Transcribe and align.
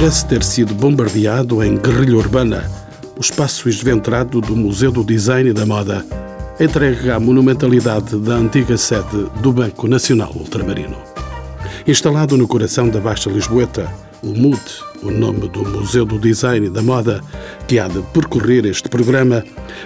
Parece 0.00 0.26
ter 0.26 0.44
sido 0.44 0.74
bombardeado 0.74 1.60
em 1.60 1.76
guerrilha 1.76 2.16
urbana 2.16 2.70
o 3.16 3.20
espaço 3.20 3.68
esventrado 3.68 4.40
do 4.40 4.54
Museu 4.54 4.92
do 4.92 5.02
Design 5.02 5.50
e 5.50 5.52
da 5.52 5.66
Moda, 5.66 6.06
entregue 6.60 7.10
à 7.10 7.18
monumentalidade 7.18 8.16
da 8.16 8.34
antiga 8.34 8.78
sede 8.78 9.26
do 9.42 9.52
Banco 9.52 9.88
Nacional 9.88 10.32
Ultramarino. 10.36 10.96
Instalado 11.84 12.36
no 12.36 12.46
coração 12.46 12.88
da 12.88 13.00
Baixa 13.00 13.28
Lisboeta, 13.28 13.92
o 14.22 14.28
MUD, 14.28 14.60
o 15.02 15.10
nome 15.10 15.48
do 15.48 15.68
Museu 15.68 16.06
do 16.06 16.16
Design 16.16 16.68
e 16.68 16.70
da 16.70 16.80
Moda, 16.80 17.20
que 17.66 17.80
há 17.80 17.88
de 17.88 18.00
percorrer 18.12 18.66
este 18.66 18.88
programa, 18.88 19.42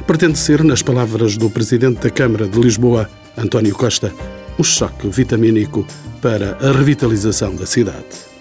pretende 0.07 0.39
ser, 0.39 0.63
nas 0.63 0.83
palavras 0.83 1.39
do 1.39 1.49
Presidente 1.49 2.03
da 2.03 2.11
Câmara 2.11 2.47
de 2.47 2.61
Lisboa, 2.61 3.09
António 3.35 3.75
Costa, 3.75 4.13
um 4.59 4.63
choque 4.63 5.09
vitamínico 5.09 5.87
para 6.21 6.59
a 6.61 6.71
revitalização 6.71 7.57
da 7.57 7.65
cidade. 7.65 8.32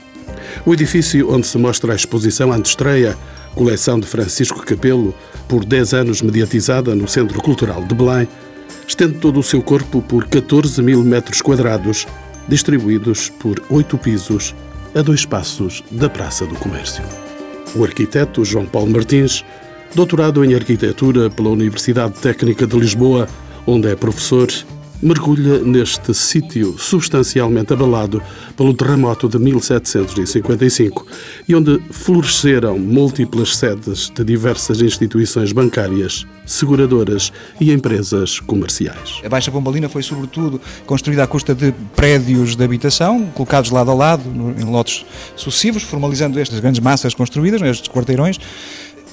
O 0.65 0.73
edifício 0.73 1.33
onde 1.33 1.47
se 1.47 1.57
mostra 1.57 1.91
a 1.91 1.95
exposição 1.95 2.53
antestreia, 2.53 3.17
coleção 3.55 3.99
de 3.99 4.05
Francisco 4.05 4.63
Capelo, 4.63 5.13
por 5.47 5.65
10 5.65 5.93
anos 5.95 6.21
mediatizada 6.21 6.93
no 6.93 7.07
Centro 7.07 7.41
Cultural 7.41 7.83
de 7.83 7.95
Belém, 7.95 8.27
estende 8.87 9.17
todo 9.17 9.39
o 9.39 9.43
seu 9.43 9.61
corpo 9.63 10.03
por 10.03 10.27
14 10.27 10.81
mil 10.83 11.03
metros 11.03 11.41
quadrados, 11.41 12.05
distribuídos 12.47 13.29
por 13.29 13.59
oito 13.71 13.97
pisos, 13.97 14.53
a 14.93 15.01
dois 15.01 15.25
passos 15.25 15.83
da 15.89 16.09
Praça 16.09 16.45
do 16.45 16.55
Comércio. 16.55 17.03
O 17.75 17.83
arquiteto 17.83 18.45
João 18.45 18.65
Paulo 18.65 18.91
Martins, 18.91 19.43
doutorado 19.95 20.45
em 20.45 20.53
Arquitetura 20.53 21.29
pela 21.29 21.49
Universidade 21.49 22.19
Técnica 22.19 22.67
de 22.67 22.77
Lisboa, 22.77 23.27
onde 23.65 23.87
é 23.87 23.95
professor 23.95 24.47
mergulha 25.01 25.59
neste 25.59 26.13
sítio 26.13 26.75
substancialmente 26.77 27.73
abalado 27.73 28.21
pelo 28.55 28.73
terremoto 28.73 29.27
de 29.27 29.39
1755 29.39 31.07
e 31.47 31.55
onde 31.55 31.79
floresceram 31.89 32.77
múltiplas 32.77 33.55
sedes 33.55 34.09
de 34.09 34.23
diversas 34.23 34.81
instituições 34.81 35.51
bancárias, 35.51 36.25
seguradoras 36.45 37.31
e 37.59 37.71
empresas 37.71 38.39
comerciais. 38.39 39.21
A 39.25 39.29
Baixa 39.29 39.51
Pombalina 39.51 39.89
foi, 39.89 40.03
sobretudo, 40.03 40.61
construída 40.85 41.23
à 41.23 41.27
custa 41.27 41.55
de 41.55 41.73
prédios 41.95 42.55
de 42.55 42.63
habitação, 42.63 43.25
colocados 43.33 43.71
lado 43.71 43.89
a 43.89 43.93
lado, 43.93 44.23
em 44.59 44.65
lotes 44.65 45.05
sucessivos, 45.35 45.83
formalizando 45.83 46.39
estas 46.39 46.59
grandes 46.59 46.79
massas 46.79 47.13
construídas, 47.13 47.61
nestes 47.61 47.89
quarteirões, 47.89 48.37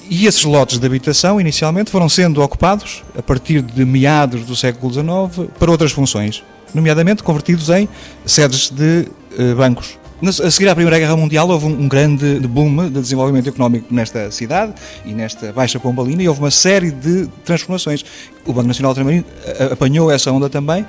e 0.09 0.25
esses 0.25 0.43
lotes 0.43 0.79
de 0.79 0.85
habitação, 0.85 1.39
inicialmente, 1.39 1.91
foram 1.91 2.09
sendo 2.09 2.41
ocupados, 2.41 3.03
a 3.17 3.21
partir 3.21 3.61
de 3.61 3.85
meados 3.85 4.43
do 4.43 4.55
século 4.55 4.91
XIX, 4.91 5.49
para 5.59 5.69
outras 5.69 5.91
funções, 5.91 6.43
nomeadamente 6.73 7.21
convertidos 7.21 7.69
em 7.69 7.87
sedes 8.25 8.71
de 8.71 9.07
eh, 9.37 9.53
bancos. 9.53 9.99
A 10.43 10.51
seguir 10.51 10.67
à 10.67 10.75
Primeira 10.75 10.99
Guerra 10.99 11.15
Mundial 11.15 11.47
houve 11.47 11.67
um 11.67 11.87
grande 11.87 12.39
boom 12.41 12.89
de 12.89 12.99
desenvolvimento 12.99 13.47
económico 13.47 13.93
nesta 13.93 14.29
cidade 14.31 14.73
e 15.05 15.13
nesta 15.13 15.53
Baixa 15.53 15.79
Pombalina 15.79 16.21
e 16.21 16.27
houve 16.27 16.41
uma 16.41 16.51
série 16.51 16.91
de 16.91 17.27
transformações. 17.45 18.03
O 18.45 18.51
Banco 18.51 18.67
Nacional 18.67 18.89
Ultramarino 18.89 19.23
eh, 19.45 19.69
apanhou 19.71 20.11
essa 20.11 20.29
onda 20.31 20.49
também 20.49 20.85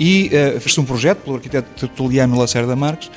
e 0.00 0.26
uh, 0.26 0.60
fez-se 0.60 0.80
um 0.80 0.84
projeto 0.84 1.18
pelo 1.18 1.36
arquiteto 1.36 1.68
tertuliano 1.78 2.36
Lacerda 2.36 2.74
Marques 2.74 3.10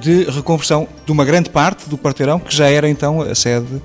de 0.00 0.24
reconversão 0.24 0.88
de 1.06 1.12
uma 1.12 1.24
grande 1.24 1.48
parte 1.48 1.88
do 1.88 1.96
quarteirão 1.96 2.40
que 2.40 2.52
já 2.52 2.68
era 2.68 2.88
então 2.88 3.20
a 3.20 3.36
sede 3.36 3.80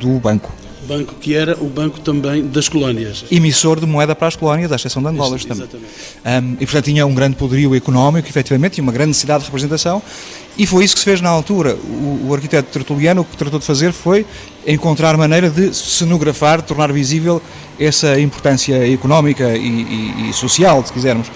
do 0.00 0.18
banco. 0.18 0.52
Banco 0.86 1.14
que 1.16 1.34
era 1.34 1.54
o 1.60 1.68
banco 1.68 2.00
também 2.00 2.46
das 2.46 2.68
colónias. 2.68 3.24
Emissor 3.30 3.78
de 3.78 3.86
moeda 3.86 4.14
para 4.14 4.28
as 4.28 4.36
colónias, 4.36 4.72
à 4.72 4.76
exceção 4.76 5.02
de 5.02 5.08
Angola 5.08 5.36
também. 5.38 5.68
Um, 5.68 6.52
e 6.54 6.64
portanto 6.64 6.84
tinha 6.84 7.06
um 7.06 7.14
grande 7.14 7.36
poderio 7.36 7.74
económico, 7.74 8.26
efetivamente, 8.26 8.78
e 8.78 8.80
uma 8.80 8.92
grande 8.92 9.08
necessidade 9.08 9.40
de 9.40 9.46
representação. 9.46 10.02
E 10.56 10.66
foi 10.66 10.84
isso 10.84 10.94
que 10.94 11.00
se 11.00 11.04
fez 11.04 11.20
na 11.20 11.28
altura. 11.28 11.74
O, 11.76 12.28
o 12.28 12.34
arquiteto 12.34 12.70
tertuliano 12.72 13.20
o 13.20 13.24
que 13.24 13.36
tratou 13.36 13.60
de 13.60 13.66
fazer 13.66 13.92
foi 13.92 14.24
encontrar 14.66 15.16
maneira 15.16 15.50
de 15.50 15.74
cenografar, 15.74 16.62
tornar 16.62 16.90
visível 16.90 17.40
essa 17.78 18.18
importância 18.18 18.90
económica 18.92 19.56
e, 19.56 19.68
e, 19.68 20.30
e 20.30 20.32
social, 20.32 20.84
se 20.84 20.92
quisermos. 20.92 21.30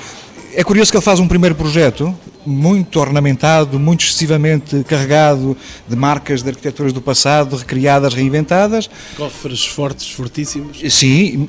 É 0.55 0.63
curioso 0.63 0.91
que 0.91 0.97
ele 0.97 1.05
faz 1.05 1.19
um 1.19 1.27
primeiro 1.27 1.55
projeto 1.55 2.15
muito 2.45 3.01
ornamentado, 3.01 3.79
muito 3.79 4.05
excessivamente 4.05 4.85
carregado 4.85 5.57
de 5.89 5.97
marcas 5.97 6.43
de 6.43 6.51
arquiteturas 6.51 6.93
do 6.93 7.01
passado, 7.01 7.57
recriadas, 7.57 8.15
reinventadas. 8.15 8.91
Cofres 9.17 9.65
fortes, 9.65 10.11
fortíssimos. 10.11 10.81
Sim, 10.93 11.49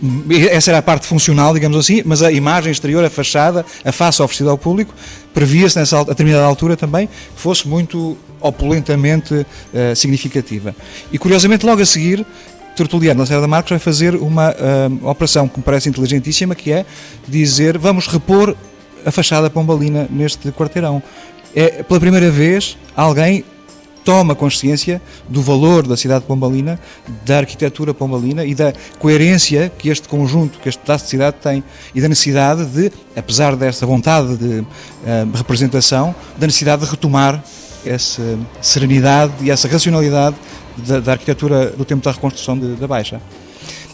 essa 0.49 0.71
era 0.71 0.77
a 0.77 0.81
parte 0.81 1.05
funcional, 1.05 1.53
digamos 1.53 1.77
assim, 1.77 2.01
mas 2.05 2.21
a 2.21 2.31
imagem 2.31 2.71
exterior, 2.71 3.03
a 3.03 3.09
fachada, 3.09 3.65
a 3.83 3.91
face 3.91 4.21
oferecida 4.21 4.51
ao 4.51 4.57
público, 4.57 4.93
previa-se 5.33 5.77
nessa 5.77 5.99
a 5.99 6.03
determinada 6.03 6.45
altura 6.45 6.77
também 6.77 7.07
que 7.07 7.41
fosse 7.41 7.67
muito 7.67 8.17
opulentamente 8.39 9.33
uh, 9.33 9.95
significativa. 9.95 10.75
E 11.11 11.17
curiosamente, 11.17 11.65
logo 11.65 11.81
a 11.81 11.85
seguir, 11.85 12.25
Tertuliano 12.75 13.21
da 13.21 13.25
Serra 13.25 13.41
da 13.41 13.47
Marcos 13.47 13.69
vai 13.69 13.79
fazer 13.79 14.15
uma 14.15 14.51
uh, 14.51 15.07
operação 15.07 15.47
que 15.47 15.57
me 15.57 15.63
parece 15.63 15.89
inteligentíssima, 15.89 16.55
que 16.55 16.71
é 16.71 16.85
dizer 17.27 17.77
vamos 17.77 18.07
repor 18.07 18.55
a 19.05 19.11
fachada 19.11 19.49
pombalina 19.49 20.07
neste 20.09 20.51
quarteirão. 20.51 21.01
É 21.55 21.83
pela 21.83 21.99
primeira 21.99 22.31
vez 22.31 22.77
alguém 22.95 23.43
toma 24.03 24.35
consciência 24.35 25.01
do 25.29 25.41
valor 25.41 25.87
da 25.87 25.95
cidade 25.95 26.25
pombalina, 26.25 26.79
da 27.25 27.37
arquitetura 27.37 27.93
pombalina 27.93 28.45
e 28.45 28.53
da 28.53 28.73
coerência 28.99 29.71
que 29.77 29.89
este 29.89 30.07
conjunto, 30.07 30.59
que 30.59 30.69
este 30.69 30.81
pedaço 30.81 31.05
de 31.05 31.11
cidade 31.11 31.37
tem 31.41 31.63
e 31.95 32.01
da 32.01 32.09
necessidade 32.09 32.65
de, 32.65 32.91
apesar 33.15 33.55
dessa 33.55 33.85
vontade 33.85 34.37
de 34.37 34.59
uh, 34.59 34.65
representação, 35.33 36.13
da 36.37 36.45
necessidade 36.45 36.83
de 36.83 36.91
retomar 36.91 37.43
essa 37.85 38.37
serenidade 38.61 39.33
e 39.41 39.51
essa 39.51 39.67
racionalidade 39.67 40.35
da, 40.77 40.99
da 40.99 41.11
arquitetura 41.13 41.67
do 41.67 41.85
tempo 41.85 42.03
da 42.03 42.11
reconstrução 42.11 42.57
de, 42.57 42.75
da 42.75 42.87
Baixa. 42.87 43.21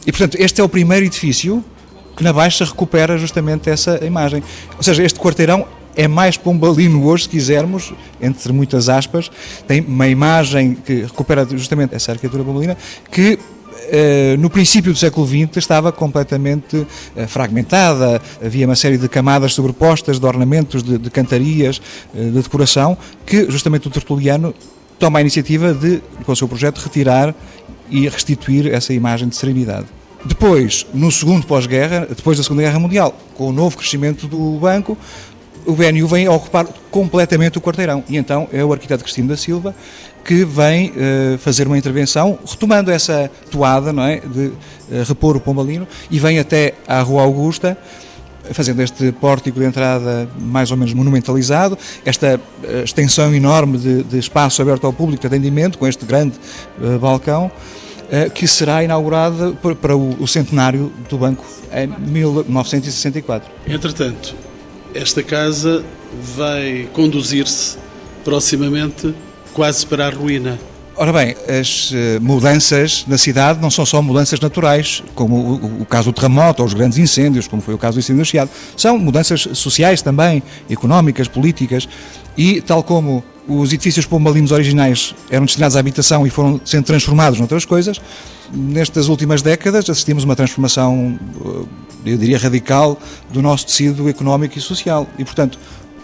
E, 0.06 0.12
portanto, 0.12 0.38
este 0.40 0.62
é 0.62 0.64
o 0.64 0.70
primeiro 0.70 1.06
edifício 1.06 1.64
que 2.20 2.24
na 2.26 2.34
Baixa 2.34 2.66
recupera 2.66 3.18
justamente 3.18 3.70
essa 3.70 3.98
imagem. 4.06 4.44
Ou 4.76 4.84
seja, 4.84 5.02
este 5.02 5.18
quarteirão 5.18 5.66
é 5.96 6.06
mais 6.06 6.36
pombalino 6.36 7.06
hoje, 7.06 7.24
se 7.24 7.30
quisermos, 7.30 7.94
entre 8.22 8.52
muitas 8.52 8.90
aspas, 8.90 9.32
tem 9.66 9.80
uma 9.80 10.06
imagem 10.06 10.76
que 10.76 11.04
recupera 11.04 11.48
justamente 11.50 11.96
essa 11.96 12.12
arquitetura 12.12 12.44
pombalina, 12.44 12.76
que 13.10 13.40
eh, 13.90 14.36
no 14.38 14.50
princípio 14.50 14.92
do 14.92 15.00
século 15.00 15.26
XX 15.26 15.56
estava 15.56 15.94
completamente 15.94 16.86
eh, 17.16 17.26
fragmentada, 17.26 18.22
havia 18.44 18.66
uma 18.66 18.76
série 18.76 18.98
de 18.98 19.08
camadas 19.08 19.54
sobrepostas 19.54 20.20
de 20.20 20.26
ornamentos, 20.26 20.84
de, 20.84 20.98
de 20.98 21.10
cantarias, 21.10 21.82
eh, 22.14 22.26
de 22.26 22.32
decoração, 22.32 22.98
que 23.26 23.50
justamente 23.50 23.88
o 23.88 23.92
tertuliano 23.92 24.54
toma 25.00 25.20
a 25.20 25.22
iniciativa 25.22 25.74
de, 25.74 26.02
com 26.26 26.34
o 26.34 26.36
seu 26.36 26.50
projeto, 26.50 26.80
retirar 26.80 27.34
e 27.90 28.10
restituir 28.10 28.68
essa 28.74 28.94
imagem 28.94 29.30
de 29.30 29.38
serenidade. 29.38 29.88
Depois, 30.24 30.86
no 30.94 31.12
segundo 31.12 31.46
pós-guerra, 31.46 32.08
depois 32.10 32.38
da 32.38 32.44
Segunda 32.44 32.62
Guerra 32.62 32.80
Mundial, 32.80 33.18
com 33.36 33.48
o 33.50 33.52
novo 33.54 33.78
crescimento 33.78 34.28
do 34.28 34.60
banco, 34.60 34.98
o 35.66 35.74
BNU 35.74 36.08
vem 36.08 36.26
a 36.26 36.32
ocupar 36.32 36.66
completamente 36.92 37.58
o 37.58 37.62
quarteirão. 37.62 38.04
E 38.10 38.18
então 38.18 38.48
é 38.52 38.64
o 38.64 38.74
arquiteto 38.74 39.04
Cristino 39.04 39.30
da 39.30 39.38
Silva 39.38 39.74
que 40.24 40.44
vem 40.46 40.92
uh, 40.92 41.38
fazer 41.40 41.66
uma 41.66 41.78
intervenção, 41.78 42.38
retomando 42.46 42.92
essa 42.92 43.32
toada 43.50 43.92
não 43.92 44.04
é, 44.04 44.20
de 44.20 44.48
uh, 44.48 44.54
repor 45.08 45.36
o 45.36 45.40
Pombalino, 45.40 45.88
e 46.12 46.20
vem 46.20 46.38
até 46.38 46.74
à 46.88 47.02
Rua 47.02 47.24
Augusta, 47.24 47.78
fazendo 48.52 48.82
este 48.82 49.12
pórtico 49.12 49.60
de 49.60 49.66
entrada 49.66 50.28
mais 50.40 50.72
ou 50.72 50.78
menos 50.78 50.94
monumentalizado, 50.94 51.78
esta 52.06 52.40
uh, 52.64 52.84
extensão 52.84 53.34
enorme 53.34 53.78
de, 53.78 54.04
de, 54.04 54.20
espaço 54.20 54.62
aberto 54.62 54.86
ao 54.86 54.94
público 54.94 55.22
de 55.22 55.28
atendimento, 55.28 55.78
com 55.78 55.88
este 55.88 56.06
grande 56.06 56.34
balcão. 57.00 57.52
Eh, 58.12 58.28
que 58.28 58.48
será 58.48 58.84
inaugurada 58.84 59.52
para 59.52 59.96
o 59.96 60.28
centenário 60.28 60.92
do 61.08 61.16
banco 61.16 61.46
em 61.72 61.88
1964. 62.10 63.48
Entretanto, 63.68 64.36
esta 64.96 65.22
casa 65.22 65.84
vai 66.36 66.90
conduzir-se 66.92 67.78
proximamente 68.24 69.14
quase 69.54 69.86
para 69.86 70.08
a 70.08 70.10
ruína. 70.10 70.58
Ora 70.96 71.14
bem, 71.14 71.36
as 71.48 71.92
eh, 71.94 72.20
mudanças 72.20 73.06
na 73.08 73.18
cidade 73.18 73.62
não 73.62 73.70
são 73.70 73.86
só 73.86 74.02
mudanças 74.02 74.40
naturais, 74.40 75.04
como 75.14 75.36
o, 75.36 75.82
o, 75.84 75.86
caso 75.86 76.12
do 76.12 76.14
terremoto 76.14 76.62
ou 76.64 76.68
os 76.68 76.74
grandes 76.74 76.98
incêndios, 76.98 77.48
como 77.48 77.62
foi 77.62 77.74
o 77.74 77.78
caso 77.78 77.98
do 77.98 78.00
incêndio 78.00 78.24
do 78.24 78.26
Chiado. 78.26 78.50
São 78.76 78.98
mudanças 78.98 79.48
sociais 79.54 80.02
também, 80.02 80.44
económicas, 80.70 81.28
políticas, 81.28 81.88
e 82.40 82.62
tal 82.62 82.82
como 82.82 83.22
os 83.46 83.74
edifícios 83.74 84.06
pombalinos 84.06 84.54
originais 84.54 85.14
eram 85.30 85.44
destinados 85.44 85.76
à 85.76 85.80
habitação 85.82 86.26
e 86.26 86.30
foram 86.30 86.62
sendo 86.64 86.86
transformados 86.86 87.38
noutras 87.38 87.66
coisas. 87.66 88.00
Nestas 88.54 89.10
últimas 89.10 89.42
décadas 89.42 89.90
assistimos 89.90 90.24
a 90.24 90.26
uma 90.26 90.38
transformação, 90.38 91.20
eu 92.06 92.18
diria, 92.18 92.38
radical 92.40 92.98
do 93.30 93.42
nosso 93.42 93.66
tecido 93.66 94.08
económico 94.08 94.58
e 94.58 94.62
social. 94.62 95.06
E, 95.18 95.26
portanto, 95.26 95.60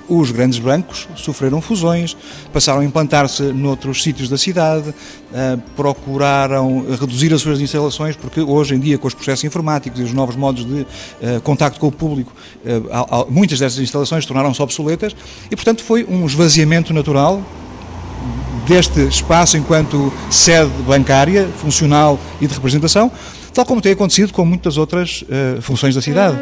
os 0.08 0.32
grandes 0.32 0.60
bancos 0.60 1.08
sofreram 1.16 1.62
fusões, 1.62 2.16
passaram 2.54 2.82
a 2.82 2.86
implantar-se 2.86 3.44
noutros 3.44 4.04
sítios 4.04 4.30
da 4.30 4.38
cidade, 4.38 4.90
uh, 4.90 5.62
procuraram 5.76 6.86
reduzir 7.00 7.34
as 7.34 7.42
suas 7.42 7.60
instalações, 7.60 8.16
porque 8.16 8.42
hoje 8.42 8.76
em 8.76 8.80
dia, 8.80 8.98
com 8.98 9.08
os 9.08 9.14
processos 9.14 9.44
informáticos 9.44 10.00
e 10.00 10.04
os 10.04 10.14
novos 10.14 10.36
modos 10.36 10.66
de 10.66 10.82
uh, 10.82 11.42
contacto 11.44 11.80
com 11.80 11.88
o 11.88 11.92
público, 11.92 12.32
uh, 12.66 13.32
muitas 13.32 13.60
dessas 13.60 13.80
instalações 13.80 14.26
tornaram-se 14.26 14.62
obsoletas 14.62 15.16
e, 15.50 15.56
portanto, 15.56 15.84
foi 15.84 16.06
um 16.06 16.26
esvaziamento 16.26 16.94
natural 16.94 17.42
deste 18.68 19.02
espaço 19.02 19.58
enquanto 19.58 20.12
sede 20.30 20.72
bancária, 20.88 21.48
funcional 21.58 22.20
e 22.42 22.48
de 22.48 22.54
representação, 22.54 23.12
tal 23.54 23.66
como 23.66 23.82
tem 23.82 23.92
acontecido 23.92 24.34
com 24.34 24.44
muitas 24.44 24.76
outras 24.76 25.24
funções 25.62 25.94
da 25.94 26.02
cidade. 26.02 26.40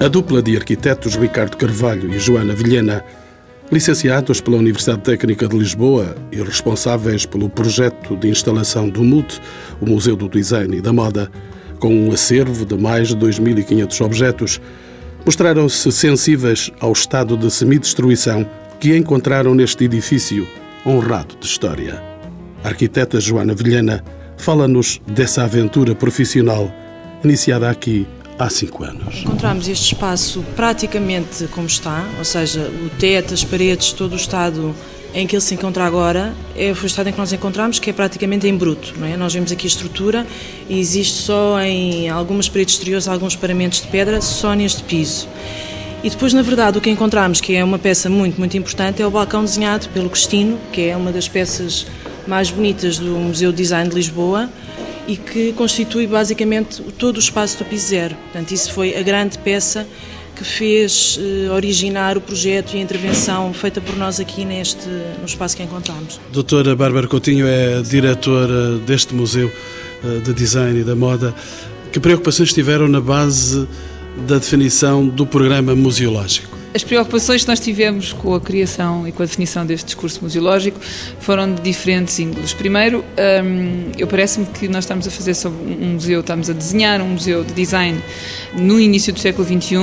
A 0.00 0.06
dupla 0.06 0.40
de 0.40 0.56
arquitetos 0.56 1.16
Ricardo 1.16 1.56
Carvalho 1.56 2.14
e 2.14 2.20
Joana 2.20 2.54
Vilhena, 2.54 3.04
licenciados 3.70 4.40
pela 4.40 4.56
Universidade 4.56 5.00
Técnica 5.00 5.48
de 5.48 5.58
Lisboa 5.58 6.14
e 6.30 6.40
responsáveis 6.40 7.26
pelo 7.26 7.50
projeto 7.50 8.16
de 8.16 8.28
instalação 8.28 8.88
do 8.88 9.02
MUT, 9.02 9.40
o 9.80 9.86
Museu 9.86 10.14
do 10.14 10.28
Design 10.28 10.76
e 10.76 10.80
da 10.80 10.92
Moda, 10.92 11.28
com 11.80 11.92
um 11.92 12.12
acervo 12.12 12.64
de 12.64 12.78
mais 12.78 13.08
de 13.08 13.16
2.500 13.16 14.04
objetos, 14.04 14.60
mostraram-se 15.26 15.90
sensíveis 15.90 16.70
ao 16.78 16.92
estado 16.92 17.36
de 17.36 17.50
semidestruição 17.50 18.48
que 18.78 18.96
encontraram 18.96 19.52
neste 19.52 19.82
edifício 19.82 20.46
honrado 20.86 21.34
de 21.40 21.46
história. 21.46 22.00
A 22.62 22.68
arquiteta 22.68 23.20
Joana 23.20 23.52
Vilhena 23.52 24.04
fala-nos 24.36 25.00
dessa 25.08 25.42
aventura 25.42 25.92
profissional 25.92 26.72
iniciada 27.24 27.68
aqui 27.68 28.06
há 28.38 28.48
cinco 28.48 28.84
anos. 28.84 29.22
Encontramos 29.22 29.68
este 29.68 29.94
espaço 29.94 30.44
praticamente 30.54 31.46
como 31.48 31.66
está, 31.66 32.06
ou 32.18 32.24
seja, 32.24 32.60
o 32.60 32.90
teto, 32.98 33.34
as 33.34 33.44
paredes, 33.44 33.92
todo 33.92 34.12
o 34.12 34.16
estado 34.16 34.74
em 35.14 35.26
que 35.26 35.34
ele 35.34 35.40
se 35.40 35.54
encontra 35.54 35.84
agora 35.84 36.34
é 36.54 36.70
o 36.70 36.86
estado 36.86 37.08
em 37.08 37.12
que 37.12 37.18
nós 37.18 37.32
encontramos, 37.32 37.78
que 37.78 37.90
é 37.90 37.92
praticamente 37.92 38.46
em 38.46 38.56
bruto. 38.56 38.94
Não 38.98 39.06
é? 39.06 39.16
Nós 39.16 39.32
vemos 39.32 39.50
aqui 39.50 39.66
a 39.66 39.68
estrutura 39.68 40.26
e 40.68 40.78
existe 40.78 41.14
só 41.14 41.60
em 41.60 42.08
algumas 42.08 42.48
paredes 42.48 42.74
exteriores, 42.74 43.08
alguns 43.08 43.34
paramentos 43.34 43.80
de 43.80 43.88
pedra, 43.88 44.20
só 44.20 44.54
neste 44.54 44.82
piso. 44.84 45.26
E 46.04 46.10
depois, 46.10 46.32
na 46.32 46.42
verdade, 46.42 46.78
o 46.78 46.80
que 46.80 46.90
encontramos, 46.90 47.40
que 47.40 47.56
é 47.56 47.64
uma 47.64 47.78
peça 47.78 48.08
muito, 48.08 48.38
muito 48.38 48.56
importante, 48.56 49.02
é 49.02 49.06
o 49.06 49.10
balcão 49.10 49.42
desenhado 49.42 49.88
pelo 49.88 50.08
Cristino, 50.08 50.58
que 50.72 50.82
é 50.82 50.96
uma 50.96 51.10
das 51.10 51.26
peças 51.26 51.86
mais 52.26 52.50
bonitas 52.50 52.98
do 52.98 53.10
Museu 53.10 53.50
de 53.50 53.58
Design 53.58 53.88
de 53.88 53.96
Lisboa 53.96 54.48
e 55.08 55.16
que 55.16 55.52
constitui 55.54 56.06
basicamente 56.06 56.82
todo 56.98 57.16
o 57.16 57.18
espaço 57.18 57.58
do 57.58 57.64
piso 57.64 57.88
zero. 57.88 58.14
Portanto, 58.14 58.52
isso 58.52 58.72
foi 58.72 58.94
a 58.94 59.02
grande 59.02 59.38
peça 59.38 59.88
que 60.36 60.44
fez 60.44 61.18
eh, 61.20 61.50
originar 61.50 62.16
o 62.16 62.20
projeto 62.20 62.74
e 62.74 62.78
a 62.78 62.80
intervenção 62.80 63.52
feita 63.52 63.80
por 63.80 63.96
nós 63.96 64.20
aqui 64.20 64.44
neste 64.44 64.86
no 65.18 65.24
espaço 65.26 65.56
que 65.56 65.62
encontramos. 65.62 66.20
Doutora 66.30 66.76
Bárbara 66.76 67.08
Coutinho 67.08 67.46
é 67.48 67.82
diretora 67.82 68.76
deste 68.78 69.14
Museu 69.14 69.50
eh, 70.04 70.20
de 70.20 70.32
Design 70.32 70.78
e 70.78 70.84
da 70.84 70.94
Moda. 70.94 71.34
Que 71.90 71.98
preocupações 71.98 72.52
tiveram 72.52 72.86
na 72.86 73.00
base 73.00 73.66
da 74.28 74.36
definição 74.36 75.08
do 75.08 75.26
programa 75.26 75.74
museológico? 75.74 76.57
As 76.78 76.84
preocupações 76.84 77.42
que 77.42 77.48
nós 77.48 77.58
tivemos 77.58 78.12
com 78.12 78.32
a 78.36 78.40
criação 78.40 79.08
e 79.08 79.10
com 79.10 79.20
a 79.20 79.26
definição 79.26 79.66
deste 79.66 79.86
discurso 79.86 80.22
museológico 80.22 80.78
foram 81.18 81.52
de 81.52 81.60
diferentes 81.60 82.16
índoles. 82.20 82.54
Primeiro, 82.54 83.04
hum, 83.44 83.90
eu 83.98 84.06
parece-me 84.06 84.46
que 84.46 84.68
nós 84.68 84.84
estamos 84.84 85.04
a 85.08 85.10
fazer 85.10 85.34
sobre 85.34 85.58
um 85.58 85.94
museu, 85.94 86.20
estamos 86.20 86.48
a 86.48 86.52
desenhar 86.52 87.00
um 87.00 87.08
museu 87.08 87.42
de 87.42 87.52
design 87.52 88.00
no 88.54 88.78
início 88.78 89.12
do 89.12 89.18
século 89.18 89.44
XXI, 89.44 89.74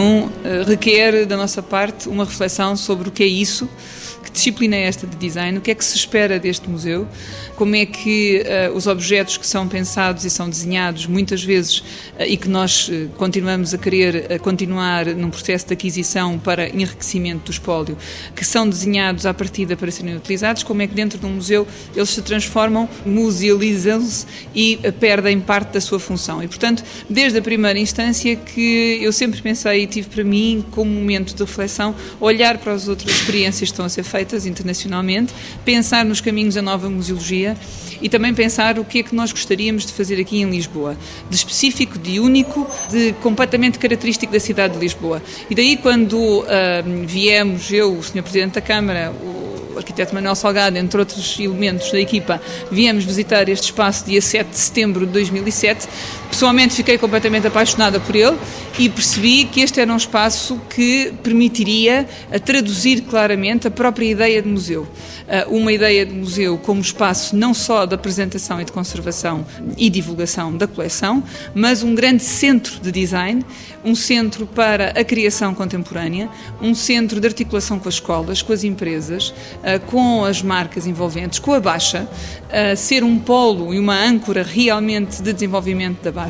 eh, 0.46 0.64
requer 0.66 1.26
da 1.26 1.36
nossa 1.36 1.62
parte 1.62 2.08
uma 2.08 2.24
reflexão 2.24 2.78
sobre 2.78 3.10
o 3.10 3.12
que 3.12 3.24
é 3.24 3.28
isso 3.28 3.68
disciplina 4.36 4.76
é 4.76 4.84
esta 4.84 5.08
de 5.08 5.16
design? 5.16 5.58
O 5.58 5.62
que 5.62 5.72
é 5.72 5.76
que 5.76 5.84
se 5.84 5.96
espera 5.96 6.38
deste 6.38 6.70
museu? 6.70 7.08
Como 7.56 7.76
é 7.76 7.86
que 7.86 8.44
uh, 8.70 8.76
os 8.76 8.86
objetos 8.86 9.38
que 9.38 9.48
são 9.48 9.68
pensados 9.68 10.26
e 10.26 10.30
são 10.30 10.50
desenhados 10.50 11.08
muitas 11.08 11.42
vezes 11.44 11.80
uh, 11.80 12.24
e 12.28 12.36
que 12.36 12.50
nós 12.50 12.90
uh, 12.90 13.10
continuamos 13.18 13.74
a 13.74 13.78
querer 13.78 14.40
continuar 14.40 15.06
num 15.08 15.30
processo 15.30 15.68
de 15.68 15.74
aquisição 15.74 16.38
para 16.38 16.70
enriquecimento 16.70 17.46
do 17.46 17.52
espólio, 17.52 17.98
que 18.36 18.44
são 18.44 18.68
desenhados 18.68 19.26
à 19.26 19.34
partida 19.34 19.78
para 19.78 19.90
serem 19.90 20.16
utilizados, 20.16 20.64
como 20.64 20.82
é 20.82 20.88
que 20.88 20.94
dentro 20.94 21.18
de 21.18 21.26
um 21.26 21.32
museu 21.32 21.66
eles 21.96 22.10
se 22.10 22.22
transformam, 22.22 22.90
musealizam-se 23.06 24.26
e 24.54 24.78
perdem 25.00 25.40
parte 25.40 25.74
da 25.74 25.82
sua 25.82 26.00
função. 26.00 26.44
E, 26.44 26.48
portanto, 26.48 26.84
desde 27.10 27.40
a 27.40 27.42
primeira 27.42 27.80
instância 27.80 28.36
que 28.36 29.00
eu 29.02 29.14
sempre 29.14 29.42
pensei 29.42 29.84
e 29.84 29.88
tive 29.88 30.10
para 30.10 30.24
mim 30.24 30.64
como 30.72 30.92
momento 30.92 31.34
de 31.34 31.42
reflexão, 31.42 31.96
olhar 32.20 32.58
para 32.58 32.74
as 32.74 32.90
outras 32.90 33.16
experiências 33.16 33.70
que 33.70 33.74
estão 33.74 33.86
a 33.86 33.90
ser 33.90 34.04
feitas 34.04 34.25
feitas 34.26 34.46
internacionalmente, 34.46 35.34
pensar 35.64 36.04
nos 36.04 36.20
caminhos 36.20 36.56
da 36.56 36.62
nova 36.62 36.90
museologia 36.90 37.56
e 38.02 38.10
também 38.10 38.34
pensar 38.34 38.80
o 38.80 38.84
que 38.84 39.00
é 39.00 39.04
que 39.04 39.16
nós 39.16 39.32
gostaríamos 39.32 39.86
de 39.86 39.94
fazer 39.94 40.20
aqui 40.20 40.42
em 40.42 40.50
Lisboa, 40.50 40.98
de 41.30 41.36
específico, 41.36 41.98
de 41.98 42.20
único, 42.20 42.68
de 42.90 43.14
completamente 43.22 43.78
característico 43.78 44.34
da 44.34 44.40
cidade 44.40 44.74
de 44.74 44.80
Lisboa. 44.80 45.22
E 45.50 45.56
daí 45.56 45.78
quando 45.78 46.16
uh, 46.16 46.46
viemos, 47.06 47.72
eu, 47.72 47.98
o 47.98 48.04
Sr. 48.04 48.24
Presidente 48.24 48.56
da 48.56 48.62
Câmara, 48.62 49.12
o 49.12 49.78
arquiteto 49.78 50.14
Manuel 50.16 50.36
Salgado, 50.36 50.78
entre 50.78 51.00
outros 51.00 51.38
elementos 51.40 51.92
da 51.92 52.00
equipa, 52.00 52.42
viemos 52.72 53.04
visitar 53.04 53.48
este 53.50 53.66
espaço 53.66 54.06
dia 54.06 54.22
7 54.22 54.50
de 54.50 54.58
setembro 54.58 55.06
de 55.06 55.12
2007. 55.12 55.88
Pessoalmente 56.36 56.76
fiquei 56.76 56.98
completamente 56.98 57.48
apaixonada 57.48 57.98
por 57.98 58.14
ele 58.14 58.38
e 58.78 58.90
percebi 58.90 59.46
que 59.46 59.62
este 59.62 59.80
era 59.80 59.90
um 59.90 59.96
espaço 59.96 60.60
que 60.70 61.14
permitiria 61.24 62.06
traduzir 62.44 63.04
claramente 63.04 63.70
a 63.70 63.72
própria 63.72 64.06
ideia 64.06 64.42
de 64.42 64.50
museu. 64.50 64.86
Ah, 65.28 65.46
uma 65.48 65.72
ideia 65.72 66.06
de 66.06 66.14
museu 66.14 66.58
como 66.58 66.82
espaço 66.82 67.36
não 67.36 67.54
só 67.54 67.86
de 67.86 67.96
apresentação 67.96 68.60
e 68.62 68.66
de 68.66 68.72
conservação 68.72 69.46
e 69.78 69.90
divulgação 69.90 70.56
da 70.56 70.68
coleção, 70.68 71.24
mas 71.54 71.82
um 71.82 71.96
grande 71.96 72.22
centro 72.22 72.80
de 72.82 72.92
design, 72.92 73.44
um 73.84 73.96
centro 73.96 74.46
para 74.46 74.90
a 74.90 75.04
criação 75.06 75.56
contemporânea, 75.56 76.30
um 76.62 76.76
centro 76.76 77.20
de 77.20 77.28
articulação 77.28 77.80
com 77.80 77.88
as 77.88 77.96
escolas, 77.96 78.42
com 78.42 78.52
as 78.52 78.64
empresas, 78.66 79.34
ah, 79.64 79.80
com 79.80 80.26
as 80.26 80.42
marcas 80.44 80.86
envolventes, 80.86 81.40
com 81.40 81.54
a 81.54 81.62
Baixa, 81.62 82.08
ah, 82.52 82.76
ser 82.76 83.04
um 83.04 83.18
polo 83.18 83.74
e 83.74 83.80
uma 83.80 83.96
âncora 83.96 84.44
realmente 84.44 85.24
de 85.24 85.32
desenvolvimento 85.32 86.04
da 86.04 86.12
Baixa, 86.12 86.25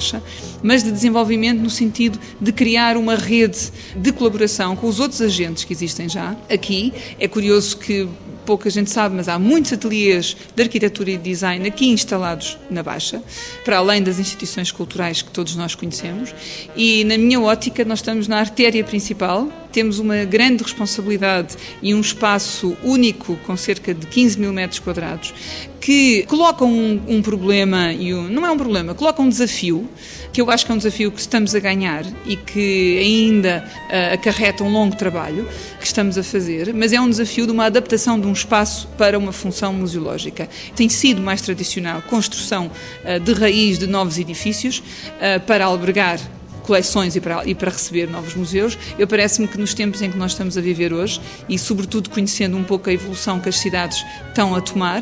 mas 0.61 0.83
de 0.83 0.91
desenvolvimento 0.91 1.59
no 1.59 1.69
sentido 1.69 2.19
de 2.39 2.51
criar 2.51 2.97
uma 2.97 3.15
rede 3.15 3.71
de 3.95 4.11
colaboração 4.11 4.75
com 4.75 4.87
os 4.87 4.99
outros 4.99 5.21
agentes 5.21 5.63
que 5.63 5.73
existem 5.73 6.09
já 6.09 6.35
aqui. 6.49 6.93
É 7.19 7.27
curioso 7.27 7.77
que 7.77 8.07
pouca 8.45 8.69
gente 8.69 8.89
sabe, 8.89 9.15
mas 9.15 9.27
há 9.27 9.39
muitos 9.39 9.73
ateliês 9.73 10.37
de 10.55 10.61
arquitetura 10.63 11.11
e 11.11 11.17
design 11.17 11.67
aqui 11.67 11.87
instalados 11.87 12.57
na 12.69 12.83
Baixa, 12.83 13.21
para 13.63 13.77
além 13.77 14.03
das 14.03 14.19
instituições 14.19 14.71
culturais 14.71 15.21
que 15.21 15.31
todos 15.31 15.55
nós 15.55 15.75
conhecemos. 15.75 16.33
E, 16.75 17.03
na 17.03 17.17
minha 17.17 17.41
ótica, 17.41 17.83
nós 17.83 17.99
estamos 17.99 18.27
na 18.27 18.37
artéria 18.37 18.83
principal, 18.83 19.49
temos 19.71 19.99
uma 19.99 20.23
grande 20.23 20.63
responsabilidade 20.63 21.55
e 21.81 21.93
um 21.93 21.99
espaço 21.99 22.77
único, 22.83 23.35
com 23.45 23.57
cerca 23.57 23.93
de 23.93 24.05
15 24.07 24.39
mil 24.39 24.53
metros 24.53 24.79
quadrados, 24.79 25.33
que 25.81 26.23
coloca 26.27 26.63
um, 26.63 27.01
um 27.07 27.21
problema, 27.21 27.91
e 27.91 28.13
um, 28.13 28.27
não 28.27 28.45
é 28.45 28.51
um 28.51 28.57
problema, 28.57 28.93
coloca 28.95 29.21
um 29.21 29.29
desafio 29.29 29.89
que 30.35 30.41
eu 30.41 30.51
acho 30.51 30.65
que 30.65 30.71
é 30.73 30.75
um 30.75 30.77
desafio 30.77 31.13
que 31.13 31.21
estamos 31.21 31.55
a 31.55 31.59
ganhar 31.61 32.03
e 32.25 32.35
que 32.35 32.99
ainda 32.99 33.63
uh, 33.65 34.15
acarreta 34.15 34.65
um 34.65 34.69
longo 34.69 34.93
trabalho 34.93 35.47
que 35.79 35.85
estamos 35.85 36.17
a 36.17 36.23
fazer, 36.23 36.73
mas 36.73 36.91
é 36.91 36.99
um 36.99 37.09
desafio 37.09 37.45
de 37.45 37.53
uma 37.53 37.67
adaptação 37.67 38.19
de 38.19 38.27
um 38.27 38.33
espaço 38.33 38.85
para 38.97 39.17
uma 39.17 39.31
função 39.31 39.71
museológica. 39.71 40.49
Tem 40.75 40.89
sido 40.89 41.21
mais 41.21 41.41
tradicional 41.41 42.01
construção 42.01 42.69
uh, 43.05 43.17
de 43.17 43.31
raiz 43.31 43.79
de 43.79 43.87
novos 43.87 44.17
edifícios 44.17 44.79
uh, 44.79 45.39
para 45.47 45.63
albergar 45.63 46.19
coleções 46.63 47.15
e 47.15 47.21
para, 47.21 47.47
e 47.47 47.55
para 47.55 47.71
receber 47.71 48.09
novos 48.09 48.35
museus. 48.35 48.77
Eu 48.99 49.07
parece-me 49.07 49.47
que 49.47 49.57
nos 49.57 49.73
tempos 49.73 50.01
em 50.01 50.11
que 50.11 50.17
nós 50.17 50.31
estamos 50.31 50.57
a 50.57 50.61
viver 50.61 50.91
hoje, 50.91 51.21
e 51.47 51.57
sobretudo 51.57 52.09
conhecendo 52.09 52.57
um 52.57 52.63
pouco 52.65 52.89
a 52.89 52.93
evolução 52.93 53.39
que 53.39 53.47
as 53.47 53.55
cidades 53.55 54.03
estão 54.27 54.53
a 54.53 54.59
tomar, 54.59 55.01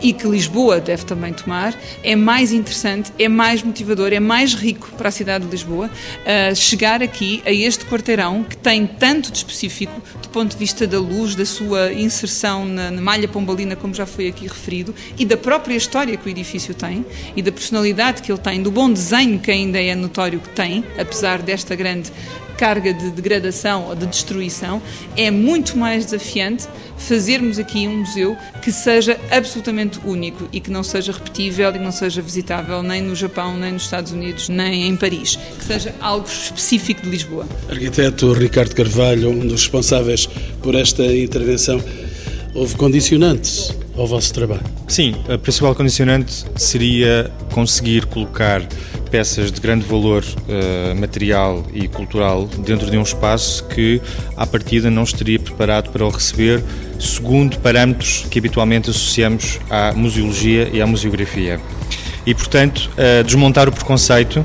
e 0.00 0.12
que 0.12 0.26
Lisboa 0.26 0.80
deve 0.80 1.04
também 1.04 1.32
tomar, 1.32 1.78
é 2.02 2.14
mais 2.14 2.52
interessante, 2.52 3.12
é 3.18 3.28
mais 3.28 3.62
motivador, 3.62 4.12
é 4.12 4.20
mais 4.20 4.54
rico 4.54 4.90
para 4.96 5.08
a 5.08 5.12
cidade 5.12 5.44
de 5.44 5.50
Lisboa 5.50 5.88
uh, 5.90 6.54
chegar 6.54 7.02
aqui 7.02 7.42
a 7.44 7.52
este 7.52 7.84
quarteirão 7.86 8.44
que 8.44 8.56
tem 8.56 8.86
tanto 8.86 9.30
de 9.30 9.38
específico 9.38 10.00
do 10.22 10.28
ponto 10.28 10.52
de 10.52 10.56
vista 10.56 10.86
da 10.86 10.98
luz, 10.98 11.34
da 11.34 11.46
sua 11.46 11.92
inserção 11.92 12.64
na, 12.64 12.90
na 12.90 13.00
malha 13.00 13.28
pombalina, 13.28 13.76
como 13.76 13.94
já 13.94 14.06
foi 14.06 14.28
aqui 14.28 14.46
referido, 14.46 14.94
e 15.18 15.24
da 15.24 15.36
própria 15.36 15.74
história 15.74 16.16
que 16.16 16.28
o 16.28 16.30
edifício 16.30 16.74
tem 16.74 17.04
e 17.34 17.42
da 17.42 17.52
personalidade 17.52 18.22
que 18.22 18.30
ele 18.30 18.40
tem, 18.40 18.62
do 18.62 18.70
bom 18.70 18.90
desenho 18.90 19.38
que 19.38 19.50
ainda 19.50 19.80
é 19.80 19.94
notório 19.94 20.40
que 20.40 20.48
tem, 20.50 20.84
apesar 20.98 21.42
desta 21.42 21.74
grande 21.74 22.12
carga 22.56 22.92
de 22.92 23.10
degradação 23.10 23.88
ou 23.88 23.94
de 23.94 24.06
destruição, 24.06 24.80
é 25.16 25.30
muito 25.30 25.76
mais 25.76 26.04
desafiante 26.06 26.66
fazermos 26.96 27.58
aqui 27.58 27.86
um 27.86 27.98
museu 27.98 28.36
que 28.62 28.72
seja 28.72 29.18
absolutamente 29.30 30.00
único 30.04 30.48
e 30.52 30.60
que 30.60 30.70
não 30.70 30.82
seja 30.82 31.12
repetível 31.12 31.70
e 31.70 31.72
que 31.74 31.78
não 31.78 31.92
seja 31.92 32.22
visitável 32.22 32.82
nem 32.82 33.02
no 33.02 33.14
Japão, 33.14 33.56
nem 33.56 33.72
nos 33.72 33.82
Estados 33.82 34.12
Unidos, 34.12 34.48
nem 34.48 34.88
em 34.88 34.96
Paris, 34.96 35.38
que 35.58 35.64
seja 35.64 35.94
algo 36.00 36.26
específico 36.26 37.02
de 37.02 37.10
Lisboa. 37.10 37.46
Arquiteto 37.68 38.32
Ricardo 38.32 38.74
Carvalho, 38.74 39.30
um 39.30 39.46
dos 39.46 39.62
responsáveis 39.62 40.26
por 40.62 40.74
esta 40.74 41.04
intervenção, 41.04 41.82
houve 42.56 42.74
condicionantes 42.74 43.76
ao 43.96 44.06
vosso 44.06 44.32
trabalho? 44.32 44.62
Sim, 44.88 45.14
a 45.28 45.36
principal 45.36 45.74
condicionante 45.74 46.44
seria 46.56 47.30
conseguir 47.52 48.06
colocar 48.06 48.66
peças 49.10 49.52
de 49.52 49.60
grande 49.60 49.84
valor 49.84 50.24
uh, 50.24 50.98
material 50.98 51.64
e 51.72 51.86
cultural 51.86 52.46
dentro 52.58 52.90
de 52.90 52.96
um 52.96 53.02
espaço 53.02 53.64
que, 53.68 54.00
à 54.36 54.46
partida, 54.46 54.90
não 54.90 55.04
estaria 55.04 55.38
preparado 55.38 55.90
para 55.90 56.04
o 56.04 56.08
receber, 56.08 56.62
segundo 56.98 57.58
parâmetros 57.58 58.26
que 58.30 58.38
habitualmente 58.38 58.90
associamos 58.90 59.60
à 59.70 59.92
museologia 59.92 60.68
e 60.72 60.80
à 60.80 60.86
museografia. 60.86 61.60
E, 62.24 62.34
portanto, 62.34 62.90
uh, 62.92 63.22
desmontar 63.22 63.68
o 63.68 63.72
preconceito 63.72 64.44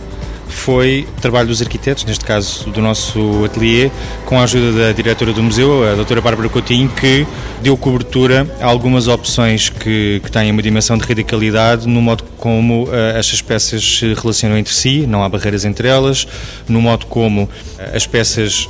foi 0.52 1.08
o 1.18 1.22
trabalho 1.22 1.48
dos 1.48 1.62
arquitetos, 1.62 2.06
neste 2.06 2.24
caso 2.24 2.70
do 2.70 2.82
nosso 2.82 3.46
ateliê, 3.46 3.90
com 4.26 4.40
a 4.40 4.44
ajuda 4.44 4.72
da 4.72 4.92
diretora 4.92 5.34
do 5.34 5.42
museu, 5.42 5.90
a 5.90 5.96
doutora 5.96 6.22
Bárbara 6.22 6.50
Coutinho, 6.50 6.90
que 6.90 7.26
deu 7.62 7.76
cobertura 7.78 8.48
a 8.60 8.66
algumas 8.66 9.08
opções 9.08 9.70
que, 9.70 10.22
que 10.24 10.32
têm 10.32 10.52
uma 10.52 10.62
dimensão 10.62 10.98
de 10.98 11.04
radicalidade 11.04 11.88
no 11.88 12.02
modo 12.02 12.24
como 12.38 12.84
uh, 12.84 12.94
estas 13.16 13.42
peças 13.42 13.84
se 14.00 14.14
relacionam 14.14 14.58
entre 14.58 14.74
si, 14.74 15.06
não 15.08 15.24
há 15.24 15.30
barreiras 15.30 15.66
entre 15.66 15.88
elas, 15.88 16.28
no 16.68 16.82
modo 16.82 17.06
como 17.06 17.44
uh, 17.44 17.50
as 17.96 18.06
peças 18.06 18.68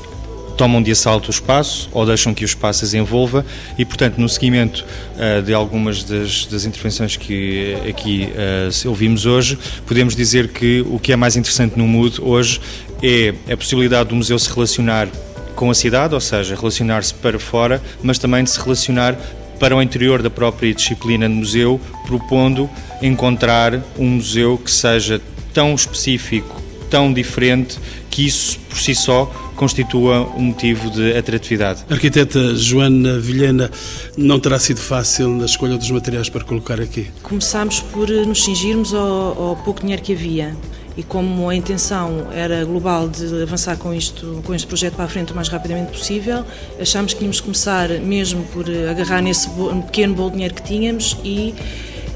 tomam 0.62 0.80
de 0.80 0.92
assalto 0.92 1.30
o 1.30 1.32
espaço 1.32 1.90
ou 1.92 2.06
deixam 2.06 2.36
que 2.36 2.44
o 2.44 2.46
espaço 2.46 2.86
as 2.86 2.94
envolva 2.94 3.44
e, 3.80 3.84
portanto, 3.84 4.20
no 4.20 4.30
seguimento 4.30 4.86
uh, 5.16 5.42
de 5.42 5.56
algumas 5.56 6.04
das, 6.04 6.46
das, 6.46 6.66
intervenções 6.66 7.18
que 7.18 7.76
aqui 7.90 8.30
uh, 8.30 8.88
ouvimos 8.90 9.26
hoje, 9.26 9.58
podemos 9.88 10.16
dizer 10.16 10.50
que 10.50 10.82
o 10.82 11.00
que 11.00 11.14
é 11.14 11.16
mais 11.16 11.36
interessante 11.36 11.76
no 11.80 11.88
MUD 11.88 12.22
hoje 12.22 12.62
é 13.02 13.34
a 13.52 13.58
possibilidade 13.58 14.10
do 14.10 14.16
museu 14.16 14.38
se 14.38 14.54
relacionar 14.54 15.08
com 15.56 15.72
a 15.72 15.74
cidade, 15.74 16.14
ou 16.14 16.22
seja, 16.22 16.56
relacionar-se 16.56 17.16
para 17.16 17.40
fora, 17.40 17.82
mas 18.04 18.20
também 18.20 18.44
de 18.44 18.52
se 18.52 18.62
relacionar 18.62 19.18
para 19.60 19.76
o 19.76 19.82
interior 19.82 20.22
da 20.22 20.30
própria 20.30 20.72
disciplina 20.76 21.28
de 21.28 21.34
museu, 21.34 21.82
propondo 22.06 22.70
encontrar 23.02 23.82
um 23.98 24.06
museu 24.12 24.60
que 24.60 24.70
seja 24.70 25.20
tão 25.56 25.74
específico, 25.74 26.61
tão 26.92 27.12
diferente, 27.12 27.80
que 28.10 28.28
isso 28.28 28.60
por 28.70 28.78
si 28.78 28.94
só 28.94 29.26
constitua 29.56 30.30
um 30.36 30.42
motivo 30.42 30.92
de 30.92 31.18
atratividade. 31.18 31.86
Arquiteta 31.90 32.56
Joana 32.56 33.18
Vilhena, 33.18 33.72
não 34.18 34.40
terá 34.40 34.60
sido 34.60 34.82
fácil 34.82 35.30
na 35.30 35.46
escolha 35.46 35.78
dos 35.78 35.90
materiais 35.90 36.30
para 36.30 36.44
colocar 36.44 36.82
aqui? 36.82 37.08
Começámos 37.24 37.80
por 37.80 38.10
nos 38.10 38.44
cingirmos 38.44 38.94
ao, 38.94 39.42
ao 39.42 39.56
pouco 39.56 39.80
dinheiro 39.82 40.02
que 40.02 40.14
havia 40.14 40.56
e 40.98 41.04
como 41.04 41.50
a 41.50 41.56
intenção 41.56 42.28
era 42.34 42.66
global 42.66 43.08
de 43.08 43.44
avançar 43.44 43.78
com 43.78 43.94
isto, 43.94 44.42
com 44.44 44.54
este 44.54 44.68
projeto 44.68 44.96
para 44.96 45.06
a 45.06 45.08
frente 45.08 45.32
o 45.32 45.36
mais 45.36 45.48
rapidamente 45.48 45.92
possível, 45.92 46.44
achámos 46.80 47.14
que 47.14 47.24
íamos 47.24 47.40
começar 47.40 47.90
mesmo 48.00 48.44
por 48.52 48.66
agarrar 48.90 49.22
nesse 49.22 49.50
pequeno 49.86 50.14
bolo 50.14 50.30
de 50.32 50.36
dinheiro 50.36 50.54
que 50.54 50.64
tínhamos 50.64 51.18
e 51.24 51.56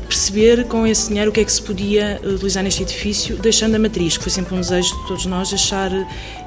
perceber 0.06 0.66
com 0.66 0.86
esse 0.86 1.10
dinheiro 1.10 1.32
o 1.32 1.34
que 1.34 1.40
é 1.40 1.46
que 1.46 1.52
se 1.52 1.62
podia 1.62 2.20
utilizar 2.24 2.64
neste 2.64 2.84
edifício, 2.84 3.38
deixando 3.38 3.76
a 3.76 3.80
matriz, 3.80 4.18
que 4.18 4.24
foi 4.24 4.32
sempre 4.32 4.56
um 4.56 4.62
desejo 4.62 4.96
de 5.02 5.08
todos 5.08 5.26
nós, 5.26 5.50
deixar 5.50 5.92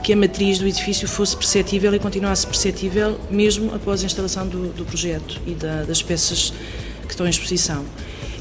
que 0.02 0.12
a 0.12 0.16
matriz 0.16 0.58
do 0.58 0.66
edifício 0.66 1.08
fosse 1.08 1.36
perceptível 1.36 1.94
e 1.94 1.98
continuasse 1.98 2.46
perceptível 2.46 3.18
mesmo 3.30 3.74
após 3.74 4.02
a 4.02 4.06
instalação 4.06 4.46
do, 4.46 4.68
do 4.68 4.84
projeto 4.84 5.40
e 5.46 5.52
da, 5.52 5.82
das 5.82 6.02
peças 6.02 6.52
que 7.02 7.10
estão 7.12 7.26
em 7.26 7.30
exposição. 7.30 7.84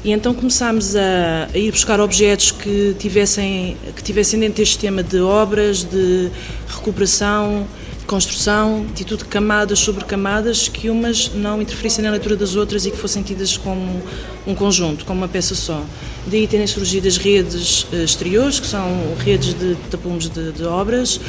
E 0.04 0.12
então 0.12 0.32
começámos 0.32 0.94
a, 0.94 1.48
a, 1.52 1.58
ir 1.58 1.72
buscar 1.72 2.00
objetos 2.00 2.52
que 2.52 2.94
tivessem, 2.98 3.76
que 3.96 4.02
tivessem 4.02 4.38
dentro 4.38 4.58
deste 4.58 4.78
tema 4.78 5.02
de 5.02 5.20
obras, 5.20 5.82
de 5.82 6.30
recuperação, 6.68 7.66
construção, 8.08 8.86
de 8.94 9.04
tudo 9.04 9.26
camadas 9.26 9.78
sobre 9.78 10.02
camadas, 10.02 10.66
que 10.66 10.88
umas 10.88 11.30
não 11.34 11.60
interferissem 11.60 12.02
na 12.02 12.10
leitura 12.10 12.34
das 12.36 12.56
outras 12.56 12.86
e 12.86 12.90
que 12.90 12.96
fossem 12.96 13.22
tidas 13.22 13.58
como 13.58 14.02
um 14.46 14.54
conjunto, 14.54 15.04
como 15.04 15.20
uma 15.20 15.28
peça 15.28 15.54
só. 15.54 15.84
Daí 16.26 16.46
terem 16.46 16.66
surgido 16.66 17.06
as 17.06 17.18
redes 17.18 17.86
eh, 17.92 18.02
exteriores, 18.02 18.58
que 18.58 18.66
são 18.66 19.14
redes 19.18 19.52
de 19.52 19.76
tapumes 19.90 20.30
de, 20.30 20.52
de 20.52 20.64
obras, 20.64 21.20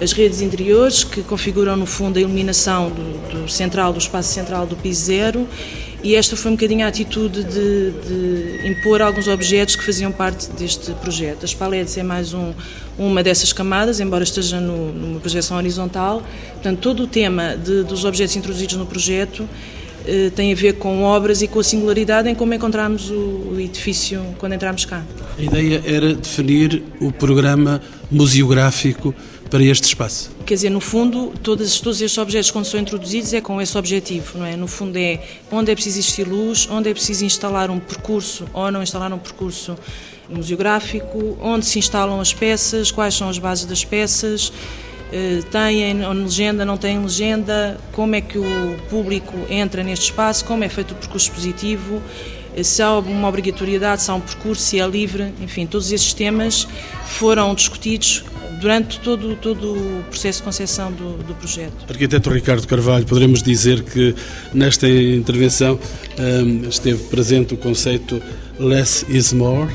as 0.00 0.12
redes 0.12 0.42
interiores, 0.42 1.04
que 1.04 1.22
configuram 1.22 1.74
no 1.74 1.86
fundo 1.86 2.18
a 2.18 2.20
iluminação 2.20 2.90
do, 2.90 3.44
do 3.44 3.48
central, 3.48 3.94
do 3.94 3.98
espaço 3.98 4.30
central 4.32 4.66
do 4.66 4.76
piso 4.76 5.06
zero, 5.06 5.48
e 6.02 6.14
esta 6.14 6.36
foi 6.36 6.52
um 6.52 6.54
bocadinho 6.54 6.84
a 6.84 6.88
atitude 6.88 7.42
de, 7.44 7.90
de, 7.90 8.68
impor 8.68 9.02
alguns 9.02 9.28
objetos 9.28 9.76
que 9.76 9.84
faziam 9.84 10.12
parte 10.12 10.48
deste 10.50 10.92
projeto. 10.92 11.44
As 11.44 11.54
paletes 11.54 11.96
é 11.96 12.02
mais 12.02 12.32
um, 12.32 12.52
uma 12.98 13.22
dessas 13.22 13.52
camadas, 13.52 13.98
embora 13.98 14.22
esteja 14.22 14.60
no, 14.60 14.92
numa 14.92 15.20
projeção 15.20 15.56
horizontal. 15.56 16.22
Portanto, 16.52 16.78
todo 16.80 17.04
o 17.04 17.06
tema 17.06 17.56
de, 17.56 17.82
dos 17.82 18.04
objetos 18.04 18.36
introduzidos 18.36 18.76
no 18.76 18.86
projeto 18.86 19.48
eh, 20.06 20.30
tem 20.34 20.52
a 20.52 20.54
ver 20.54 20.74
com 20.74 21.02
obras 21.02 21.42
e 21.42 21.48
com 21.48 21.58
a 21.58 21.64
singularidade 21.64 22.28
em 22.28 22.34
como 22.34 22.54
encontramos 22.54 23.10
o, 23.10 23.54
o 23.54 23.56
edifício 23.60 24.22
quando 24.38 24.52
entramos 24.52 24.84
cá. 24.84 25.02
A 25.36 25.42
ideia 25.42 25.82
era 25.84 26.14
definir 26.14 26.82
o 27.00 27.10
programa 27.10 27.82
museográfico 28.10 29.12
para 29.50 29.62
este 29.62 29.84
espaço? 29.84 30.30
Quer 30.44 30.54
dizer, 30.54 30.70
no 30.70 30.80
fundo, 30.80 31.32
todos, 31.42 31.80
todos 31.80 32.00
estes 32.00 32.18
objetos, 32.18 32.50
quando 32.50 32.64
são 32.64 32.78
introduzidos, 32.78 33.32
é 33.32 33.40
com 33.40 33.60
esse 33.60 33.76
objetivo, 33.76 34.38
não 34.38 34.46
é? 34.46 34.56
No 34.56 34.66
fundo, 34.66 34.96
é 34.96 35.20
onde 35.50 35.70
é 35.70 35.74
preciso 35.74 35.98
existir 35.98 36.26
luz, 36.26 36.68
onde 36.70 36.90
é 36.90 36.92
preciso 36.92 37.24
instalar 37.24 37.70
um 37.70 37.78
percurso 37.78 38.46
ou 38.52 38.70
não 38.70 38.82
instalar 38.82 39.12
um 39.12 39.18
percurso 39.18 39.76
museográfico, 40.28 41.38
onde 41.40 41.64
se 41.64 41.78
instalam 41.78 42.20
as 42.20 42.32
peças, 42.32 42.90
quais 42.90 43.14
são 43.14 43.28
as 43.28 43.38
bases 43.38 43.64
das 43.64 43.84
peças, 43.84 44.52
eh, 45.12 45.40
têm 45.50 46.04
legenda, 46.14 46.64
não 46.64 46.76
têm 46.76 46.98
legenda, 46.98 47.78
como 47.92 48.14
é 48.16 48.20
que 48.20 48.38
o 48.38 48.76
público 48.90 49.34
entra 49.48 49.82
neste 49.82 50.06
espaço, 50.06 50.44
como 50.44 50.64
é 50.64 50.68
feito 50.68 50.92
o 50.92 50.94
percurso 50.94 51.30
expositivo, 51.30 52.02
eh, 52.56 52.62
se 52.62 52.82
há 52.82 52.92
uma 52.98 53.28
obrigatoriedade, 53.28 54.02
se 54.02 54.10
há 54.10 54.14
um 54.14 54.20
percurso, 54.20 54.62
se 54.62 54.80
é 54.80 54.86
livre, 54.86 55.32
enfim, 55.40 55.66
todos 55.66 55.92
esses 55.92 56.12
temas 56.12 56.66
foram 57.04 57.54
discutidos 57.54 58.24
durante 58.60 58.98
todo, 59.00 59.36
todo 59.36 59.72
o 59.72 60.04
processo 60.08 60.38
de 60.40 60.44
concepção 60.44 60.92
do, 60.92 61.22
do 61.22 61.34
projeto. 61.34 61.86
Arquiteto 61.88 62.30
Ricardo 62.30 62.66
Carvalho, 62.66 63.04
poderemos 63.04 63.42
dizer 63.42 63.82
que 63.82 64.14
nesta 64.52 64.88
intervenção 64.88 65.78
um, 66.18 66.68
esteve 66.68 67.04
presente 67.04 67.54
o 67.54 67.56
conceito 67.56 68.22
less 68.58 69.04
is 69.08 69.32
more? 69.32 69.70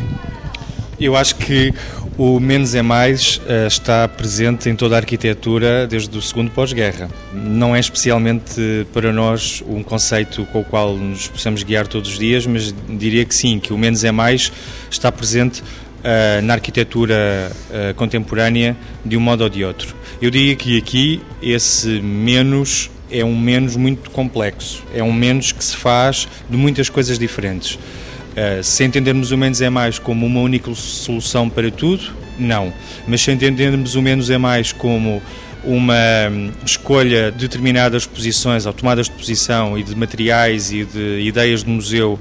Eu 1.00 1.16
acho 1.16 1.36
que 1.36 1.74
o 2.18 2.40
menos 2.40 2.76
é 2.76 2.82
mais 2.84 3.38
uh, 3.38 3.68
está 3.68 4.08
presente 4.08 4.70
em 4.70 4.76
toda 4.76 4.96
a 4.96 5.00
arquitetura 5.00 5.88
desde 5.88 6.16
o 6.16 6.22
segundo 6.22 6.52
pós-guerra. 6.52 7.10
Não 7.34 7.76
é 7.76 7.80
especialmente 7.80 8.86
para 8.94 9.12
nós 9.12 9.64
um 9.68 9.82
conceito 9.82 10.46
com 10.48 10.60
o 10.60 10.64
qual 10.64 10.96
nos 10.96 11.28
possamos 11.28 11.64
guiar 11.64 11.88
todos 11.88 12.12
os 12.12 12.20
dias, 12.20 12.46
mas 12.46 12.74
diria 12.88 13.26
que 13.26 13.34
sim, 13.34 13.60
que 13.60 13.74
o 13.74 13.78
menos 13.78 14.04
é 14.04 14.12
mais 14.12 14.52
está 14.92 15.12
presente 15.12 15.64
uh, 16.02 16.42
na 16.44 16.54
arquitetura 16.54 17.52
uh, 17.70 17.94
contemporânea 17.96 18.76
de 19.06 19.16
um 19.16 19.20
modo 19.20 19.44
ou 19.44 19.50
de 19.50 19.64
outro. 19.64 19.96
Eu 20.22 20.30
diria 20.30 20.56
que 20.56 20.78
aqui 20.78 21.22
esse 21.42 21.88
menos 22.02 22.90
é 23.10 23.24
um 23.26 23.38
menos 23.38 23.76
muito 23.76 24.10
complexo, 24.10 24.84
é 24.94 25.04
um 25.04 25.12
menos 25.12 25.52
que 25.52 25.64
se 25.64 25.76
faz 25.76 26.28
de 26.50 26.58
muitas 26.58 26.90
coisas 26.90 27.18
diferentes. 27.20 27.76
Uh, 27.76 28.64
se 28.64 28.84
entendermos 28.84 29.32
o 29.32 29.38
menos 29.38 29.62
é 29.62 29.70
mais 29.70 30.00
como 30.00 30.26
uma 30.26 30.40
única 30.40 30.74
solução 30.74 31.50
para 31.50 31.70
tudo, 31.70 32.04
não. 32.40 32.74
Mas 33.08 33.22
se 33.22 33.32
entendermos 33.32 33.96
o 33.96 34.02
menos 34.02 34.30
é 34.30 34.38
mais 34.38 34.72
como 34.72 35.22
uma 35.64 35.94
hum, 36.32 36.52
escolha 36.66 37.32
de 37.32 37.40
determinadas 37.40 38.06
posições, 38.06 38.66
ou 38.66 38.74
tomadas 38.74 39.08
de 39.08 39.12
posição 39.12 39.78
e 39.78 39.84
de 39.84 39.96
materiais 39.96 40.72
e 40.72 40.86
de 40.86 41.20
ideias 41.22 41.64
do 41.64 41.70
museu 41.70 42.20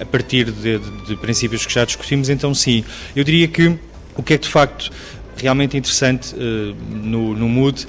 a 0.00 0.04
partir 0.04 0.50
de, 0.50 0.78
de, 0.78 0.90
de, 1.06 1.16
princípios 1.16 1.66
que 1.66 1.72
já 1.72 1.84
discutimos, 1.84 2.28
então 2.28 2.54
sim. 2.54 2.84
Eu 3.14 3.22
diria 3.22 3.46
que 3.46 3.76
o 4.16 4.22
que 4.22 4.34
é 4.34 4.38
de 4.38 4.48
facto 4.48 4.90
realmente 5.36 5.76
interessante 5.76 6.34
uh, 6.34 6.76
no, 6.90 7.34
no 7.34 7.48
MUD 7.48 7.86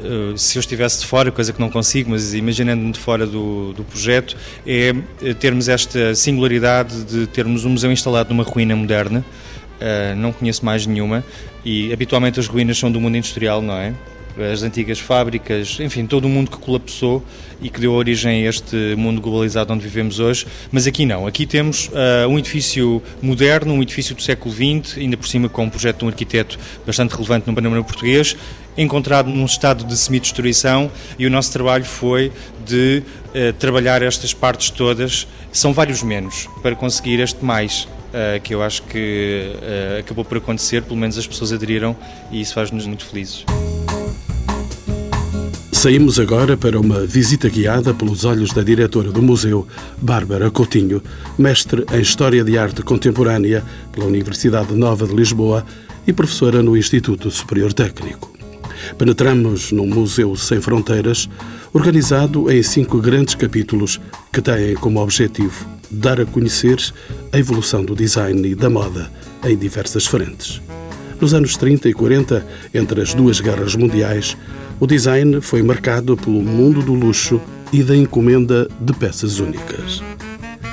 Uh, 0.00 0.36
se 0.36 0.58
eu 0.58 0.60
estivesse 0.60 1.00
de 1.00 1.06
fora, 1.06 1.30
coisa 1.30 1.52
que 1.52 1.60
não 1.60 1.70
consigo, 1.70 2.10
mas 2.10 2.34
imaginando-me 2.34 2.92
de 2.92 2.98
fora 2.98 3.26
do, 3.26 3.72
do 3.72 3.84
projeto, 3.84 4.36
é 4.66 4.92
eh, 5.22 5.34
termos 5.34 5.68
esta 5.68 6.14
singularidade 6.14 7.04
de 7.04 7.26
termos 7.28 7.64
um 7.64 7.70
museu 7.70 7.92
instalado 7.92 8.28
numa 8.28 8.42
ruína 8.42 8.74
moderna, 8.74 9.24
uh, 9.80 10.16
não 10.16 10.32
conheço 10.32 10.64
mais 10.64 10.84
nenhuma, 10.84 11.24
e 11.64 11.92
habitualmente 11.92 12.40
as 12.40 12.46
ruínas 12.46 12.76
são 12.76 12.90
do 12.90 13.00
mundo 13.00 13.16
industrial, 13.16 13.62
não 13.62 13.74
é? 13.74 13.94
As 14.38 14.62
antigas 14.62 14.98
fábricas, 14.98 15.78
enfim, 15.80 16.06
todo 16.06 16.24
o 16.24 16.28
mundo 16.28 16.50
que 16.50 16.58
colapsou 16.58 17.24
e 17.60 17.70
que 17.70 17.80
deu 17.80 17.92
origem 17.92 18.44
a 18.44 18.48
este 18.48 18.76
mundo 18.96 19.20
globalizado 19.20 19.72
onde 19.72 19.82
vivemos 19.82 20.18
hoje. 20.18 20.46
Mas 20.72 20.86
aqui 20.86 21.06
não, 21.06 21.26
aqui 21.26 21.46
temos 21.46 21.88
uh, 21.88 22.28
um 22.28 22.38
edifício 22.38 23.02
moderno, 23.22 23.72
um 23.72 23.82
edifício 23.82 24.14
do 24.14 24.22
século 24.22 24.54
XX, 24.54 24.98
ainda 24.98 25.16
por 25.16 25.28
cima 25.28 25.48
com 25.48 25.64
um 25.64 25.70
projeto 25.70 25.98
de 25.98 26.04
um 26.04 26.08
arquiteto 26.08 26.58
bastante 26.86 27.12
relevante 27.12 27.46
no 27.46 27.54
panorama 27.54 27.84
português, 27.84 28.36
encontrado 28.76 29.30
num 29.30 29.44
estado 29.44 29.84
de 29.84 29.96
semi-destruição 29.96 30.90
e 31.18 31.26
o 31.26 31.30
nosso 31.30 31.52
trabalho 31.52 31.84
foi 31.84 32.32
de 32.66 33.02
uh, 33.28 33.52
trabalhar 33.54 34.02
estas 34.02 34.34
partes 34.34 34.70
todas, 34.70 35.28
são 35.52 35.72
vários 35.72 36.02
menos, 36.02 36.48
para 36.62 36.74
conseguir 36.74 37.20
este 37.20 37.44
mais. 37.44 37.86
Uh, 38.14 38.40
que 38.44 38.54
eu 38.54 38.62
acho 38.62 38.80
que 38.84 39.56
acabou 39.98 40.24
por 40.24 40.38
acontecer, 40.38 40.82
pelo 40.82 40.96
menos 40.96 41.18
as 41.18 41.26
pessoas 41.26 41.52
aderiram 41.52 41.96
e 42.30 42.40
isso 42.40 42.54
faz-nos 42.54 42.86
muito 42.86 43.04
felizes. 43.04 43.44
Saímos 45.84 46.18
agora 46.18 46.56
para 46.56 46.80
uma 46.80 47.04
visita 47.04 47.46
guiada 47.46 47.92
pelos 47.92 48.24
olhos 48.24 48.54
da 48.54 48.62
diretora 48.62 49.12
do 49.12 49.20
museu, 49.20 49.68
Bárbara 50.00 50.50
Coutinho, 50.50 51.02
mestre 51.36 51.84
em 51.92 52.00
História 52.00 52.42
de 52.42 52.56
Arte 52.56 52.80
Contemporânea 52.80 53.62
pela 53.92 54.06
Universidade 54.06 54.72
Nova 54.72 55.06
de 55.06 55.14
Lisboa 55.14 55.62
e 56.06 56.12
professora 56.14 56.62
no 56.62 56.74
Instituto 56.74 57.30
Superior 57.30 57.74
Técnico. 57.74 58.32
Penetramos 58.96 59.72
num 59.72 59.86
museu 59.86 60.34
sem 60.36 60.58
fronteiras, 60.58 61.28
organizado 61.70 62.50
em 62.50 62.62
cinco 62.62 62.98
grandes 62.98 63.34
capítulos 63.34 64.00
que 64.32 64.40
têm 64.40 64.74
como 64.76 65.02
objetivo 65.02 65.68
dar 65.90 66.18
a 66.18 66.24
conhecer 66.24 66.78
a 67.30 67.38
evolução 67.38 67.84
do 67.84 67.94
design 67.94 68.48
e 68.48 68.54
da 68.54 68.70
moda 68.70 69.10
em 69.44 69.54
diversas 69.54 70.06
frentes. 70.06 70.62
Nos 71.20 71.34
anos 71.34 71.58
30 71.58 71.90
e 71.90 71.92
40, 71.92 72.46
entre 72.72 73.02
as 73.02 73.12
duas 73.12 73.38
guerras 73.38 73.74
mundiais, 73.76 74.34
o 74.80 74.86
design 74.86 75.40
foi 75.40 75.62
marcado 75.62 76.16
pelo 76.16 76.42
mundo 76.42 76.82
do 76.82 76.94
luxo 76.94 77.40
e 77.72 77.82
da 77.82 77.96
encomenda 77.96 78.68
de 78.80 78.92
peças 78.92 79.38
únicas. 79.38 80.02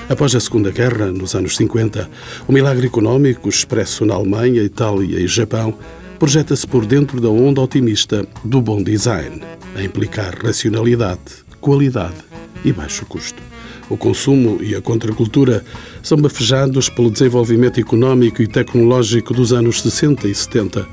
Após 0.09 0.35
a 0.35 0.39
Segunda 0.39 0.71
Guerra, 0.71 1.11
nos 1.11 1.35
anos 1.35 1.55
50, 1.55 2.09
o 2.47 2.51
milagre 2.51 2.87
económico 2.87 3.47
expresso 3.47 4.05
na 4.05 4.13
Alemanha, 4.13 4.61
Itália 4.61 5.19
e 5.19 5.27
Japão 5.27 5.73
projeta-se 6.19 6.67
por 6.67 6.85
dentro 6.85 7.21
da 7.21 7.29
onda 7.29 7.61
otimista 7.61 8.27
do 8.43 8.61
bom 8.61 8.83
design, 8.83 9.41
a 9.75 9.81
implicar 9.81 10.37
racionalidade, 10.43 11.19
qualidade 11.59 12.17
e 12.65 12.71
baixo 12.71 13.05
custo. 13.05 13.41
O 13.89 13.97
consumo 13.97 14.61
e 14.61 14.75
a 14.75 14.81
contracultura 14.81 15.63
são 16.03 16.17
bafejados 16.17 16.89
pelo 16.89 17.11
desenvolvimento 17.11 17.79
económico 17.79 18.41
e 18.41 18.47
tecnológico 18.47 19.33
dos 19.33 19.51
anos 19.51 19.81
60 19.81 20.27
e 20.27 20.35
70, 20.35 20.87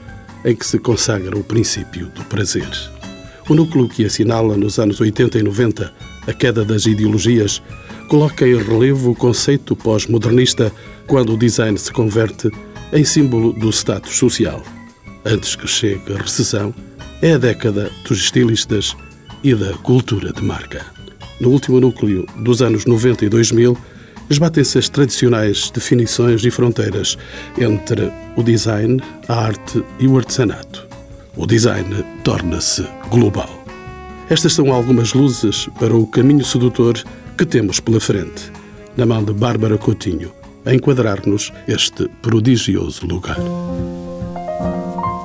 em 0.44 0.56
que 0.56 0.66
se 0.66 0.78
consagra 0.78 1.36
o 1.36 1.44
princípio 1.44 2.06
do 2.06 2.24
prazer. 2.24 2.68
O 3.48 3.54
núcleo 3.54 3.88
que 3.88 4.04
assinala 4.04 4.56
nos 4.56 4.78
anos 4.78 5.00
80 5.00 5.38
e 5.38 5.42
90 5.42 5.92
a 6.26 6.32
queda 6.32 6.64
das 6.64 6.86
ideologias 6.86 7.62
coloca 8.08 8.46
em 8.46 8.56
relevo 8.56 9.12
o 9.12 9.14
conceito 9.14 9.74
pós-modernista 9.74 10.72
quando 11.06 11.34
o 11.34 11.38
design 11.38 11.78
se 11.78 11.92
converte 11.92 12.50
em 12.92 13.04
símbolo 13.04 13.52
do 13.52 13.70
status 13.70 14.16
social. 14.16 14.62
Antes 15.24 15.56
que 15.56 15.66
chegue 15.66 16.12
a 16.12 16.18
recessão, 16.18 16.74
é 17.22 17.32
a 17.32 17.38
década 17.38 17.90
dos 18.06 18.18
estilistas 18.18 18.94
e 19.42 19.54
da 19.54 19.72
cultura 19.74 20.32
de 20.32 20.42
marca 20.42 20.98
no 21.40 21.50
último 21.50 21.80
núcleo 21.80 22.26
dos 22.36 22.62
anos 22.62 22.84
90 22.84 23.24
e 23.24 23.28
2000, 23.28 23.76
esbatem-se 24.28 24.78
as 24.78 24.88
tradicionais 24.88 25.70
definições 25.70 26.44
e 26.44 26.50
fronteiras 26.50 27.16
entre 27.56 28.12
o 28.36 28.42
design, 28.42 29.00
a 29.28 29.34
arte 29.34 29.82
e 29.98 30.06
o 30.06 30.16
artesanato. 30.16 30.87
O 31.38 31.46
design 31.46 32.04
torna-se 32.24 32.84
global. 33.10 33.48
Estas 34.28 34.54
são 34.54 34.72
algumas 34.72 35.14
luzes 35.14 35.68
para 35.78 35.96
o 35.96 36.04
caminho 36.04 36.44
sedutor 36.44 37.00
que 37.36 37.46
temos 37.46 37.78
pela 37.78 38.00
frente, 38.00 38.50
na 38.96 39.06
mão 39.06 39.22
de 39.22 39.32
Bárbara 39.32 39.78
Coutinho, 39.78 40.32
a 40.66 40.74
enquadrar-nos 40.74 41.52
este 41.68 42.08
prodigioso 42.20 43.06
lugar. 43.06 43.38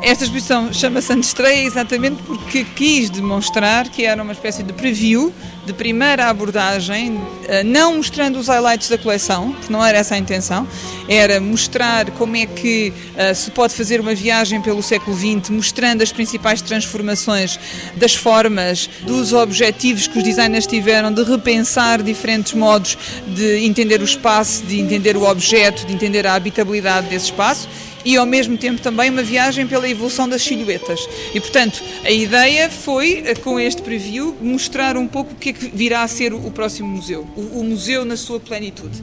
Esta 0.03 0.25
exposição 0.25 0.73
chama-se 0.73 1.13
Antestreia 1.13 1.65
exatamente 1.65 2.21
porque 2.23 2.65
quis 2.65 3.09
demonstrar 3.09 3.87
que 3.87 4.03
era 4.03 4.21
uma 4.21 4.33
espécie 4.33 4.61
de 4.61 4.73
preview, 4.73 5.33
de 5.65 5.71
primeira 5.71 6.27
abordagem, 6.27 7.21
eh, 7.47 7.63
não 7.63 7.95
mostrando 7.95 8.37
os 8.37 8.49
highlights 8.49 8.89
da 8.89 8.97
coleção, 8.97 9.53
porque 9.53 9.71
não 9.71 9.83
era 9.83 9.97
essa 9.97 10.15
a 10.15 10.17
intenção, 10.17 10.67
era 11.07 11.39
mostrar 11.39 12.11
como 12.11 12.35
é 12.35 12.45
que 12.45 12.91
uh, 13.15 13.33
se 13.33 13.49
pode 13.51 13.73
fazer 13.73 14.01
uma 14.01 14.13
viagem 14.13 14.61
pelo 14.61 14.83
século 14.83 15.15
XX, 15.15 15.49
mostrando 15.51 16.01
as 16.01 16.11
principais 16.11 16.61
transformações 16.61 17.57
das 17.95 18.13
formas, 18.13 18.89
dos 19.03 19.31
objetivos 19.31 20.05
que 20.05 20.17
os 20.17 20.23
designers 20.23 20.67
tiveram 20.67 21.13
de 21.13 21.23
repensar 21.23 22.03
diferentes 22.03 22.53
modos 22.53 22.97
de 23.25 23.65
entender 23.65 24.01
o 24.01 24.03
espaço, 24.03 24.63
de 24.65 24.81
entender 24.81 25.15
o 25.15 25.23
objeto, 25.23 25.85
de 25.85 25.93
entender 25.93 26.27
a 26.27 26.33
habitabilidade 26.33 27.07
desse 27.07 27.27
espaço 27.27 27.69
e 28.05 28.17
ao 28.17 28.25
mesmo 28.25 28.57
tempo 28.57 28.81
também 28.81 29.09
uma 29.09 29.23
viagem 29.23 29.67
pela 29.67 29.89
evolução 29.89 30.27
das 30.27 30.41
silhuetas. 30.41 31.07
E 31.33 31.39
portanto, 31.39 31.81
a 32.03 32.11
ideia 32.11 32.69
foi, 32.69 33.23
eh, 33.25 33.35
com 33.35 33.59
este 33.59 33.81
preview, 33.81 34.35
mostrar 34.41 34.97
um 34.97 35.07
pouco 35.07 35.33
o 35.33 35.35
que 35.35 35.49
é 35.49 35.53
que 35.53 35.67
virá 35.67 36.03
a 36.03 36.07
ser 36.07 36.33
o 36.33 36.51
próximo 36.51 36.89
museu, 36.89 37.27
o, 37.35 37.59
o 37.59 37.63
museu 37.63 38.05
na 38.05 38.17
sua 38.17 38.39
plenitude. 38.39 39.01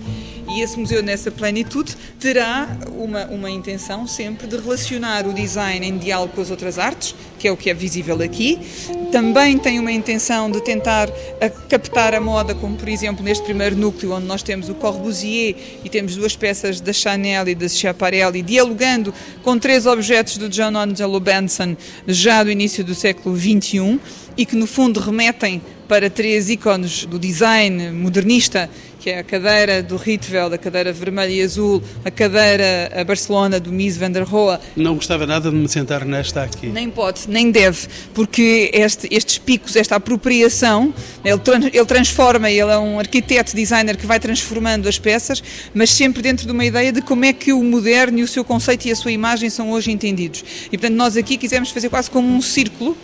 E 0.52 0.62
esse 0.62 0.76
museu, 0.78 1.00
nessa 1.00 1.30
plenitude, 1.30 1.96
terá 2.18 2.76
uma, 2.96 3.26
uma 3.26 3.50
intenção 3.50 4.06
sempre 4.06 4.48
de 4.48 4.56
relacionar 4.56 5.24
o 5.26 5.32
design 5.32 5.86
em 5.86 5.96
diálogo 5.96 6.32
com 6.34 6.40
as 6.40 6.50
outras 6.50 6.76
artes, 6.76 7.14
que 7.38 7.46
é 7.46 7.52
o 7.52 7.56
que 7.56 7.70
é 7.70 7.74
visível 7.74 8.20
aqui. 8.20 8.58
Também 9.12 9.56
tem 9.58 9.78
uma 9.78 9.92
intenção 9.92 10.50
de 10.50 10.60
tentar 10.60 11.08
a, 11.40 11.48
captar 11.48 12.14
a 12.14 12.20
moda, 12.20 12.52
como 12.52 12.76
por 12.76 12.88
exemplo 12.88 13.24
neste 13.24 13.44
primeiro 13.44 13.76
núcleo, 13.76 14.12
onde 14.12 14.26
nós 14.26 14.42
temos 14.42 14.68
o 14.68 14.74
Corbusier 14.74 15.54
e 15.84 15.88
temos 15.88 16.16
duas 16.16 16.34
peças 16.34 16.80
da 16.80 16.92
Chanel 16.92 17.46
e 17.48 17.54
da 17.54 17.68
Schiaparelli, 17.68 18.42
dialogando 18.42 19.14
com 19.44 19.56
três 19.56 19.86
objetos 19.86 20.36
do 20.36 20.48
John 20.48 20.76
Angelo 20.76 21.20
Benson, 21.20 21.76
já 22.08 22.42
do 22.42 22.50
início 22.50 22.82
do 22.82 22.94
século 22.94 23.36
XXI, 23.36 24.00
e 24.36 24.44
que 24.44 24.56
no 24.56 24.66
fundo 24.66 24.98
remetem 24.98 25.62
para 25.90 26.08
três 26.08 26.48
ícones 26.48 27.04
do 27.04 27.18
design 27.18 27.90
modernista, 27.90 28.70
que 29.00 29.08
é 29.08 29.18
a 29.18 29.24
cadeira 29.24 29.82
do 29.82 29.96
Rietveld, 29.96 30.54
a 30.54 30.58
cadeira 30.58 30.92
vermelha 30.92 31.32
e 31.32 31.40
azul, 31.40 31.82
a 32.04 32.10
cadeira 32.10 32.92
a 32.94 33.02
Barcelona 33.02 33.58
do 33.58 33.72
Mies 33.72 33.96
van 33.96 34.10
der 34.10 34.24
Rohe. 34.24 34.58
Não 34.76 34.94
gostava 34.94 35.26
nada 35.26 35.50
de 35.50 35.56
me 35.56 35.66
sentar 35.70 36.04
nesta 36.04 36.42
aqui. 36.42 36.66
Nem 36.66 36.90
pode, 36.90 37.22
nem 37.26 37.50
deve, 37.50 37.88
porque 38.12 38.70
este, 38.74 39.08
estes 39.10 39.38
picos, 39.38 39.74
esta 39.74 39.96
apropriação, 39.96 40.92
ele, 41.24 41.40
ele 41.72 41.86
transforma, 41.86 42.50
ele 42.50 42.70
é 42.70 42.76
um 42.76 42.98
arquiteto, 42.98 43.56
designer 43.56 43.96
que 43.96 44.04
vai 44.04 44.20
transformando 44.20 44.86
as 44.86 44.98
peças, 44.98 45.42
mas 45.72 45.88
sempre 45.88 46.20
dentro 46.20 46.44
de 46.44 46.52
uma 46.52 46.64
ideia 46.66 46.92
de 46.92 47.00
como 47.00 47.24
é 47.24 47.32
que 47.32 47.54
o 47.54 47.64
moderno 47.64 48.18
e 48.18 48.22
o 48.22 48.28
seu 48.28 48.44
conceito 48.44 48.84
e 48.86 48.92
a 48.92 48.96
sua 48.96 49.12
imagem 49.12 49.48
são 49.48 49.70
hoje 49.70 49.90
entendidos. 49.90 50.44
E 50.66 50.76
portanto 50.76 50.96
nós 50.98 51.16
aqui 51.16 51.38
quisemos 51.38 51.70
fazer 51.70 51.88
quase 51.88 52.10
como 52.10 52.28
um 52.28 52.42
círculo, 52.42 52.94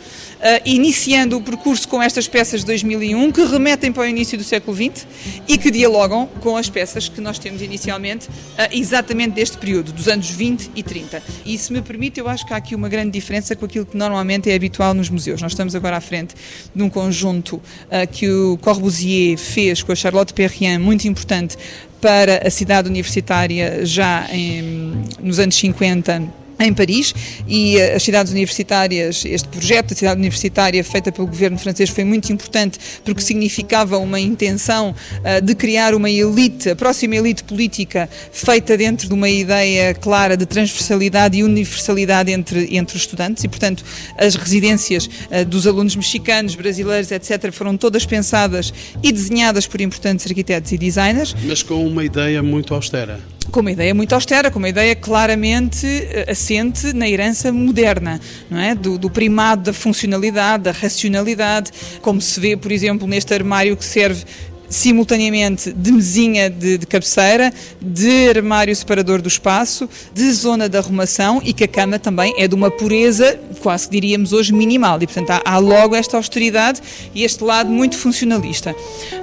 iniciando 0.65 1.37
o 1.37 1.43
percurso 1.43 1.89
com 1.89 2.03
estas 2.03 2.29
peças 2.29 2.61
de 2.61 2.67
2001 2.67 3.33
que 3.33 3.45
remetem 3.45 3.93
para 3.93 4.03
o 4.03 4.07
início 4.07 4.37
do 4.37 4.45
século 4.45 4.77
XX 4.77 5.07
e 5.49 5.57
que 5.59 5.71
dialogam 5.71 6.27
com 6.41 6.57
as 6.57 6.69
peças 6.69 7.09
que 7.09 7.21
nós 7.21 7.39
temos 7.39 7.63
inicialmente, 7.63 8.29
uh, 8.29 8.33
exatamente 8.71 9.35
deste 9.35 9.57
período, 9.59 9.93
dos 9.93 10.09
anos 10.09 10.31
20 10.31 10.71
e 10.75 10.83
30. 10.83 11.23
E 11.45 11.59
se 11.59 11.73
me 11.73 11.83
permite, 11.83 12.21
eu 12.21 12.29
acho 12.29 12.47
que 12.47 12.53
há 12.53 12.57
aqui 12.57 12.75
uma 12.75 12.89
grande 12.89 13.11
diferença 13.11 13.55
com 13.57 13.65
aquilo 13.65 13.87
que 13.87 13.97
normalmente 13.97 14.51
é 14.51 14.55
habitual 14.55 14.95
nos 14.95 15.11
museus. 15.11 15.41
Nós 15.43 15.53
estamos 15.53 15.75
agora 15.75 15.97
à 15.97 16.01
frente 16.01 16.35
de 16.75 16.83
um 16.83 16.89
conjunto 16.89 17.57
uh, 17.57 17.63
que 18.11 18.29
o 18.31 18.59
Corbusier 18.59 19.39
fez 19.39 19.83
com 19.83 19.93
a 19.93 19.97
Charlotte 19.97 20.33
Perrien, 20.33 20.79
muito 20.79 21.07
importante 21.09 21.57
para 22.01 22.47
a 22.47 22.51
cidade 22.51 22.89
universitária 22.89 23.85
já 23.85 24.27
em, 24.31 25.03
nos 25.21 25.39
anos 25.39 25.57
50 25.57 26.46
em 26.59 26.73
Paris 26.73 27.15
e 27.47 27.77
eh, 27.77 27.95
as 27.95 28.03
cidades 28.03 28.33
universitárias, 28.33 29.25
este 29.25 29.49
projeto 29.49 29.91
da 29.91 29.95
cidade 29.95 30.19
universitária 30.19 30.83
feita 30.83 31.13
pelo 31.13 31.27
governo 31.27 31.59
francês 31.59 31.91
foi 31.91 32.05
muito 32.05 32.33
importante 32.33 32.79
porque 33.05 33.21
significava 33.21 33.99
uma 33.99 34.19
intenção 34.19 34.95
uh, 35.21 35.45
de 35.45 35.55
criar 35.55 35.95
uma 35.95 36.11
elite, 36.11 36.71
a 36.71 36.77
próxima 36.77 37.17
elite 37.17 37.45
política 37.45 38.09
feita 38.33 38.77
dentro 38.77 39.09
de 39.09 39.15
uma 39.15 39.29
ideia 39.29 39.95
clara 39.95 40.37
de 40.37 40.47
transversalidade 40.47 41.37
e 41.37 41.45
universalidade 41.45 42.33
entre, 42.33 42.77
entre 42.77 42.97
os 42.97 43.03
estudantes 43.03 43.45
e, 43.45 43.49
portanto, 43.49 43.85
as 44.17 44.35
residências 44.35 45.07
uh, 45.07 45.45
dos 45.45 45.67
alunos 45.67 45.95
mexicanos, 45.95 46.55
brasileiros, 46.55 47.11
etc., 47.11 47.53
foram 47.53 47.77
todas 47.77 48.07
pensadas 48.07 48.73
e 49.03 49.13
desenhadas 49.13 49.67
por 49.67 49.81
importantes 49.81 50.27
arquitetos 50.27 50.73
e 50.73 50.79
designers. 50.79 51.35
Mas 51.45 51.63
com 51.63 51.87
uma 51.87 52.05
ideia 52.05 52.43
muito 52.43 52.75
austera 52.75 53.36
com 53.51 53.61
uma 53.61 53.71
ideia 53.71 53.95
muito 53.95 54.15
austera, 54.15 54.51
com 54.51 54.59
uma 54.59 54.69
ideia 54.69 54.95
claramente 54.95 55.87
eh, 55.87 56.27
assente 56.29 56.93
na 56.93 57.09
herança 57.09 57.53
moderna, 57.53 58.21
não 58.51 58.59
é? 58.59 58.75
Do, 58.75 58.99
do, 58.99 59.11
primado 59.11 59.63
da 59.63 59.73
funcionalidade, 59.73 60.65
da 60.65 60.73
racionalidade, 60.73 61.71
como 62.01 62.21
se 62.21 62.39
vê, 62.39 62.57
por 62.57 62.73
exemplo, 62.73 63.07
neste 63.07 63.33
armário 63.33 63.77
que 63.77 63.85
serve 63.85 64.25
simultaneamente 64.69 65.73
de 65.73 65.93
mesinha 65.93 66.51
de, 66.51 66.79
de, 66.79 66.87
cabeceira, 66.87 67.53
de 67.81 68.29
armário 68.29 68.75
separador 68.75 69.21
do 69.21 69.29
espaço, 69.29 69.89
de 70.13 70.31
zona 70.33 70.69
de 70.69 70.77
arrumação 70.77 71.41
e 71.45 71.53
que 71.53 71.65
a 71.65 71.69
cama 71.69 71.99
também 71.99 72.35
é 72.37 72.49
de 72.49 72.55
uma 72.55 72.71
pureza, 72.71 73.39
quase 73.63 73.89
diríamos 73.91 74.33
hoje, 74.33 74.53
minimal. 74.53 75.03
E, 75.03 75.07
portanto, 75.07 75.31
há, 75.31 75.43
há 75.45 75.59
logo 75.59 75.95
esta 75.95 76.17
austeridade 76.17 76.81
e 77.15 77.25
este 77.25 77.43
lado 77.45 77.71
muito 77.71 77.97
funcionalista. 77.97 78.75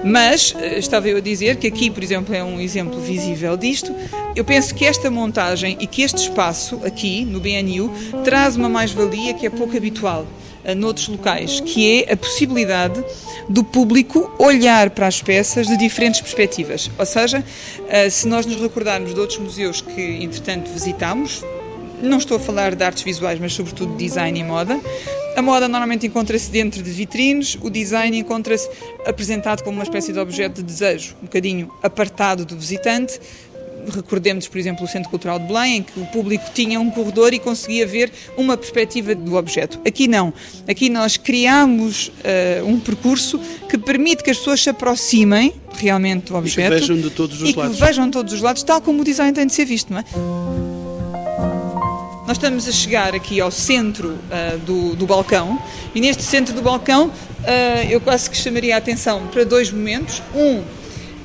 Mas, 0.04 0.54
eh, 0.58 0.80
estava 0.80 1.08
eu 1.08 1.18
a 1.18 1.22
dizer 1.22 1.58
que 1.58 1.68
aqui, 1.68 1.90
por 1.90 2.04
exemplo, 2.04 2.34
é 2.34 2.44
um 2.44 2.60
exemplo 2.60 3.00
visível 3.00 3.56
disto. 3.58 3.94
Eu 4.36 4.44
penso 4.44 4.74
que 4.74 4.86
esta 4.86 5.12
montagem 5.12 5.78
e 5.80 5.88
que 5.88 6.02
este 6.02 6.22
espaço 6.22 6.80
aqui, 6.84 7.26
no 7.26 7.40
BNU, 7.40 7.92
traz 8.24 8.56
uma 8.56 8.70
mais-valia 8.70 9.34
que 9.34 9.46
é 9.46 9.50
pouco 9.50 9.76
habitual 9.76 10.28
noutros 10.76 11.08
locais, 11.08 11.60
que 11.60 12.04
é 12.04 12.14
a 12.14 12.18
possibilidade 12.18 13.04
do 13.50 13.64
público 13.64 14.34
olhar 14.40 14.90
para 14.92 15.08
as 15.08 15.22
peças 15.22 15.68
de 15.68 15.78
diferentes 15.78 16.22
perspectivas. 16.22 16.90
Ou 16.98 17.06
seja, 17.06 17.44
eh, 17.90 18.10
se 18.10 18.28
nós 18.28 18.46
nos 18.46 18.62
recordarmos 18.62 19.14
de 19.14 19.20
outros 19.20 19.40
museus 19.40 19.82
que, 19.82 20.02
entretanto, 20.24 20.72
visitámos, 20.72 21.44
não 22.02 22.18
estou 22.18 22.38
a 22.38 22.40
falar 22.40 22.76
de 22.76 22.84
artes 22.84 23.04
visuais, 23.04 23.40
mas 23.40 23.54
sobretudo 23.54 23.92
de 23.96 24.06
design 24.06 24.40
e 24.40 24.44
moda. 24.44 24.80
A 25.36 25.42
moda 25.42 25.68
normalmente 25.68 26.06
encontra-se 26.06 26.52
dentro 26.52 26.84
de 26.84 26.92
vitrines, 26.92 27.58
o 27.62 27.70
design 27.70 28.18
encontra-se 28.20 28.70
apresentado 29.06 29.64
como 29.64 29.78
uma 29.78 29.84
espécie 29.84 30.14
de 30.14 30.20
objeto 30.20 30.56
de 30.56 30.64
desejo, 30.64 31.16
um 31.22 31.26
bocadinho 31.26 31.72
apartado 31.82 32.46
do 32.46 32.56
visitante, 32.56 33.20
recordemos, 33.90 34.48
por 34.48 34.58
exemplo, 34.58 34.86
o 34.86 34.88
Centro 34.88 35.10
Cultural 35.10 35.40
de 35.40 35.48
Belém, 35.48 35.78
em 35.78 35.84
que 35.84 36.00
o 36.00 36.06
público 36.08 36.46
tinha 36.54 36.80
um 36.80 36.90
corredor 36.90 37.34
e 37.34 37.40
conseguia 37.40 37.86
ver 37.86 38.12
uma 38.38 38.56
perspectiva 38.58 39.16
do 39.16 39.36
objeto. 39.36 39.80
Aqui 39.86 40.08
não. 40.08 40.34
Aqui 40.68 40.90
nós 40.90 41.18
criamos 41.18 42.08
uh, 42.08 42.66
um 42.66 42.80
percurso 42.80 43.40
que 43.70 43.78
permite 43.78 44.24
que 44.24 44.30
as 44.30 44.38
pessoas 44.38 44.62
se 44.62 44.70
aproximem 44.70 45.54
realmente 45.78 46.32
do 46.32 46.36
objeto. 46.36 46.74
E 46.74 46.76
que 46.76 46.82
vejam 46.82 46.98
de 46.98 47.10
todos 47.10 47.42
os 47.42 47.50
e 47.50 47.54
lados. 47.54 47.78
que 47.78 47.86
vejam 47.86 48.12
todos 48.12 48.34
os 48.34 48.42
lados, 48.42 48.64
tal 48.64 48.82
como 48.82 49.02
o 49.02 49.04
design 49.04 49.34
tem 49.34 49.46
de 49.46 49.54
ser 49.54 49.66
visto, 49.66 49.92
não 49.92 50.00
é? 50.00 50.06
Nós 52.26 52.38
estamos 52.38 52.68
a 52.70 52.72
chegar 52.72 53.14
aqui 53.14 53.42
ao 53.42 53.52
centro 53.52 54.12
uh, 54.12 54.58
do, 54.60 54.96
do, 54.96 55.06
balcão 55.06 55.62
e 55.94 56.00
neste 56.00 56.24
centro 56.24 56.54
do 56.54 56.62
balcão 56.62 57.08
uh, 57.08 57.12
eu 57.90 58.00
quase 58.00 58.30
que 58.30 58.38
chamaria 58.38 58.76
a 58.76 58.78
atenção 58.78 59.28
para 59.28 59.44
dois 59.44 59.70
momentos. 59.72 60.22
Um, 60.34 60.64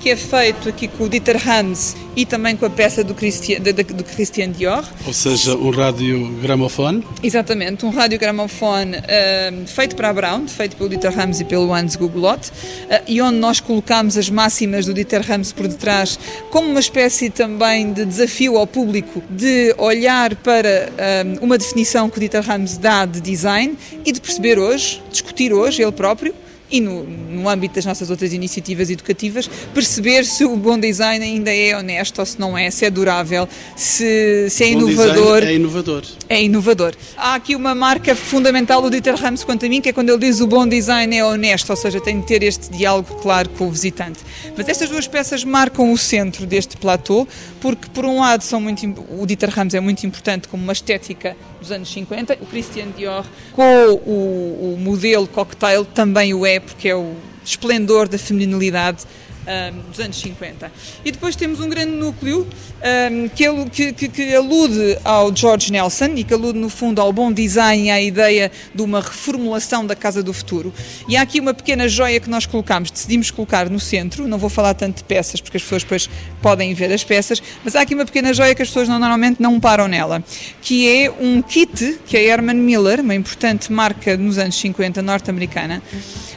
que 0.00 0.10
é 0.10 0.16
feito 0.16 0.68
aqui 0.68 0.88
com 0.88 1.04
o 1.04 1.08
Dieter 1.08 1.36
Hans 1.48 1.96
e 2.16 2.24
também 2.26 2.56
com 2.56 2.66
a 2.66 2.70
peça 2.70 3.04
do 3.04 3.14
Christian, 3.14 3.60
do 3.60 4.04
Christian 4.04 4.50
Dior. 4.50 4.84
Ou 5.06 5.12
seja, 5.12 5.54
um 5.56 5.70
rádio 5.70 6.28
gramofone? 6.40 7.04
Exatamente, 7.22 7.84
um 7.84 7.90
rádio 7.90 8.18
gramofone 8.18 8.96
uh, 8.96 9.66
feito 9.66 9.94
para 9.94 10.10
a 10.10 10.12
Brown, 10.12 10.48
feito 10.48 10.76
pelo 10.76 10.88
Dieter 10.88 11.14
Rams 11.14 11.40
e 11.40 11.44
pelo 11.44 11.72
Hans 11.72 11.96
Guglot, 11.96 12.48
uh, 12.48 13.02
e 13.06 13.20
onde 13.20 13.38
nós 13.38 13.60
colocamos 13.60 14.16
as 14.16 14.30
máximas 14.30 14.86
do 14.86 14.94
Dieter 14.94 15.22
Rams 15.22 15.52
por 15.52 15.68
detrás, 15.68 16.18
como 16.50 16.68
uma 16.68 16.80
espécie 16.80 17.30
também 17.30 17.92
de 17.92 18.04
desafio 18.04 18.56
ao 18.56 18.66
público 18.66 19.22
de 19.30 19.74
olhar 19.78 20.34
para 20.36 20.90
uh, 20.90 21.44
uma 21.44 21.58
definição 21.58 22.08
que 22.08 22.16
o 22.16 22.20
Dieter 22.20 22.42
Rams 22.42 22.78
dá 22.78 23.04
de 23.04 23.20
design 23.20 23.76
e 24.04 24.12
de 24.12 24.20
perceber 24.20 24.58
hoje, 24.58 25.02
discutir 25.10 25.52
hoje, 25.52 25.82
ele 25.82 25.92
próprio, 25.92 26.34
e 26.70 26.80
no, 26.80 27.04
no 27.04 27.48
âmbito 27.48 27.74
das 27.74 27.84
nossas 27.84 28.10
outras 28.10 28.32
iniciativas 28.32 28.90
educativas, 28.90 29.48
perceber 29.72 30.24
se 30.24 30.44
o 30.44 30.56
bom 30.56 30.78
design 30.78 31.24
ainda 31.24 31.54
é 31.54 31.76
honesto 31.76 32.18
ou 32.18 32.26
se 32.26 32.38
não 32.38 32.56
é, 32.56 32.70
se 32.70 32.84
é 32.84 32.90
durável, 32.90 33.48
se, 33.76 34.48
se 34.50 34.64
é 34.64 34.70
inovador. 34.70 35.42
é 35.42 35.54
inovador. 35.54 36.04
É 36.28 36.42
inovador. 36.42 36.94
Há 37.16 37.34
aqui 37.34 37.56
uma 37.56 37.74
marca 37.74 38.14
fundamental 38.14 38.82
do 38.82 38.90
Dieter 38.90 39.16
Rams 39.16 39.44
quanto 39.44 39.64
a 39.64 39.68
mim, 39.68 39.80
que 39.80 39.88
é 39.88 39.92
quando 39.92 40.10
ele 40.10 40.18
diz 40.18 40.40
o 40.40 40.46
bom 40.46 40.66
design 40.66 41.16
é 41.16 41.24
honesto, 41.24 41.70
ou 41.70 41.76
seja, 41.76 42.00
tem 42.00 42.20
de 42.20 42.26
ter 42.26 42.42
este 42.42 42.70
diálogo 42.70 43.14
claro 43.16 43.48
com 43.50 43.68
o 43.68 43.70
visitante. 43.70 44.20
Mas 44.56 44.68
estas 44.68 44.90
duas 44.90 45.06
peças 45.06 45.44
marcam 45.44 45.92
o 45.92 45.98
centro 45.98 46.46
deste 46.46 46.76
platô, 46.76 47.26
porque 47.60 47.88
por 47.88 48.04
um 48.04 48.20
lado 48.20 48.42
são 48.42 48.60
muito, 48.60 48.86
o 49.10 49.26
Dieter 49.26 49.50
Rams 49.50 49.74
é 49.74 49.80
muito 49.80 50.06
importante 50.06 50.48
como 50.48 50.62
uma 50.62 50.72
estética 50.72 51.36
dos 51.58 51.72
anos 51.72 51.92
50, 51.92 52.38
o 52.40 52.46
Christian 52.46 52.88
Dior 52.96 53.24
com 53.52 53.62
o, 54.06 54.74
o 54.74 54.78
modelo 54.78 55.26
cocktail 55.26 55.84
também 55.84 56.32
o 56.34 56.46
é 56.46 56.60
porque 56.60 56.88
é 56.88 56.94
o 56.96 57.14
esplendor 57.44 58.08
da 58.08 58.18
feminilidade 58.18 59.04
um, 59.48 59.90
dos 59.90 60.00
anos 60.00 60.20
50. 60.20 60.70
E 61.04 61.10
depois 61.10 61.34
temos 61.34 61.60
um 61.60 61.68
grande 61.68 61.92
núcleo 61.92 62.46
um, 62.46 63.28
que, 63.70 63.92
que, 63.92 64.08
que, 64.08 64.34
alude 64.34 64.98
ao 65.04 65.34
George 65.34 65.72
Nelson 65.72 66.12
e 66.16 66.24
que 66.24 66.34
alude, 66.34 66.58
no 66.58 66.68
fundo, 66.68 67.00
ao 67.00 67.12
bom 67.12 67.32
design 67.32 67.86
e 67.86 67.90
à 67.90 68.00
ideia 68.00 68.52
de 68.74 68.82
uma 68.82 69.00
reformulação 69.00 69.86
da 69.86 69.96
Casa 69.96 70.22
do 70.22 70.32
Futuro. 70.32 70.72
E 71.08 71.16
há 71.16 71.22
aqui 71.22 71.40
uma 71.40 71.54
pequena 71.54 71.88
joia 71.88 72.20
que 72.20 72.28
nós 72.28 72.46
colocamos, 72.46 72.90
decidimos 72.90 73.30
colocar 73.30 73.70
no 73.70 73.80
centro, 73.80 74.28
não 74.28 74.38
vou 74.38 74.50
falar 74.50 74.74
tanto 74.74 74.98
de 74.98 75.04
peças, 75.04 75.40
porque 75.40 75.56
as 75.56 75.62
pessoas 75.62 75.82
depois 75.82 76.10
podem 76.42 76.74
ver 76.74 76.92
as 76.92 77.02
peças, 77.02 77.42
mas 77.64 77.74
há 77.74 77.80
aqui 77.80 77.94
uma 77.94 78.04
pequena 78.04 78.32
joia 78.32 78.54
que 78.54 78.62
as 78.62 78.68
pessoas 78.68 78.88
normalmente 78.88 79.40
não 79.40 79.58
param 79.58 79.88
nela, 79.88 80.22
que 80.60 80.88
é 80.88 81.10
um 81.10 81.40
kit 81.42 81.98
que 82.06 82.16
a 82.16 82.20
Herman 82.20 82.56
Miller, 82.56 83.00
uma 83.00 83.14
importante 83.14 83.72
marca 83.72 84.16
nos 84.16 84.38
anos 84.38 84.56
50 84.56 85.00
norte-americana, 85.02 85.82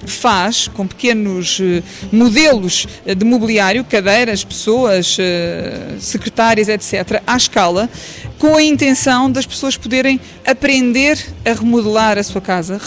faz 0.06 0.68
com 0.68 0.88
pequenos 0.88 1.60
uh, 1.60 1.84
modelos 2.12 2.88
eh, 3.01 3.01
de 3.06 3.26
mobiliário, 3.26 3.84
cadeiras, 3.84 4.44
pessoas, 4.44 5.18
uh, 5.18 6.00
secretárias, 6.00 6.70
etc., 6.70 7.22
à 7.26 7.36
escala, 7.36 7.90
com 8.38 8.56
a 8.56 8.64
intenção 8.64 9.32
das 9.32 9.46
pessoas 9.46 9.78
poderem 9.78 10.20
aprender 10.46 11.18
a 11.46 11.54
remodelar 11.54 12.18
a 12.18 12.24
sua 12.24 12.42
casa 12.42 12.80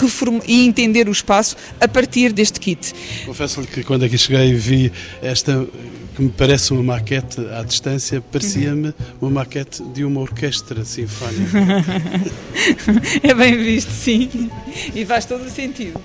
e 0.47 0.67
entender 0.67 1.09
o 1.09 1.13
espaço 1.13 1.57
a 1.81 1.89
partir 1.89 2.33
deste 2.33 2.61
kit. 2.61 2.93
Confesso-lhe 3.27 3.67
que 3.67 3.83
quando 3.83 4.05
aqui 4.05 4.19
cheguei 4.19 4.51
e 4.51 4.55
vi 4.55 4.93
esta 5.23 5.67
que 6.15 6.23
me 6.23 6.31
parece 6.31 6.73
uma 6.73 6.83
maquete 6.83 7.41
à 7.49 7.63
distância, 7.63 8.21
parecia-me 8.21 8.95
uma 9.21 9.31
maquete 9.31 9.83
de 9.83 10.05
uma 10.05 10.21
orquestra 10.21 10.85
sinfónica. 10.85 11.59
é 13.23 13.35
bem 13.35 13.57
visto, 13.57 13.91
sim. 13.91 14.51
E 14.95 15.05
faz 15.05 15.25
todo 15.25 15.45
o 15.45 15.51
sentido. 15.51 16.01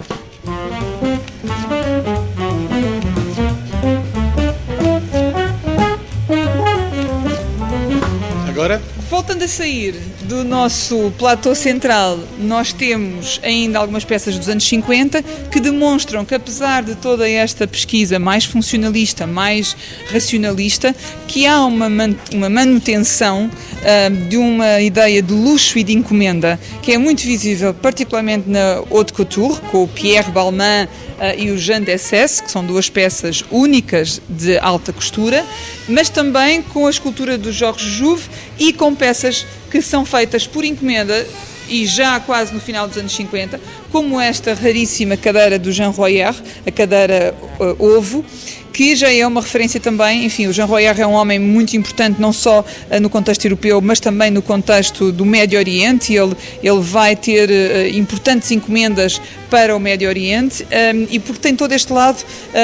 Agora? 8.60 8.82
Voltando 9.10 9.44
a 9.44 9.48
sair 9.48 9.96
do 10.26 10.44
nosso 10.44 11.12
platô 11.18 11.56
central, 11.56 12.20
nós 12.38 12.72
temos 12.72 13.40
ainda 13.42 13.80
algumas 13.80 14.06
peças 14.06 14.38
dos 14.38 14.48
anos 14.48 14.64
50 14.66 15.24
que 15.50 15.60
demonstram 15.60 16.24
que, 16.24 16.36
apesar 16.36 16.84
de 16.84 16.94
toda 16.94 17.28
esta 17.28 17.66
pesquisa 17.66 18.20
mais 18.20 18.46
funcionalista, 18.46 19.26
mais 19.26 19.76
racionalista, 20.12 20.96
que 21.28 21.48
há 21.48 21.66
uma, 21.66 21.88
uma 22.32 22.50
manutenção 22.50 23.50
uh, 23.50 24.30
de 24.30 24.38
uma 24.38 24.80
ideia 24.80 25.24
de 25.24 25.34
luxo 25.34 25.80
e 25.80 25.84
de 25.84 25.94
encomenda 25.94 26.60
que 26.84 26.92
é 26.92 26.98
muito 27.00 27.24
visível, 27.24 27.74
particularmente 27.74 28.48
na 28.48 28.76
Haute 28.92 29.12
Couture, 29.14 29.60
com 29.72 29.86
o 29.86 29.88
Pierre 29.88 30.32
Balmain 30.32 30.86
uh, 30.86 31.36
e 31.36 31.50
o 31.50 31.58
Jean 31.58 31.82
Dessès, 31.82 32.42
que 32.42 32.52
são 32.52 32.64
duas 32.64 32.92
peças 32.92 33.44
únicas 33.50 34.22
de 34.30 34.60
alta 34.60 34.94
costura, 34.94 35.44
mas 35.88 36.10
também 36.10 36.62
com 36.62 36.86
a 36.86 36.92
escultura 36.92 37.40
do 37.40 37.52
Jorge 37.52 37.90
Jouve 37.90 38.30
e 38.60 38.72
com 38.72 38.99
peças 39.00 39.48
que 39.72 39.82
são 39.82 40.06
feitas 40.06 40.46
por 40.46 40.64
encomenda 40.64 41.26
e 41.70 41.86
já 41.86 42.20
quase 42.20 42.54
no 42.54 42.60
final 42.60 42.88
dos 42.88 42.98
anos 42.98 43.16
50, 43.16 43.60
como 43.92 44.20
esta 44.20 44.54
raríssima 44.54 45.16
cadeira 45.16 45.58
do 45.58 45.72
Jean 45.72 45.90
Royer, 45.90 46.36
a 46.66 46.72
cadeira 46.72 47.34
uh, 47.60 47.98
ovo, 47.98 48.26
que 48.72 48.96
já 48.96 49.12
é 49.12 49.26
uma 49.26 49.42
referência 49.42 49.80
também, 49.80 50.26
enfim, 50.26 50.48
o 50.48 50.54
Jean 50.54 50.66
Royer 50.66 51.00
é 51.00 51.06
um 51.06 51.14
homem 51.14 51.40
muito 51.40 51.76
importante 51.76 52.20
não 52.20 52.32
só 52.32 52.62
uh, 52.62 53.00
no 53.00 53.10
contexto 53.10 53.46
europeu, 53.46 53.82
mas 53.82 54.00
também 54.00 54.32
no 54.32 54.42
contexto 54.42 55.12
do 55.12 55.26
Médio 55.26 55.60
Oriente, 55.60 56.14
ele, 56.14 56.36
ele 56.64 56.80
vai 56.80 57.16
ter 57.16 57.50
uh, 57.50 57.98
importantes 57.98 58.52
encomendas 58.52 59.22
para 59.50 59.76
o 59.76 59.80
Médio 59.80 60.08
Oriente 60.08 60.64
um, 60.64 61.08
e 61.10 61.20
porque 61.20 61.42
tem 61.42 61.56
todo 61.56 61.72
este 61.72 61.92
lado 61.92 62.24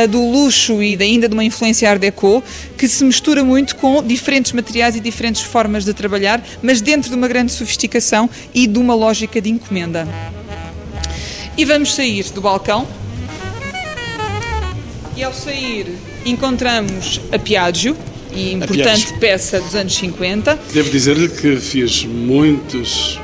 do 0.09 0.23
luxo 0.29 0.83
e 0.83 0.95
ainda 1.01 1.27
de 1.27 1.33
uma 1.33 1.43
influência 1.43 1.89
Art 1.89 1.99
Deco 1.99 2.43
que 2.77 2.87
se 2.87 3.03
mistura 3.03 3.43
muito 3.43 3.75
com 3.75 4.03
diferentes 4.03 4.51
materiais 4.51 4.95
e 4.95 4.99
diferentes 4.99 5.41
formas 5.41 5.83
de 5.83 5.93
trabalhar, 5.93 6.43
mas 6.61 6.81
dentro 6.81 7.09
de 7.09 7.15
uma 7.15 7.27
grande 7.27 7.51
sofisticação 7.51 8.29
e 8.53 8.67
de 8.67 8.77
uma 8.77 8.93
lógica 8.93 9.41
de 9.41 9.49
encomenda. 9.49 10.07
E 11.57 11.65
vamos 11.65 11.95
sair 11.95 12.25
do 12.31 12.41
balcão 12.41 12.87
e 15.15 15.23
ao 15.23 15.33
sair 15.33 15.95
encontramos 16.25 17.21
a 17.31 17.39
Piaggio, 17.39 17.95
e 18.31 18.53
importante 18.53 19.13
peça 19.19 19.59
dos 19.61 19.75
anos 19.75 19.95
50. 19.95 20.59
Devo 20.73 20.89
dizer-lhe 20.89 21.29
que 21.29 21.55
fiz 21.57 22.03
muitos 22.03 23.19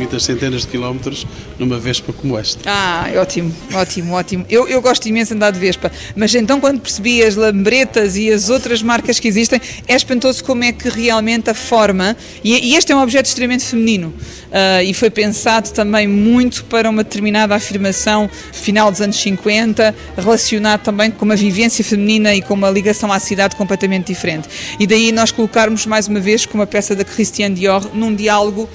muitas 0.00 0.22
centenas 0.22 0.62
de 0.62 0.68
quilómetros 0.68 1.26
numa 1.58 1.78
Vespa 1.78 2.10
como 2.10 2.38
esta. 2.38 2.62
Ah, 2.64 3.06
ótimo, 3.16 3.54
ótimo, 3.74 4.14
ótimo. 4.14 4.46
Eu, 4.48 4.66
eu 4.66 4.80
gosto 4.80 5.06
imenso 5.06 5.32
de 5.32 5.36
andar 5.36 5.50
de 5.50 5.58
Vespa, 5.58 5.92
mas 6.16 6.34
então 6.34 6.58
quando 6.58 6.80
percebi 6.80 7.22
as 7.22 7.36
lambretas 7.36 8.16
e 8.16 8.32
as 8.32 8.48
outras 8.48 8.82
marcas 8.82 9.20
que 9.20 9.28
existem, 9.28 9.60
é 9.86 9.94
espantoso 9.94 10.42
como 10.42 10.64
é 10.64 10.72
que 10.72 10.88
realmente 10.88 11.50
a 11.50 11.54
forma, 11.54 12.16
e, 12.42 12.70
e 12.70 12.76
este 12.76 12.92
é 12.92 12.96
um 12.96 13.02
objeto 13.02 13.26
extremamente 13.26 13.64
feminino, 13.64 14.08
uh, 14.08 14.82
e 14.82 14.94
foi 14.94 15.10
pensado 15.10 15.70
também 15.70 16.08
muito 16.08 16.64
para 16.64 16.88
uma 16.88 17.04
determinada 17.04 17.54
afirmação 17.54 18.30
final 18.52 18.90
dos 18.90 19.02
anos 19.02 19.16
50, 19.16 19.94
relacionado 20.16 20.80
também 20.80 21.10
com 21.10 21.26
uma 21.26 21.36
vivência 21.36 21.84
feminina 21.84 22.34
e 22.34 22.40
com 22.40 22.54
uma 22.54 22.70
ligação 22.70 23.12
à 23.12 23.18
cidade 23.18 23.54
completamente 23.54 24.06
diferente. 24.06 24.48
E 24.78 24.86
daí 24.86 25.12
nós 25.12 25.30
colocarmos 25.30 25.84
mais 25.84 26.08
uma 26.08 26.20
vez 26.20 26.46
com 26.46 26.56
uma 26.56 26.66
peça 26.66 26.96
da 26.96 27.04
Christiane 27.04 27.54
Dior 27.54 27.94
num 27.94 28.14
diálogo 28.14 28.62
uh, 28.62 28.68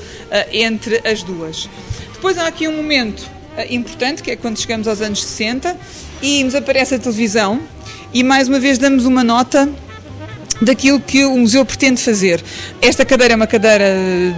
entre 0.52 1.02
as 1.16 1.24
duas. 1.24 1.70
Depois 2.14 2.38
há 2.38 2.46
aqui 2.48 2.68
um 2.68 2.76
momento 2.76 3.22
uh, 3.58 3.74
importante, 3.74 4.22
que 4.22 4.32
é 4.32 4.36
quando 4.36 4.60
chegamos 4.60 4.88
aos 4.88 5.02
anos 5.02 5.24
60 5.24 5.76
e 6.22 6.44
nos 6.44 6.54
aparece 6.54 6.96
a 6.96 7.00
televisão 7.00 7.62
e 8.14 8.24
mais 8.24 8.48
uma 8.48 8.60
vez 8.60 8.78
damos 8.78 9.06
uma 9.06 9.24
nota 9.24 9.70
daquilo 10.62 11.00
que 11.00 11.26
o 11.26 11.38
museu 11.38 11.66
pretende 11.66 12.02
fazer. 12.02 12.44
Esta 12.82 13.06
cadeira 13.06 13.34
é 13.34 13.36
uma 13.36 13.48
cadeira 13.48 13.86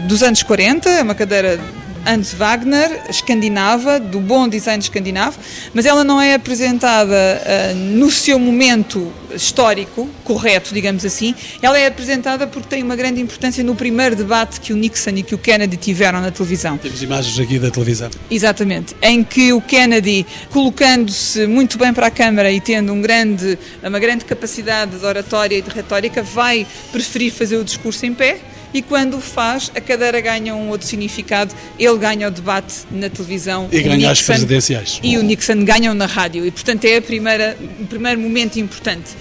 dos 0.08 0.24
anos 0.24 0.42
40, 0.44 0.90
é 0.90 1.04
uma 1.04 1.16
cadeira 1.16 1.60
Hans 2.08 2.34
Wagner, 2.34 3.02
escandinava, 3.10 4.00
do 4.00 4.20
bom 4.20 4.48
design 4.48 4.82
escandinavo, 4.82 5.38
mas 5.74 5.86
ela 5.86 6.04
não 6.04 6.22
é 6.22 6.34
apresentada 6.34 7.14
uh, 7.14 7.76
no 7.76 8.10
seu 8.10 8.40
momento 8.40 9.12
histórico, 9.34 10.10
correto, 10.24 10.74
digamos 10.74 11.06
assim. 11.06 11.36
Ela 11.62 11.78
é 11.78 11.88
apresentada 11.88 12.48
porque 12.48 12.70
tem 12.70 12.84
uma 12.84 12.96
grande 12.96 13.20
importância 13.20 13.64
no 13.64 13.76
primeiro 13.76 14.16
debate 14.16 14.62
que 14.62 14.72
o 14.72 14.76
Nixon 14.78 15.12
e 15.12 15.24
que 15.24 15.36
o 15.36 15.38
Kennedy 15.38 15.76
tiveram 15.78 16.22
na 16.22 16.32
televisão. 16.32 16.78
Temos 16.78 17.04
imagens 17.04 17.38
aqui 17.40 17.60
da 17.60 17.70
televisão. 17.70 18.10
Exatamente. 18.32 18.96
Em 19.02 19.24
que 19.24 19.52
o 19.52 19.62
Kennedy, 19.62 20.26
colocando-se 20.50 21.46
muito 21.46 21.78
bem 21.78 21.94
para 21.94 22.08
a 22.08 22.12
Câmara 22.12 22.52
e 22.52 22.62
tendo 22.62 22.94
um 22.94 23.02
grande, 23.02 23.60
uma 23.84 24.00
grande 24.00 24.26
capacidade 24.26 24.98
de 24.98 25.06
oratória 25.06 25.58
e 25.58 25.62
de 25.62 25.70
retórica, 25.70 26.24
vai 26.24 26.66
preferir 26.92 27.32
fazer 27.32 27.58
o 27.58 27.64
discurso 27.64 28.06
em 28.06 28.14
pé 28.14 28.40
e 28.74 28.82
quando 28.82 29.18
o 29.18 29.22
faz, 29.22 29.72
a 29.76 29.82
cadeira 29.82 30.20
ganha 30.22 30.56
um 30.56 30.70
outro 30.70 30.88
significado, 30.88 31.54
ele 31.80 31.98
ganha 31.98 32.28
o 32.28 32.32
debate 32.32 32.86
na 32.92 33.10
televisão. 33.10 33.68
E 33.72 33.82
ganha 33.82 33.96
Nixon, 33.96 34.12
as 34.12 34.22
presidenciais. 34.22 35.00
E 35.02 35.18
o 35.18 35.24
Nixon 35.24 35.64
ganha 35.64 35.94
na 35.94 36.06
rádio, 36.06 36.46
e 36.46 36.52
portanto 36.52 36.86
é 36.86 36.98
a 36.98 37.02
primeira, 37.02 37.58
o 37.80 37.86
primeiro 37.86 38.20
momento 38.20 38.58
importante. 38.60 39.12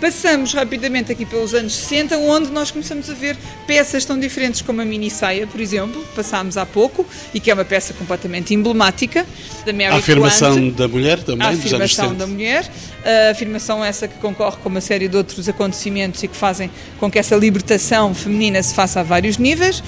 Passamos 0.00 0.52
rapidamente 0.52 1.10
aqui 1.10 1.24
pelos 1.24 1.54
anos 1.54 1.74
60, 1.74 2.18
onde 2.18 2.50
nós 2.50 2.70
começamos 2.70 3.08
a 3.08 3.14
ver 3.14 3.36
peças 3.66 4.04
tão 4.04 4.18
diferentes 4.18 4.60
como 4.60 4.82
a 4.82 4.84
mini 4.84 5.10
saia, 5.10 5.46
por 5.46 5.58
exemplo, 5.58 6.04
passámos 6.14 6.58
há 6.58 6.66
pouco, 6.66 7.06
e 7.32 7.40
que 7.40 7.50
é 7.50 7.54
uma 7.54 7.64
peça 7.64 7.94
completamente 7.94 8.52
emblemática 8.52 9.26
da 9.64 9.72
Mary 9.72 9.86
A 9.86 9.96
afirmação 9.96 10.68
da 10.68 10.86
mulher 10.86 11.22
também, 11.22 11.46
a 11.46 11.50
afirmação 11.50 12.14
da 12.14 12.26
mulher, 12.26 12.70
a 13.04 13.30
afirmação 13.30 13.82
essa 13.82 14.06
que 14.06 14.18
concorre 14.18 14.56
com 14.62 14.68
uma 14.68 14.82
série 14.82 15.08
de 15.08 15.16
outros 15.16 15.48
acontecimentos 15.48 16.22
e 16.22 16.28
que 16.28 16.36
fazem 16.36 16.70
com 17.00 17.10
que 17.10 17.18
essa 17.18 17.34
libertação 17.34 18.14
feminina 18.14 18.62
se 18.62 18.74
faça 18.74 19.00
a 19.00 19.02
vários 19.02 19.38
níveis. 19.38 19.82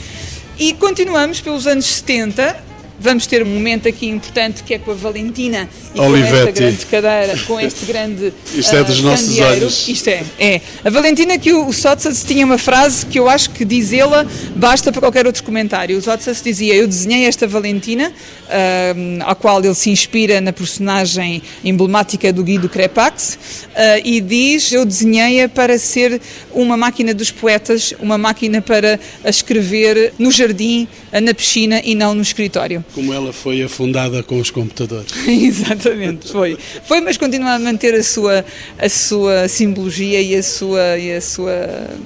E 0.58 0.72
continuamos 0.72 1.40
pelos 1.40 1.66
anos 1.66 1.84
70, 1.86 2.67
Vamos 3.00 3.28
ter 3.28 3.44
um 3.44 3.46
momento 3.46 3.86
aqui 3.86 4.08
importante 4.08 4.64
que 4.64 4.74
é 4.74 4.78
com 4.78 4.90
a 4.90 4.94
Valentina 4.94 5.68
e 5.94 6.00
Olivetti. 6.00 6.32
com 6.32 6.36
esta 6.36 6.52
grande 6.52 6.86
cadeira, 6.86 7.38
com 7.46 7.60
este 7.60 7.86
grande 7.86 8.32
Isto 8.52 8.74
é 8.74 8.82
dos 8.82 8.98
uh, 8.98 9.02
nossos 9.02 9.38
olhos. 9.38 9.88
Isto 9.88 10.08
é, 10.08 10.24
é. 10.36 10.60
A 10.84 10.90
Valentina 10.90 11.38
que 11.38 11.52
o, 11.52 11.68
o 11.68 11.72
Sotsas 11.72 12.24
tinha 12.24 12.44
uma 12.44 12.58
frase 12.58 13.06
que 13.06 13.20
eu 13.20 13.28
acho 13.28 13.50
que 13.50 13.64
dizê-la 13.64 14.26
basta 14.56 14.90
para 14.90 15.00
qualquer 15.00 15.26
outro 15.26 15.44
comentário. 15.44 15.96
O 15.96 16.02
Sotsas 16.02 16.42
dizia, 16.42 16.74
eu 16.74 16.88
desenhei 16.88 17.26
esta 17.26 17.46
Valentina, 17.46 18.08
uh, 18.10 19.22
ao 19.22 19.36
qual 19.36 19.64
ele 19.64 19.74
se 19.74 19.90
inspira 19.90 20.40
na 20.40 20.52
personagem 20.52 21.40
emblemática 21.64 22.32
do 22.32 22.42
Guido 22.42 22.68
Crepax, 22.68 23.38
uh, 23.74 24.00
e 24.04 24.20
diz, 24.20 24.72
eu 24.72 24.84
desenhei-a 24.84 25.48
para 25.48 25.78
ser 25.78 26.20
uma 26.50 26.76
máquina 26.76 27.14
dos 27.14 27.30
poetas, 27.30 27.94
uma 28.00 28.18
máquina 28.18 28.60
para 28.60 28.98
escrever 29.24 30.12
no 30.18 30.32
jardim, 30.32 30.88
na 31.12 31.32
piscina 31.32 31.80
e 31.84 31.94
não 31.94 32.12
no 32.12 32.22
escritório. 32.22 32.84
Como 32.94 33.12
ela 33.12 33.32
foi 33.32 33.62
afundada 33.62 34.22
com 34.22 34.38
os 34.38 34.50
computadores. 34.50 35.12
Exatamente, 35.28 36.30
foi. 36.32 36.56
Foi, 36.84 37.00
mas 37.00 37.16
continua 37.16 37.52
a 37.52 37.58
manter 37.58 37.94
a 37.94 38.02
sua, 38.02 38.44
a 38.78 38.88
sua 38.88 39.48
simbologia 39.48 40.20
e, 40.20 40.34
a 40.34 40.42
sua, 40.42 40.98
e 40.98 41.12
a 41.12 41.20
sua, 41.20 41.52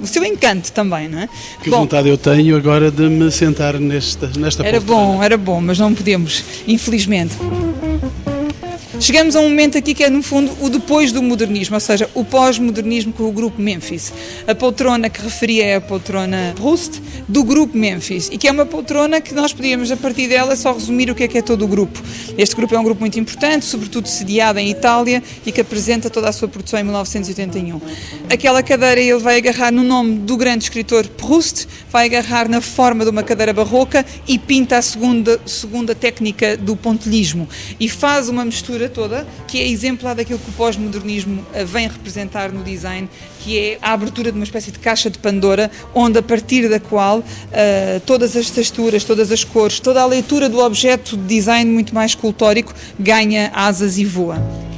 o 0.01 0.07
seu 0.07 0.23
encanto 0.23 0.71
também, 0.71 1.07
não 1.07 1.19
é? 1.19 1.29
Que 1.63 1.69
bom, 1.69 1.79
vontade 1.79 2.09
eu 2.09 2.17
tenho 2.17 2.55
agora 2.55 2.91
de 2.91 3.03
me 3.03 3.31
sentar 3.31 3.79
nesta, 3.79 4.29
nesta 4.37 4.65
Era 4.65 4.79
bom, 4.79 5.23
era 5.23 5.37
bom, 5.37 5.61
mas 5.61 5.79
não 5.79 5.93
podemos, 5.93 6.43
infelizmente. 6.67 7.35
Chegamos 9.03 9.35
a 9.35 9.41
um 9.41 9.49
momento 9.49 9.77
aqui 9.77 9.93
que 9.93 10.01
é, 10.01 10.09
no 10.09 10.23
fundo, 10.23 10.49
o 10.61 10.69
depois 10.69 11.11
do 11.11 11.21
modernismo, 11.21 11.75
ou 11.75 11.79
seja, 11.81 12.09
o 12.13 12.23
pós-modernismo 12.23 13.11
com 13.11 13.23
o 13.23 13.33
grupo 13.33 13.61
Memphis. 13.61 14.13
A 14.47 14.55
poltrona 14.55 15.09
que 15.09 15.21
referia 15.21 15.65
é 15.65 15.75
a 15.75 15.81
poltrona 15.81 16.53
Proust, 16.55 17.01
do 17.27 17.43
grupo 17.43 17.77
Memphis, 17.77 18.29
e 18.31 18.37
que 18.37 18.47
é 18.47 18.51
uma 18.53 18.65
poltrona 18.65 19.19
que 19.19 19.33
nós 19.33 19.51
podíamos, 19.51 19.91
a 19.91 19.97
partir 19.97 20.29
dela, 20.29 20.55
só 20.55 20.71
resumir 20.71 21.11
o 21.11 21.15
que 21.15 21.23
é 21.23 21.27
que 21.27 21.37
é 21.37 21.41
todo 21.41 21.65
o 21.65 21.67
grupo. 21.67 22.01
Este 22.37 22.55
grupo 22.55 22.75
é 22.75 22.79
um 22.79 22.83
grupo 22.85 23.01
muito 23.01 23.19
importante, 23.19 23.65
sobretudo 23.65 24.07
sediado 24.07 24.57
em 24.57 24.69
Itália, 24.69 25.21
e 25.45 25.51
que 25.51 25.59
apresenta 25.59 26.09
toda 26.09 26.29
a 26.29 26.31
sua 26.31 26.47
produção 26.47 26.79
em 26.79 26.83
1981. 26.83 27.81
Aquela 28.29 28.63
cadeira 28.63 29.01
ele 29.01 29.19
vai 29.19 29.35
agarrar 29.35 29.73
no 29.73 29.83
nome 29.83 30.19
do 30.19 30.37
grande 30.37 30.63
escritor 30.63 31.05
Proust, 31.09 31.67
vai 31.91 32.05
agarrar 32.05 32.47
na 32.47 32.61
forma 32.61 33.03
de 33.03 33.09
uma 33.09 33.21
cadeira 33.21 33.51
barroca 33.51 34.05
e 34.25 34.39
pinta 34.39 34.77
a 34.77 34.81
segunda, 34.81 35.41
segunda 35.45 35.93
técnica 35.93 36.55
do 36.55 36.77
pontilhismo, 36.77 37.49
e 37.77 37.89
faz 37.89 38.29
uma 38.29 38.45
mistura 38.45 38.92
toda, 38.93 39.27
que 39.47 39.59
é 39.59 39.67
exemplar 39.67 40.15
daquilo 40.15 40.39
que 40.39 40.49
o 40.49 40.53
pós-modernismo 40.53 41.45
eh, 41.53 41.65
vem 41.65 41.87
representar 41.87 42.51
no 42.51 42.63
design, 42.63 43.09
que 43.39 43.57
é 43.57 43.77
a 43.81 43.91
abertura 43.93 44.31
de 44.31 44.37
uma 44.37 44.43
espécie 44.43 44.71
de 44.71 44.79
caixa 44.79 45.09
de 45.09 45.17
Pandora, 45.17 45.69
onde 45.93 46.19
a 46.19 46.23
partir 46.23 46.69
da 46.69 46.79
qual 46.79 47.19
uh, 47.19 47.23
todas 48.05 48.35
as 48.35 48.49
texturas, 48.49 49.03
todas 49.03 49.31
as 49.31 49.43
cores, 49.43 49.79
toda 49.79 50.01
a 50.01 50.05
leitura 50.05 50.47
do 50.47 50.59
objeto 50.59 51.17
de 51.17 51.23
design 51.23 51.69
muito 51.69 51.93
mais 51.93 52.11
escultórico 52.11 52.73
ganha 52.97 53.51
asas 53.53 53.97
e 53.97 54.05
voa. 54.05 54.72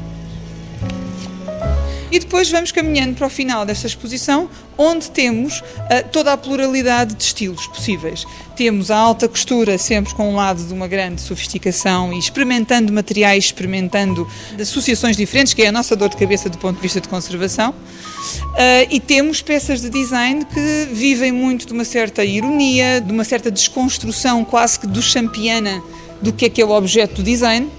E 2.15 2.19
depois 2.19 2.49
vamos 2.49 2.71
caminhando 2.71 3.13
para 3.13 3.27
o 3.27 3.29
final 3.29 3.65
desta 3.65 3.87
exposição, 3.87 4.49
onde 4.77 5.11
temos 5.11 5.59
uh, 5.59 6.07
toda 6.13 6.31
a 6.31 6.37
pluralidade 6.37 7.13
de 7.13 7.21
estilos 7.21 7.67
possíveis. 7.67 8.25
Temos 8.55 8.89
a 8.89 8.95
alta 8.95 9.27
costura, 9.27 9.77
sempre 9.77 10.15
com 10.15 10.31
um 10.31 10.35
lado 10.37 10.63
de 10.63 10.73
uma 10.73 10.87
grande 10.87 11.19
sofisticação 11.19 12.13
e 12.13 12.17
experimentando 12.17 12.93
materiais, 12.93 13.43
experimentando 13.43 14.25
associações 14.57 15.17
diferentes, 15.17 15.53
que 15.53 15.61
é 15.63 15.67
a 15.67 15.73
nossa 15.73 15.93
dor 15.93 16.07
de 16.07 16.15
cabeça 16.15 16.49
do 16.49 16.57
ponto 16.57 16.77
de 16.77 16.81
vista 16.81 17.01
de 17.01 17.09
conservação. 17.09 17.71
Uh, 17.71 18.87
e 18.89 19.01
temos 19.01 19.41
peças 19.41 19.81
de 19.81 19.89
design 19.89 20.45
que 20.45 20.87
vivem 20.93 21.33
muito 21.33 21.67
de 21.67 21.73
uma 21.73 21.83
certa 21.83 22.23
ironia, 22.23 23.01
de 23.01 23.11
uma 23.11 23.25
certa 23.25 23.51
desconstrução 23.51 24.45
quase 24.45 24.79
que 24.79 24.87
do 24.87 25.01
champiana 25.01 25.83
do 26.21 26.31
que 26.31 26.45
é 26.45 26.49
que 26.49 26.61
é 26.61 26.65
o 26.65 26.71
objeto 26.71 27.15
do 27.15 27.23
design 27.23 27.69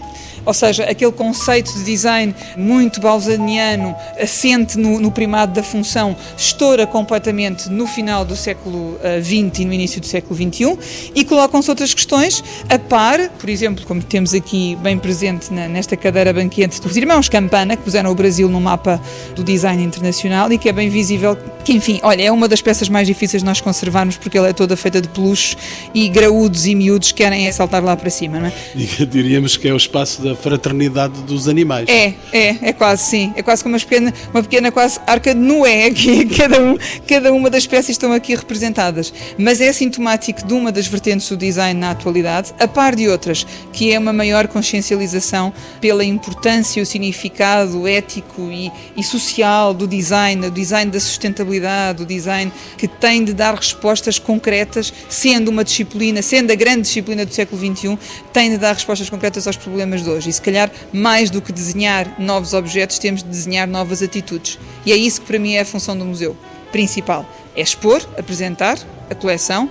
ou 0.46 0.54
seja, 0.54 0.84
aquele 0.84 1.12
conceito 1.12 1.72
de 1.74 1.84
design 1.84 2.34
muito 2.56 3.00
balzaniano, 3.00 3.94
assente 4.18 4.78
no, 4.78 5.00
no 5.00 5.10
primado 5.10 5.52
da 5.52 5.62
função, 5.62 6.16
estoura 6.36 6.86
completamente 6.86 7.68
no 7.68 7.86
final 7.86 8.24
do 8.24 8.36
século 8.36 8.98
XX 9.22 9.58
uh, 9.58 9.62
e 9.62 9.64
no 9.64 9.72
início 9.72 10.00
do 10.00 10.06
século 10.06 10.34
XXI 10.34 10.78
e 11.14 11.24
colocam-se 11.24 11.68
outras 11.68 11.92
questões 11.92 12.42
a 12.68 12.78
par, 12.78 13.28
por 13.30 13.50
exemplo, 13.50 13.84
como 13.84 14.02
temos 14.02 14.32
aqui 14.32 14.76
bem 14.76 14.96
presente 14.98 15.52
na, 15.52 15.68
nesta 15.68 15.96
cadeira 15.96 16.32
banquete 16.32 16.80
dos 16.80 16.96
irmãos 16.96 17.28
Campana, 17.28 17.76
que 17.76 17.82
puseram 17.82 18.10
o 18.10 18.14
Brasil 18.14 18.48
no 18.48 18.60
mapa 18.60 19.00
do 19.34 19.42
design 19.42 19.82
internacional 19.82 20.52
e 20.52 20.58
que 20.58 20.68
é 20.68 20.72
bem 20.72 20.88
visível 20.88 21.36
que, 21.64 21.72
enfim, 21.72 21.98
olha, 22.04 22.22
é 22.22 22.30
uma 22.30 22.46
das 22.46 22.62
peças 22.62 22.88
mais 22.88 23.08
difíceis 23.08 23.42
de 23.42 23.46
nós 23.46 23.60
conservarmos 23.60 24.16
porque 24.16 24.38
ela 24.38 24.48
é 24.48 24.52
toda 24.52 24.76
feita 24.76 25.00
de 25.00 25.08
peluches 25.08 25.56
e 25.92 26.08
graúdos 26.08 26.66
e 26.66 26.74
miúdos 26.74 27.10
querem 27.10 27.50
saltar 27.50 27.82
lá 27.82 27.96
para 27.96 28.08
cima, 28.10 28.38
não 28.38 28.46
é? 28.46 28.52
Diríamos 29.04 29.56
que 29.56 29.66
é 29.66 29.72
o 29.72 29.76
espaço 29.76 30.22
da 30.22 30.35
fraternidade 30.36 31.22
dos 31.22 31.48
animais. 31.48 31.88
É, 31.88 32.14
é, 32.32 32.68
é 32.68 32.72
quase 32.72 33.02
sim. 33.02 33.32
É 33.36 33.42
quase 33.42 33.62
como 33.62 33.74
uma 33.74 33.80
pequena, 33.80 34.14
uma 34.32 34.42
pequena 34.42 34.72
quase 34.72 35.00
arca 35.06 35.34
de 35.34 35.40
Noé, 35.40 35.90
que 35.90 36.26
cada, 36.36 36.60
um, 36.60 36.76
cada 37.06 37.32
uma 37.32 37.50
das 37.50 37.66
peças 37.66 37.90
estão 37.90 38.12
aqui 38.12 38.34
representadas. 38.34 39.12
Mas 39.38 39.60
é 39.60 39.72
sintomático 39.72 40.46
de 40.46 40.54
uma 40.54 40.70
das 40.70 40.86
vertentes 40.86 41.28
do 41.28 41.36
design 41.36 41.78
na 41.78 41.90
atualidade, 41.90 42.52
a 42.58 42.68
par 42.68 42.94
de 42.94 43.08
outras, 43.08 43.46
que 43.72 43.92
é 43.92 43.98
uma 43.98 44.12
maior 44.12 44.46
consciencialização 44.48 45.52
pela 45.80 46.04
importância, 46.04 46.82
o 46.82 46.86
significado 46.86 47.86
ético 47.86 48.42
e, 48.50 48.70
e 48.96 49.02
social 49.02 49.72
do 49.74 49.86
design, 49.86 50.46
o 50.46 50.50
design 50.50 50.90
da 50.90 51.00
sustentabilidade, 51.00 52.02
o 52.02 52.06
design 52.06 52.52
que 52.76 52.86
tem 52.86 53.24
de 53.24 53.32
dar 53.32 53.54
respostas 53.54 54.18
concretas, 54.18 54.92
sendo 55.08 55.50
uma 55.50 55.64
disciplina, 55.64 56.22
sendo 56.22 56.50
a 56.50 56.54
grande 56.54 56.82
disciplina 56.82 57.24
do 57.24 57.34
século 57.34 57.60
XXI, 57.60 57.98
tem 58.32 58.50
de 58.50 58.58
dar 58.58 58.74
respostas 58.74 59.08
concretas 59.08 59.46
aos 59.46 59.56
problemas 59.56 60.02
de 60.02 60.10
hoje 60.10 60.25
E 60.26 60.32
se 60.32 60.40
calhar, 60.40 60.70
mais 60.92 61.30
do 61.30 61.40
que 61.40 61.52
desenhar 61.52 62.14
novos 62.18 62.52
objetos, 62.52 62.98
temos 62.98 63.22
de 63.22 63.28
desenhar 63.28 63.66
novas 63.66 64.02
atitudes. 64.02 64.58
E 64.84 64.92
é 64.92 64.96
isso 64.96 65.20
que 65.20 65.26
para 65.26 65.38
mim 65.38 65.54
é 65.54 65.60
a 65.60 65.64
função 65.64 65.96
do 65.96 66.04
museu 66.04 66.36
principal: 66.72 67.28
é 67.54 67.62
expor, 67.62 68.06
apresentar 68.18 68.78
a 69.10 69.14
coleção 69.14 69.70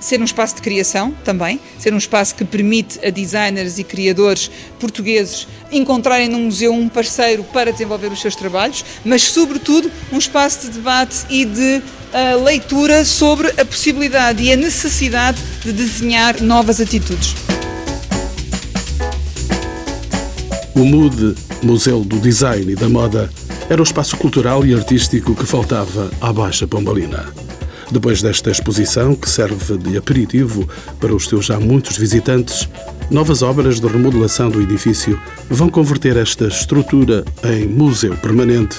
ser 0.00 0.20
um 0.20 0.24
espaço 0.24 0.56
de 0.56 0.62
criação 0.62 1.14
também, 1.24 1.60
ser 1.78 1.92
um 1.92 1.98
espaço 1.98 2.34
que 2.34 2.44
permite 2.44 3.04
a 3.04 3.10
designers 3.10 3.78
e 3.78 3.84
criadores 3.84 4.50
portugueses 4.78 5.46
encontrarem 5.72 6.28
no 6.28 6.38
museu 6.38 6.72
um 6.72 6.88
parceiro 6.88 7.44
para 7.44 7.72
desenvolver 7.72 8.12
os 8.12 8.20
seus 8.20 8.36
trabalhos, 8.36 8.84
mas 9.04 9.22
sobretudo 9.22 9.90
um 10.12 10.18
espaço 10.18 10.66
de 10.66 10.76
debate 10.76 11.24
e 11.28 11.44
de 11.44 11.82
uh, 11.82 12.44
leitura 12.44 13.04
sobre 13.04 13.48
a 13.60 13.64
possibilidade 13.64 14.42
e 14.42 14.52
a 14.52 14.56
necessidade 14.56 15.40
de 15.62 15.72
desenhar 15.72 16.40
novas 16.40 16.80
atitudes. 16.80 17.34
O 20.76 20.84
MUD, 20.84 21.34
Museu 21.62 22.04
do 22.04 22.20
Design 22.20 22.70
e 22.70 22.76
da 22.76 22.86
Moda, 22.86 23.30
era 23.70 23.80
o 23.80 23.82
espaço 23.82 24.14
cultural 24.18 24.64
e 24.66 24.74
artístico 24.74 25.34
que 25.34 25.46
faltava 25.46 26.10
à 26.20 26.30
Baixa 26.30 26.66
Pombalina. 26.66 27.24
Depois 27.90 28.20
desta 28.20 28.50
exposição, 28.50 29.14
que 29.14 29.26
serve 29.26 29.78
de 29.78 29.96
aperitivo 29.96 30.68
para 31.00 31.14
os 31.14 31.28
seus 31.28 31.46
já 31.46 31.58
muitos 31.58 31.96
visitantes, 31.96 32.68
novas 33.10 33.40
obras 33.40 33.80
de 33.80 33.86
remodelação 33.86 34.50
do 34.50 34.60
edifício 34.60 35.18
vão 35.48 35.70
converter 35.70 36.14
esta 36.18 36.46
estrutura 36.46 37.24
em 37.42 37.66
museu 37.66 38.14
permanente, 38.18 38.76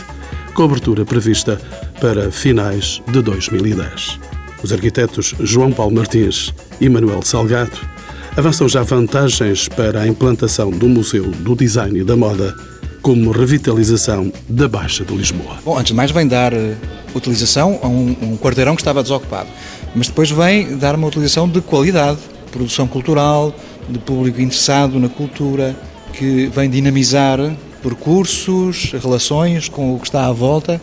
com 0.54 0.66
abertura 0.66 1.04
prevista 1.04 1.60
para 2.00 2.32
finais 2.32 3.02
de 3.08 3.24
2010. 3.24 4.20
Os 4.62 4.72
arquitetos 4.72 5.34
João 5.40 5.72
Paulo 5.72 5.96
Martins 5.96 6.54
e 6.80 6.88
Manuel 6.88 7.24
Salgado 7.24 7.97
avançam 8.38 8.70
já 8.70 8.84
vantagens 8.84 9.68
para 9.68 10.02
a 10.02 10.08
implantação 10.08 10.70
do 10.70 10.88
Museu 10.88 11.32
do 11.32 11.56
Design 11.56 12.00
e 12.00 12.04
da 12.04 12.16
Moda 12.16 12.56
como 13.02 13.32
revitalização 13.32 14.32
da 14.48 14.68
Baixa 14.68 15.04
de 15.04 15.12
Lisboa. 15.16 15.58
Bom, 15.66 15.76
antes 15.76 15.88
de 15.88 15.96
mais 15.96 16.12
vem 16.12 16.28
dar 16.28 16.54
eh, 16.54 16.76
utilização 17.16 17.80
a 17.82 17.88
um, 17.88 18.16
um 18.22 18.38
quarteirão 18.38 18.76
que 18.76 18.82
estava 18.82 19.02
desocupado, 19.02 19.50
mas 19.96 20.06
depois 20.06 20.30
vem 20.30 20.78
dar 20.78 20.94
uma 20.94 21.08
utilização 21.08 21.50
de 21.50 21.62
qualidade, 21.62 22.20
produção 22.52 22.88
cultural, 22.88 23.56
de 23.90 23.98
público 23.98 24.40
interessado 24.40 25.00
na 25.00 25.10
cultura, 25.10 25.76
que 26.14 26.46
vem 26.54 26.70
dinamizar 26.70 27.40
percursos, 27.82 28.92
relações 29.02 29.68
com 29.68 29.96
o 29.96 30.00
que 30.00 30.06
está 30.06 30.28
à 30.28 30.32
volta 30.32 30.80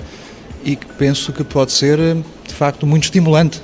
e 0.65 0.75
que 0.75 0.87
penso 0.99 1.33
que 1.33 1.45
pode 1.45 1.71
ser, 1.71 2.01
eh, 2.01 2.17
de 2.49 2.55
facto, 2.55 2.85
muito 2.85 3.05
estimulante 3.05 3.63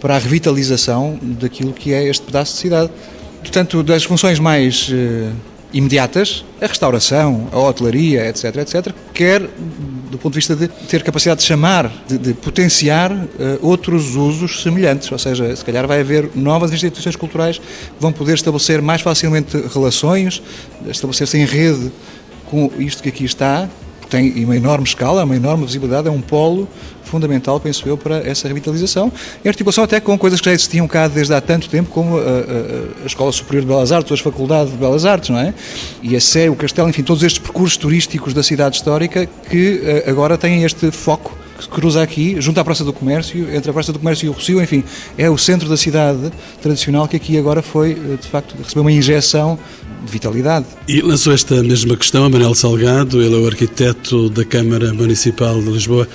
para 0.00 0.16
a 0.16 0.18
revitalização 0.18 1.18
daquilo 1.20 1.74
que 1.74 1.92
é 1.92 2.08
este 2.08 2.24
pedaço 2.24 2.54
de 2.54 2.60
cidade. 2.60 2.90
Portanto, 3.46 3.80
das 3.84 4.02
funções 4.02 4.40
mais 4.40 4.90
eh, 4.92 5.30
imediatas, 5.72 6.44
a 6.60 6.66
restauração, 6.66 7.48
a 7.52 7.58
hotelaria, 7.60 8.28
etc., 8.28 8.56
etc., 8.56 8.92
quer 9.14 9.40
do 10.10 10.18
ponto 10.18 10.32
de 10.32 10.38
vista 10.38 10.56
de 10.56 10.66
ter 10.66 11.04
capacidade 11.04 11.40
de 11.42 11.46
chamar, 11.46 11.92
de, 12.08 12.18
de 12.18 12.34
potenciar 12.34 13.12
uh, 13.12 13.26
outros 13.60 14.16
usos 14.16 14.62
semelhantes, 14.62 15.10
ou 15.12 15.18
seja, 15.18 15.54
se 15.54 15.64
calhar 15.64 15.86
vai 15.86 16.00
haver 16.00 16.30
novas 16.34 16.72
instituições 16.72 17.14
culturais 17.14 17.58
que 17.58 17.64
vão 18.00 18.12
poder 18.12 18.34
estabelecer 18.34 18.82
mais 18.82 19.00
facilmente 19.00 19.56
relações, 19.72 20.42
estabelecer-se 20.88 21.38
em 21.38 21.44
rede 21.44 21.92
com 22.46 22.70
isto 22.78 23.02
que 23.02 23.08
aqui 23.08 23.24
está, 23.24 23.68
tem 24.08 24.44
uma 24.44 24.56
enorme 24.56 24.86
escala, 24.86 25.24
uma 25.24 25.36
enorme 25.36 25.64
visibilidade, 25.64 26.08
é 26.08 26.10
um 26.10 26.20
polo 26.20 26.68
fundamental, 27.06 27.58
penso 27.60 27.88
eu, 27.88 27.96
para 27.96 28.18
essa 28.18 28.48
revitalização. 28.48 29.12
Em 29.44 29.48
articulação 29.48 29.84
até 29.84 30.00
com 30.00 30.18
coisas 30.18 30.40
que 30.40 30.46
já 30.46 30.52
existiam 30.52 30.86
cá 30.88 31.08
desde 31.08 31.32
há 31.32 31.40
tanto 31.40 31.68
tempo, 31.68 31.90
como 31.90 32.18
a, 32.18 32.20
a, 32.20 33.02
a 33.04 33.06
Escola 33.06 33.32
Superior 33.32 33.62
de 33.62 33.68
Belas 33.68 33.92
Artes, 33.92 34.10
ou 34.10 34.14
as 34.14 34.20
Faculdades 34.20 34.72
de 34.72 34.78
Belas 34.78 35.04
Artes, 35.04 35.30
não 35.30 35.38
é? 35.38 35.54
E 36.02 36.16
a 36.16 36.20
Sé, 36.20 36.50
o 36.50 36.56
Castelo, 36.56 36.88
enfim, 36.88 37.02
todos 37.02 37.22
estes 37.22 37.38
percursos 37.38 37.76
turísticos 37.76 38.34
da 38.34 38.42
cidade 38.42 38.76
histórica 38.76 39.28
que 39.48 39.80
eh, 39.84 40.04
agora 40.10 40.36
têm 40.36 40.64
este 40.64 40.90
foco 40.90 41.36
que 41.58 41.68
cruza 41.68 42.02
aqui, 42.02 42.36
junto 42.38 42.60
à 42.60 42.64
Praça 42.64 42.84
do 42.84 42.92
Comércio, 42.92 43.48
entre 43.54 43.70
a 43.70 43.72
Praça 43.72 43.92
do 43.92 43.98
Comércio 43.98 44.26
e 44.26 44.28
o 44.28 44.32
Rocio, 44.32 44.62
enfim, 44.62 44.84
é 45.16 45.30
o 45.30 45.38
centro 45.38 45.68
da 45.68 45.76
cidade 45.76 46.30
tradicional 46.60 47.08
que 47.08 47.16
aqui 47.16 47.38
agora 47.38 47.62
foi, 47.62 47.94
de 47.94 48.28
facto, 48.28 48.54
recebeu 48.62 48.82
uma 48.82 48.92
injeção 48.92 49.58
de 50.06 50.12
vitalidade. 50.12 50.66
E 50.88 51.00
lançou 51.00 51.32
esta 51.32 51.62
mesma 51.62 51.96
questão 51.96 52.24
a 52.24 52.30
Manel 52.30 52.54
Salgado, 52.54 53.20
ele 53.20 53.34
é 53.34 53.38
o 53.38 53.46
arquiteto 53.46 54.30
da 54.30 54.44
Câmara 54.44 54.94
Municipal 54.94 55.60
de 55.60 55.70
Lisboa. 55.70 56.08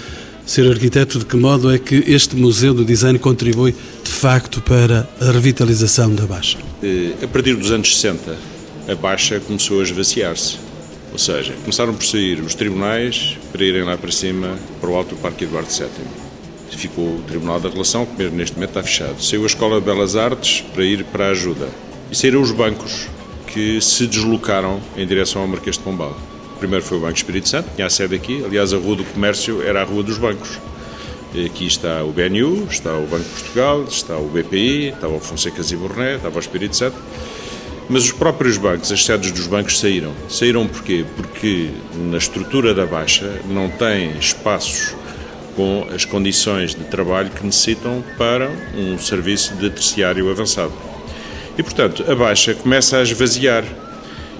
Ser 0.46 0.70
arquiteto, 0.70 1.20
de 1.20 1.26
que 1.26 1.38
modo 1.38 1.72
é 1.72 1.78
que 1.78 1.96
este 2.08 2.36
Museu 2.36 2.74
do 2.74 2.84
Design 2.84 3.20
contribui, 3.20 3.76
de 4.04 4.10
facto, 4.10 4.60
para 4.62 5.08
a 5.20 5.32
revitalização 5.32 6.14
da 6.14 6.26
Baixa? 6.26 6.58
Eh, 6.82 7.12
a 7.22 7.28
partir 7.28 7.56
dos 7.56 7.72
anos 7.72 7.96
60, 7.96 8.36
a 8.88 8.96
Baixa 8.96 9.40
começou 9.40 9.80
a 9.80 9.84
esvaziar-se. 9.84 10.58
Ou 11.12 11.20
seja, 11.20 11.54
começaram 11.62 11.94
por 11.94 12.06
sair 12.06 12.40
os 12.40 12.56
tribunais 12.56 13.38
para 13.52 13.64
irem 13.64 13.84
lá 13.84 13.98
para 13.98 14.12
cima, 14.12 14.58
para 14.80 14.90
o 14.90 14.96
alto 14.96 15.16
do 15.16 15.22
Parque 15.22 15.44
Eduardo 15.44 15.70
VII. 15.70 15.88
Ficou 16.78 17.18
o 17.18 17.24
Tribunal 17.28 17.60
da 17.60 17.70
Relação, 17.70 18.06
que 18.06 18.18
mesmo 18.18 18.38
neste 18.38 18.56
momento 18.56 18.70
está 18.70 18.84
fechado. 18.84 19.22
Saiu 19.22 19.44
a 19.44 19.46
Escola 19.46 19.80
de 19.80 19.86
Belas 19.86 20.16
Artes 20.16 20.64
para 20.74 20.84
ir 20.84 21.04
para 21.04 21.28
a 21.28 21.30
ajuda. 21.30 21.68
E 22.10 22.16
saíram 22.16 22.42
os 22.42 22.52
bancos, 22.52 23.08
que 23.54 23.82
se 23.82 24.08
deslocaram 24.08 24.80
em 24.96 25.06
direção 25.06 25.42
ao 25.42 25.48
Marquês 25.48 25.78
de 25.78 25.84
Pombal. 25.84 26.16
Primeiro 26.60 26.86
foi 26.86 26.98
o 26.98 27.02
Banco 27.02 27.18
Espírito 27.18 27.50
Santo, 27.50 27.70
tinha 27.76 27.88
a 27.88 27.90
sede 27.90 28.16
aqui. 28.16 28.44
Aliás, 28.46 28.74
a 28.74 28.78
Rua 28.78 28.98
do 28.98 29.04
Comércio 29.04 29.62
era 29.62 29.82
a 29.82 29.84
Rua 29.84 30.04
dos 30.04 30.18
Bancos. 30.18 30.60
Aqui 31.46 31.66
está 31.66 32.04
o 32.04 32.12
BNU, 32.12 32.68
está 32.70 32.94
o 32.96 33.08
Banco 33.08 33.24
de 33.24 33.30
Portugal, 33.30 33.84
está 33.84 34.18
o 34.18 34.28
BPI, 34.28 34.90
estava 34.90 35.14
o 35.14 35.20
Fonseca 35.20 35.62
e 35.62 35.76
Borné, 35.76 36.16
estava 36.16 36.36
o 36.36 36.40
Espírito 36.40 36.76
Santo. 36.76 36.98
Mas 37.90 38.04
os 38.04 38.12
próprios 38.12 38.58
bancos, 38.58 38.92
as 38.92 39.04
sedes 39.04 39.32
dos 39.32 39.48
bancos 39.48 39.80
saíram. 39.80 40.14
Saíram 40.30 40.68
porquê? 40.68 41.06
Porque 41.16 41.70
na 42.10 42.18
estrutura 42.18 42.74
da 42.74 42.86
Baixa 42.86 43.42
não 43.50 43.70
tem 43.70 44.18
espaços 44.18 44.96
com 45.56 45.88
as 45.94 46.06
condições 46.06 46.74
de 46.74 46.84
trabalho 46.86 47.30
que 47.30 47.46
necessitam 47.46 48.04
para 48.18 48.50
um 48.78 48.98
serviço 48.98 49.56
de 49.56 49.70
terciário 49.70 50.30
avançado. 50.30 50.91
E, 51.58 51.64
portanto, 51.64 52.04
a 52.10 52.16
Baixa 52.16 52.54
começa 52.54 52.98
a 52.98 53.04
esvaziar 53.04 53.64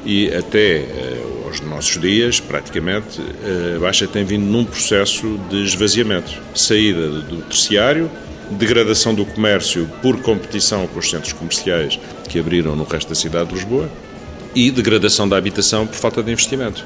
e 0.06 0.34
até 0.34 0.80
uh, 0.80 1.48
aos 1.48 1.62
nossos 1.62 2.00
dias, 2.00 2.40
praticamente, 2.40 3.20
uh, 3.20 3.76
a 3.76 3.80
Baixa 3.80 4.08
tem 4.08 4.24
vindo 4.24 4.46
num 4.46 4.66
processo 4.66 5.40
de 5.50 5.64
esvaziamento. 5.64 6.32
Saída 6.56 7.08
do 7.10 7.42
terciário, 7.44 8.10
degradação 8.50 9.14
do 9.14 9.26
comércio 9.26 9.88
por 10.02 10.22
competição 10.22 10.88
com 10.88 11.00
os 11.00 11.10
centros 11.10 11.34
comerciais 11.34 12.00
que 12.28 12.40
abriram 12.40 12.76
no 12.76 12.84
resto 12.84 13.10
da 13.10 13.16
cidade 13.16 13.50
de 13.50 13.56
Lisboa 13.56 13.90
e 14.54 14.70
degradação 14.72 15.28
da 15.28 15.38
habitação 15.38 15.88
por 15.88 15.96
falta 15.96 16.22
de 16.22 16.32
investimento. 16.32 16.86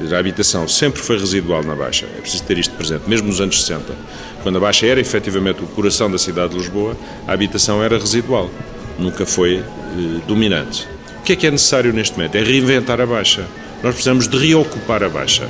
Dizer, 0.00 0.16
a 0.16 0.18
habitação 0.18 0.66
sempre 0.66 1.00
foi 1.00 1.18
residual 1.18 1.62
na 1.62 1.76
Baixa, 1.76 2.06
é 2.06 2.20
preciso 2.20 2.42
ter 2.42 2.58
isto 2.58 2.74
presente, 2.74 3.08
mesmo 3.08 3.28
nos 3.28 3.40
anos 3.40 3.62
60, 3.62 3.94
quando 4.42 4.56
a 4.56 4.60
Baixa 4.60 4.86
era 4.86 5.00
efetivamente 5.00 5.62
o 5.62 5.66
coração 5.68 6.10
da 6.10 6.18
cidade 6.18 6.52
de 6.52 6.58
Lisboa, 6.58 6.96
a 7.28 7.32
habitação 7.32 7.80
era 7.80 7.96
residual, 7.96 8.50
nunca 8.98 9.26
foi 9.26 9.56
eh, 9.58 9.62
dominante. 10.26 10.88
O 11.20 11.22
que 11.24 11.32
é 11.32 11.36
que 11.36 11.46
é 11.46 11.50
necessário 11.50 11.92
neste 11.92 12.16
momento? 12.16 12.36
É 12.36 12.42
reinventar 12.42 13.00
a 13.00 13.06
Baixa. 13.06 13.46
Nós 13.82 13.94
precisamos 13.94 14.28
de 14.28 14.36
reocupar 14.36 15.02
a 15.02 15.08
Baixa. 15.08 15.48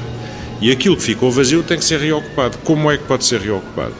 E 0.61 0.71
aquilo 0.71 0.97
que 0.97 1.03
ficou 1.03 1.31
vazio 1.31 1.63
tem 1.63 1.79
que 1.79 1.85
ser 1.85 2.01
reocupado. 2.01 2.59
Como 2.59 2.91
é 2.91 2.97
que 2.97 3.05
pode 3.05 3.25
ser 3.25 3.41
reocupado? 3.41 3.95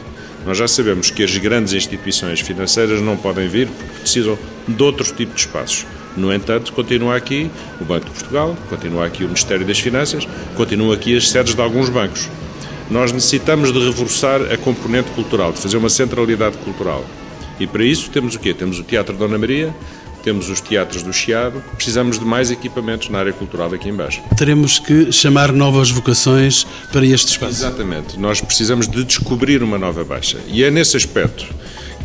Nós 0.45 0.57
já 0.57 0.67
sabemos 0.67 1.09
que 1.09 1.23
as 1.23 1.35
grandes 1.37 1.73
instituições 1.73 2.39
financeiras 2.39 3.01
não 3.01 3.17
podem 3.17 3.47
vir 3.47 3.67
porque 3.67 3.99
precisam 4.01 4.37
de 4.67 4.83
outro 4.83 5.03
tipo 5.13 5.33
de 5.33 5.41
espaços. 5.41 5.85
No 6.15 6.33
entanto, 6.33 6.71
continua 6.71 7.15
aqui 7.15 7.49
o 7.81 7.85
Banco 7.85 8.05
de 8.05 8.11
Portugal, 8.11 8.55
continua 8.69 9.05
aqui 9.05 9.23
o 9.23 9.27
Ministério 9.27 9.65
das 9.65 9.79
Finanças, 9.79 10.27
continuam 10.55 10.91
aqui 10.91 11.17
as 11.17 11.29
sedes 11.29 11.55
de 11.55 11.61
alguns 11.61 11.89
bancos. 11.89 12.29
Nós 12.89 13.11
necessitamos 13.11 13.73
de 13.73 13.79
reforçar 13.79 14.41
a 14.41 14.57
componente 14.57 15.09
cultural, 15.11 15.51
de 15.51 15.59
fazer 15.59 15.77
uma 15.77 15.89
centralidade 15.89 16.57
cultural. 16.57 17.03
E 17.59 17.65
para 17.67 17.83
isso 17.83 18.09
temos 18.09 18.35
o 18.35 18.39
quê? 18.39 18.53
Temos 18.53 18.79
o 18.79 18.83
Teatro 18.83 19.15
Dona 19.15 19.37
Maria, 19.37 19.73
temos 20.25 20.49
os 20.49 20.59
teatros 20.59 21.03
do 21.03 21.13
Chiado, 21.13 21.63
precisamos 21.75 22.17
de 22.17 22.25
mais 22.25 22.49
equipamentos 22.49 23.09
na 23.09 23.19
área 23.19 23.31
cultural 23.31 23.71
aqui 23.71 23.89
embaixo. 23.89 24.21
Teremos 24.35 24.79
que 24.79 25.11
chamar 25.11 25.51
novas 25.51 25.91
vocações 25.91 26.65
para 26.91 27.05
este 27.05 27.33
espaço. 27.33 27.53
Exatamente, 27.53 28.19
nós 28.19 28.41
precisamos 28.41 28.87
de 28.87 29.03
descobrir 29.03 29.61
uma 29.61 29.77
nova 29.77 30.03
baixa. 30.03 30.39
E 30.47 30.63
é 30.63 30.71
nesse 30.71 30.97
aspecto 30.97 31.45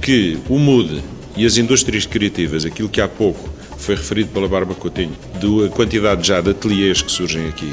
que 0.02 0.38
o 0.50 0.58
MUD 0.58 1.02
e 1.34 1.46
as 1.46 1.56
indústrias 1.56 2.04
criativas, 2.04 2.66
aquilo 2.66 2.90
que 2.90 3.00
há 3.00 3.08
pouco 3.08 3.48
foi 3.78 3.94
referido 3.94 4.28
pela 4.28 4.46
Barba 4.46 4.74
Coutinho, 4.74 5.16
da 5.34 5.70
quantidade 5.70 6.26
já 6.28 6.42
de 6.42 6.50
ateliês 6.50 7.00
que 7.00 7.10
surgem 7.10 7.48
aqui, 7.48 7.72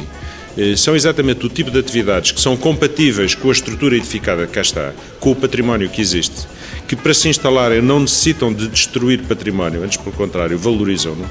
eh, 0.57 0.77
são 0.77 0.95
exatamente 0.95 1.45
o 1.45 1.49
tipo 1.49 1.69
de 1.69 1.77
atividades 1.77 2.31
que 2.31 2.39
são 2.39 2.55
compatíveis 2.55 3.35
com 3.35 3.49
a 3.49 3.51
estrutura 3.51 3.97
edificada 3.97 4.47
que 4.47 4.53
cá 4.53 4.61
está, 4.61 4.93
com 5.19 5.31
o 5.31 5.35
património 5.35 5.89
que 5.89 6.01
existe 6.01 6.47
que 6.87 6.95
para 6.95 7.13
se 7.13 7.27
instalarem 7.27 7.81
não 7.81 7.99
necessitam 7.99 8.53
de 8.53 8.67
destruir 8.67 9.21
património, 9.23 9.83
antes 9.83 9.97
pelo 9.97 10.15
contrário, 10.15 10.57
valorizam-no. 10.57 11.25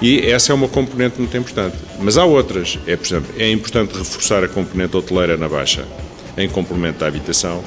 E 0.00 0.20
essa 0.20 0.52
é 0.52 0.54
uma 0.54 0.68
componente 0.68 1.18
muito 1.18 1.36
importante. 1.36 1.76
Mas 2.00 2.16
há 2.16 2.24
outras. 2.24 2.78
É, 2.86 2.96
por 2.96 3.06
exemplo, 3.06 3.34
é 3.36 3.50
importante 3.50 3.98
reforçar 3.98 4.44
a 4.44 4.48
componente 4.48 4.96
hoteleira 4.96 5.36
na 5.36 5.48
Baixa, 5.48 5.84
em 6.36 6.48
complemento 6.48 7.04
à 7.04 7.08
habitação. 7.08 7.62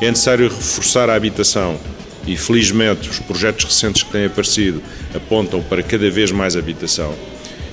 É 0.00 0.08
necessário 0.08 0.48
reforçar 0.48 1.10
a 1.10 1.14
habitação 1.14 1.78
e, 2.26 2.36
felizmente, 2.36 3.08
os 3.08 3.18
projetos 3.20 3.66
recentes 3.66 4.02
que 4.02 4.10
têm 4.10 4.24
aparecido 4.24 4.82
apontam 5.14 5.62
para 5.62 5.82
cada 5.82 6.10
vez 6.10 6.32
mais 6.32 6.56
habitação. 6.56 7.14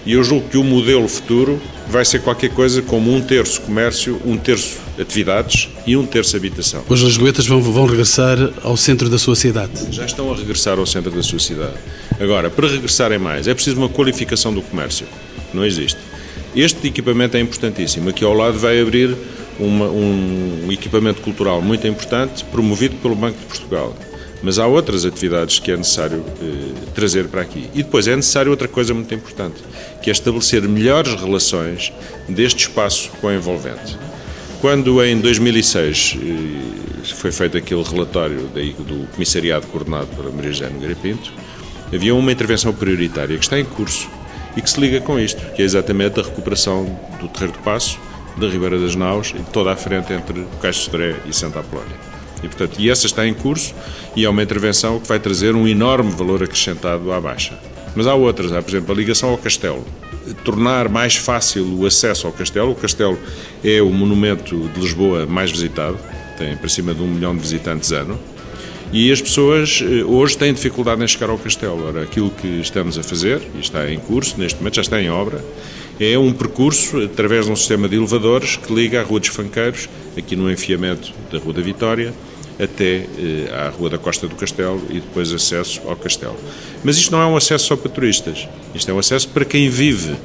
E 0.06 0.14
eu 0.14 0.24
julgo 0.24 0.50
que 0.50 0.58
o 0.58 0.64
modelo 0.64 1.08
futuro 1.08 1.62
vai 1.92 2.06
ser 2.06 2.22
qualquer 2.22 2.50
coisa 2.52 2.82
como 2.82 3.14
um 3.14 3.22
terço 3.22 3.62
comércio, 3.62 4.20
um 4.26 4.38
terço 4.38 4.80
atividades 4.98 5.70
e 5.86 5.98
um 5.98 6.06
terço 6.06 6.38
habitação. 6.38 6.84
Os 6.88 7.02
lisboetas 7.02 7.46
vão, 7.46 7.62
vão 7.62 7.86
regressar 7.86 8.38
ao 8.64 8.78
centro 8.78 9.10
da 9.10 9.18
sua 9.18 9.36
cidade? 9.36 9.74
Já 9.92 10.06
estão 10.06 10.32
a 10.32 10.36
regressar 10.36 10.80
ao 10.80 10.86
centro 10.86 11.12
da 11.12 11.22
sua 11.22 11.40
cidade. 11.40 11.74
Agora, 12.20 12.50
para 12.50 12.68
regressarem 12.68 13.20
mais, 13.20 13.48
é 13.48 13.54
preciso 13.54 13.78
uma 13.78 13.90
qualificação 13.90 14.54
do 14.54 14.62
comércio. 14.62 15.06
Não 15.54 15.66
existe. 15.66 16.00
Este 16.56 16.88
equipamento 16.88 17.36
é 17.36 17.42
importantíssimo. 17.42 18.10
Aqui 18.10 18.24
ao 18.24 18.34
lado 18.34 18.58
vai 18.58 18.80
abrir 18.80 19.16
uma, 19.60 19.86
um 19.86 20.72
equipamento 20.72 21.22
cultural 21.22 21.62
muito 21.62 21.86
importante, 21.88 22.46
promovido 22.46 22.96
pelo 22.98 23.16
Banco 23.16 23.38
de 23.38 23.46
Portugal. 23.46 23.96
Mas 24.44 24.58
há 24.58 24.66
outras 24.66 25.06
atividades 25.06 25.60
que 25.60 25.72
é 25.72 25.78
necessário 25.78 26.24
eh, 26.42 26.74
trazer 26.96 27.28
para 27.28 27.42
aqui. 27.42 27.70
E 27.74 27.84
depois 27.84 28.08
é 28.08 28.16
necessário 28.16 28.50
outra 28.50 28.68
coisa 28.68 28.94
muito 28.94 29.14
importante, 29.14 29.62
que 30.02 30.10
é 30.10 30.14
estabelecer 30.14 30.62
melhores 30.64 31.14
relações 31.14 31.94
deste 32.28 32.68
espaço 32.68 33.12
com 33.22 33.28
a 33.28 33.36
envolvente. 33.36 33.98
Quando 34.60 35.04
em 35.04 35.20
2006 35.20 36.18
eh, 36.18 37.06
foi 37.16 37.32
feito 37.32 37.58
aquele 37.58 37.84
relatório 37.84 38.48
do 38.48 39.08
Comissariado 39.14 39.68
coordenado 39.68 40.08
pela 40.08 40.32
Maria 40.32 40.52
José 40.52 40.70
Nogueira 40.70 40.96
Pinto, 40.96 41.32
havia 41.94 42.16
uma 42.16 42.32
intervenção 42.32 42.74
prioritária 42.74 43.38
que 43.38 43.44
está 43.44 43.60
em 43.60 43.66
curso 43.66 44.10
e 44.56 44.62
que 44.62 44.70
se 44.70 44.80
liga 44.80 45.00
com 45.02 45.20
isto, 45.20 45.42
que 45.54 45.62
é 45.62 45.66
exatamente 45.66 46.20
a 46.20 46.24
recuperação 46.24 46.86
do 47.20 47.28
Terreiro 47.28 47.54
do 47.54 47.60
Passo, 47.60 48.00
da 48.38 48.48
Ribeira 48.48 48.80
das 48.80 48.96
Naus 48.96 49.34
e 49.38 49.44
toda 49.52 49.72
a 49.72 49.76
frente 49.76 50.14
entre 50.14 50.42
o 50.42 50.46
Caixo 50.62 50.82
Sodré 50.82 51.16
e 51.26 51.34
Santa 51.34 51.60
Apolónia. 51.60 52.11
E, 52.44 52.48
portanto, 52.48 52.80
e 52.80 52.90
essa 52.90 53.06
está 53.06 53.26
em 53.28 53.34
curso 53.34 53.74
e 54.16 54.26
é 54.26 54.30
uma 54.30 54.44
intervenção 54.44 55.00
que 55.00 55.08
vai 55.08 55.20
trazer 55.20 55.56
um 55.56 55.68
enorme 55.68 56.12
valor 56.12 56.44
acrescentado 56.44 57.12
à 57.12 57.20
Baixa. 57.20 57.58
Mas 57.96 58.08
há 58.08 58.16
outras, 58.16 58.52
há, 58.54 58.62
por 58.62 58.72
exemplo, 58.72 58.94
a 58.94 58.98
ligação 58.98 59.30
ao 59.30 59.38
castelo. 59.38 59.86
Tornar 60.44 60.88
mais 60.88 61.16
fácil 61.16 61.66
o 61.80 61.86
acesso 61.86 62.28
ao 62.28 62.34
castelo. 62.34 62.72
O 62.72 62.76
castelo 62.76 63.18
é 63.64 63.82
o 63.82 63.90
monumento 63.90 64.70
de 64.70 64.80
Lisboa 64.80 65.26
mais 65.26 65.52
visitado, 65.52 65.98
tem 66.38 66.56
para 66.56 66.70
cima 66.70 66.94
de 66.94 67.02
um 67.02 67.08
milhão 67.08 67.36
de 67.36 67.42
visitantes 67.42 67.92
ano. 67.92 68.18
E 68.94 69.10
as 69.10 69.22
pessoas 69.22 69.82
eh, 69.82 70.04
hoje 70.04 70.38
têm 70.38 70.54
dificuldade 70.54 71.02
em 71.02 71.08
chegar 71.08 71.30
ao 71.30 71.38
castelo. 71.38 71.86
Ora, 71.86 72.04
aquilo 72.04 72.30
que 72.30 72.60
estamos 72.60 72.98
a 72.98 73.04
fazer, 73.04 73.42
e 73.56 73.60
está 73.60 73.90
em 73.90 73.98
curso, 73.98 74.38
neste 74.38 74.60
momento 74.60 74.76
já 74.76 74.82
está 74.82 75.02
em 75.02 75.10
obra, 75.10 75.44
é 76.00 76.18
um 76.18 76.34
percurso 76.34 76.98
através 76.98 77.46
de 77.46 77.52
um 77.52 77.56
sistema 77.56 77.88
de 77.88 77.96
elevadores 77.96 78.58
que 78.58 78.74
liga 78.74 79.00
a 79.00 79.04
Rua 79.04 79.20
dos 79.20 79.30
Fanqueiros, 79.30 79.88
aqui 80.18 80.36
no 80.36 80.52
enfiamento 80.52 81.14
da 81.32 81.38
Rua 81.38 81.54
da 81.54 81.62
Vitória, 81.62 82.14
até 82.62 83.08
eh, 83.18 83.50
à 83.52 83.70
Rua 83.70 83.90
da 83.90 83.98
Costa 83.98 84.28
do 84.28 84.36
Castelo 84.36 84.82
e 84.90 85.00
depois 85.00 85.32
acesso 85.34 85.82
ao 85.88 85.96
castelo. 85.96 86.38
Mas 86.84 86.98
isto 86.98 87.12
não 87.12 87.22
é 87.22 87.26
um 87.26 87.36
acesso 87.36 87.66
só 87.66 87.76
para 87.76 87.90
turistas, 87.90 88.48
isto 88.76 88.90
é 88.90 88.94
um 88.94 89.00
acesso 89.00 89.28
para 89.30 89.44
quem 89.46 89.70
vive 89.70 90.16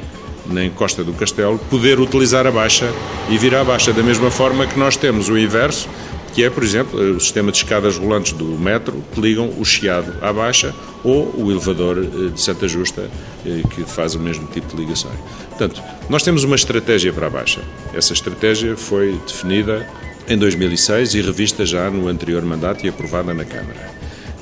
na 0.49 0.69
Costa 0.71 1.03
do 1.03 1.13
Castelo, 1.13 1.59
poder 1.71 1.99
utilizar 1.99 2.47
a 2.47 2.51
Baixa 2.51 2.93
e 3.29 3.37
vir 3.37 3.55
à 3.55 3.65
Baixa, 3.65 3.93
da 3.93 4.03
mesma 4.03 4.31
forma 4.31 4.67
que 4.67 4.79
nós 4.79 4.97
temos 4.97 5.29
o 5.29 5.37
inverso, 5.37 5.89
que 6.35 6.45
é, 6.45 6.51
por 6.51 6.63
exemplo, 6.63 7.01
o 7.17 7.21
sistema 7.21 7.51
de 7.51 7.59
escadas 7.59 7.97
rolantes 7.97 8.33
do 8.33 8.45
metro 8.45 9.03
que 9.13 9.21
ligam 9.21 9.51
o 9.59 9.65
Chiado 9.65 10.15
à 10.21 10.33
Baixa 10.33 10.75
ou 11.03 11.33
o 11.35 11.51
elevador 11.51 11.99
eh, 11.99 12.29
de 12.29 12.41
Santa 12.41 12.69
Justa, 12.69 13.11
eh, 13.45 13.63
que 13.75 13.85
faz 13.85 14.15
o 14.15 14.21
mesmo 14.21 14.47
tipo 14.49 14.77
de 14.77 14.83
ligações. 14.83 15.19
Portanto, 15.49 15.83
nós 16.11 16.23
temos 16.23 16.45
uma 16.45 16.57
estratégia 16.57 17.13
para 17.13 17.29
a 17.29 17.31
Baixa. 17.31 17.63
Essa 17.95 18.13
estratégia 18.13 18.77
foi 18.77 19.19
definida 19.27 19.89
em 20.29 20.37
2006 20.37 21.15
e 21.15 21.21
revista 21.21 21.65
já 21.65 21.91
no 21.91 22.09
anterior 22.09 22.43
mandato 22.43 22.85
e 22.85 22.89
aprovada 22.89 23.33
na 23.33 23.45
Câmara. 23.45 23.91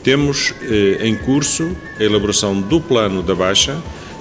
Temos 0.02 0.54
eh, 0.62 0.98
em 1.06 1.16
curso 1.16 1.76
a 1.98 2.02
elaboração 2.02 2.60
do 2.60 2.80
plano 2.80 3.22
da 3.22 3.34
Baixa, 3.34 3.76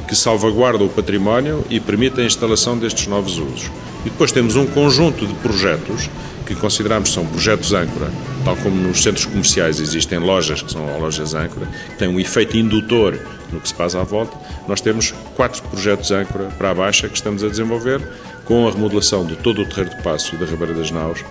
que 0.07 0.15
salvaguarda 0.15 0.83
o 0.83 0.89
património 0.89 1.65
e 1.69 1.79
permite 1.79 2.21
a 2.21 2.25
instalação 2.25 2.77
destes 2.77 3.07
novos 3.07 3.37
usos. 3.37 3.71
E 4.05 4.09
depois 4.09 4.31
temos 4.31 4.55
um 4.55 4.65
conjunto 4.65 5.25
de 5.25 5.33
projetos 5.35 6.09
que 6.45 6.55
consideramos 6.55 7.09
que 7.09 7.15
são 7.15 7.25
projetos 7.25 7.73
âncora, 7.73 8.11
tal 8.43 8.55
como 8.57 8.75
nos 8.75 9.01
centros 9.01 9.25
comerciais 9.25 9.79
existem 9.79 10.19
lojas 10.19 10.61
que 10.61 10.71
são 10.71 10.99
lojas 10.99 11.33
âncora, 11.33 11.65
que 11.65 11.97
têm 11.97 12.09
um 12.09 12.19
efeito 12.19 12.57
indutor 12.57 13.17
no 13.51 13.61
que 13.61 13.67
se 13.67 13.73
passa 13.73 14.01
à 14.01 14.03
volta. 14.03 14.37
Nós 14.67 14.81
temos 14.81 15.13
quatro 15.35 15.61
projetos 15.63 16.11
âncora 16.11 16.45
para 16.57 16.71
a 16.71 16.73
Baixa 16.73 17.07
que 17.07 17.15
estamos 17.15 17.43
a 17.43 17.47
desenvolver, 17.47 18.01
com 18.45 18.67
a 18.67 18.71
remodelação 18.71 19.25
de 19.25 19.35
todo 19.35 19.61
o 19.61 19.65
Terreiro 19.65 19.95
do 19.95 20.03
Passo 20.03 20.35
e 20.35 20.37
da 20.37 20.45
Ribeira 20.45 20.73
das 20.73 20.91
Naus, 20.91 21.23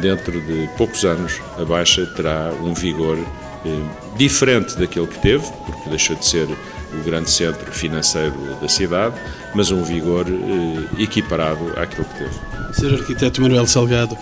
dentro 0.00 0.40
de 0.40 0.68
poucos 0.76 1.04
anos 1.04 1.40
a 1.58 1.64
Baixa 1.64 2.06
terá 2.16 2.52
um 2.62 2.74
vigor 2.74 3.18
eh, 3.18 3.82
diferente 4.16 4.78
daquele 4.78 5.06
que 5.06 5.18
teve, 5.18 5.44
porque 5.66 5.90
deixou 5.90 6.16
de 6.16 6.24
ser 6.24 6.48
o 6.48 7.02
grande 7.04 7.30
centro 7.30 7.70
financeiro 7.72 8.34
da 8.60 8.68
cidade, 8.68 9.14
mas 9.54 9.70
um 9.70 9.82
vigor 9.82 10.26
eh, 10.28 11.02
equiparado 11.02 11.72
àquilo 11.76 12.04
que 12.04 12.18
teve. 12.18 12.34
Sr. 12.72 13.00
Arquiteto 13.00 13.40
Manuel 13.40 13.66
Salgado, 13.66 14.16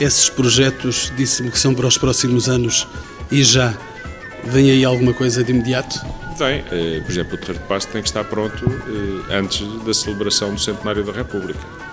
esses 0.00 0.28
projetos 0.28 1.12
disse-me 1.16 1.50
que 1.50 1.58
são 1.58 1.74
para 1.74 1.86
os 1.86 1.98
próximos 1.98 2.48
anos 2.48 2.86
e 3.30 3.42
já 3.42 3.76
vem 4.44 4.70
aí 4.70 4.84
alguma 4.84 5.12
coisa 5.12 5.42
de 5.42 5.52
imediato? 5.52 6.00
Tem. 6.36 6.64
Eh, 6.70 7.00
por 7.04 7.10
exemplo, 7.10 7.34
o 7.34 7.38
Terreiro 7.38 7.60
de 7.60 7.68
Passo 7.68 7.88
tem 7.88 8.00
que 8.00 8.08
estar 8.08 8.24
pronto 8.24 8.64
eh, 8.66 9.36
antes 9.36 9.66
da 9.82 9.92
celebração 9.92 10.54
do 10.54 10.60
Centenário 10.60 11.04
da 11.04 11.12
República. 11.12 11.87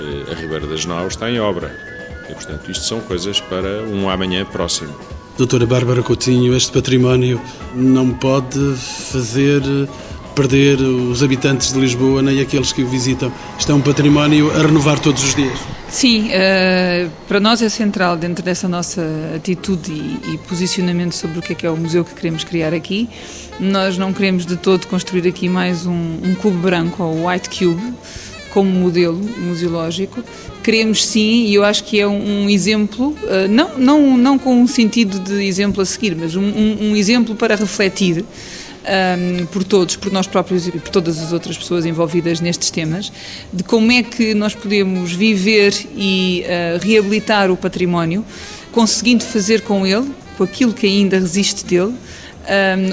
Eh, 0.00 0.32
a 0.32 0.34
Ribeira 0.34 0.66
das 0.66 0.84
Naus 0.84 1.14
está 1.14 1.30
em 1.30 1.38
obra. 1.38 1.74
E, 2.28 2.34
portanto, 2.34 2.70
isto 2.70 2.84
são 2.84 3.00
coisas 3.00 3.40
para 3.40 3.82
um 3.82 4.08
amanhã 4.08 4.44
próximo. 4.44 4.94
Doutora 5.36 5.66
Bárbara 5.66 6.02
Coutinho, 6.02 6.56
este 6.56 6.72
património 6.72 7.40
não 7.74 8.10
pode 8.10 8.58
fazer 8.76 9.62
perder 10.34 10.80
os 10.80 11.22
habitantes 11.22 11.72
de 11.72 11.78
Lisboa 11.78 12.20
nem 12.20 12.40
aqueles 12.40 12.72
que 12.72 12.82
o 12.82 12.88
visitam. 12.88 13.32
Isto 13.58 13.72
é 13.72 13.74
um 13.74 13.80
património 13.80 14.50
a 14.50 14.62
renovar 14.62 14.98
todos 14.98 15.22
os 15.22 15.34
dias. 15.34 15.58
Sim, 15.88 16.28
uh, 16.28 17.10
para 17.28 17.38
nós 17.38 17.62
é 17.62 17.68
central 17.68 18.16
dentro 18.16 18.44
dessa 18.44 18.66
nossa 18.66 19.02
atitude 19.36 19.92
e, 19.92 20.34
e, 20.34 20.38
posicionamento 20.38 21.14
sobre 21.14 21.38
o 21.38 21.42
que 21.42 21.52
é 21.52 21.54
que 21.54 21.66
é 21.66 21.70
o 21.70 21.76
museu 21.76 22.04
que 22.04 22.14
queremos 22.14 22.42
criar 22.42 22.74
aqui. 22.74 23.08
Nós 23.60 23.96
não 23.96 24.12
queremos 24.12 24.44
de 24.44 24.56
todo 24.56 24.88
construir 24.88 25.28
aqui 25.28 25.48
mais 25.48 25.86
um, 25.86 26.18
um 26.22 26.34
cubo 26.34 26.58
branco 26.58 27.02
ou 27.02 27.28
white 27.28 27.48
cube 27.48 27.94
como 28.54 28.70
modelo 28.70 29.20
museológico. 29.40 30.22
Queremos 30.62 31.04
sim, 31.04 31.46
e 31.46 31.54
eu 31.56 31.64
acho 31.64 31.82
que 31.82 31.98
é 31.98 32.06
um, 32.06 32.48
exemplo, 32.48 33.08
uh, 33.24 33.48
não, 33.50 33.76
não, 33.76 34.16
não 34.16 34.38
com 34.38 34.62
um 34.62 34.68
sentido 34.68 35.18
de 35.18 35.44
exemplo 35.44 35.82
a 35.82 35.84
seguir, 35.84 36.14
mas 36.14 36.36
um, 36.36 36.42
um, 36.42 36.96
exemplo 36.96 37.34
para 37.34 37.56
refletir 37.56 38.24
um, 38.24 39.46
por 39.46 39.64
todos, 39.64 39.96
por 39.96 40.12
nós 40.12 40.28
próprios 40.28 40.68
e 40.68 40.70
por 40.70 40.88
todas 40.88 41.20
as 41.20 41.32
outras 41.32 41.58
pessoas 41.58 41.84
envolvidas 41.84 42.40
nestes 42.40 42.70
temas, 42.70 43.12
de 43.52 43.64
como 43.64 43.90
é 43.90 44.04
que 44.04 44.34
nós 44.34 44.54
podemos 44.54 45.12
viver 45.12 45.74
e 45.96 46.44
uh, 46.46 46.86
reabilitar 46.86 47.50
o 47.50 47.56
património, 47.56 48.24
conseguindo 48.70 49.24
fazer 49.24 49.62
com 49.62 49.84
ele, 49.84 50.08
com 50.38 50.44
aquilo 50.44 50.72
que 50.72 50.86
ainda 50.86 51.18
resiste 51.18 51.64
dele, 51.64 51.94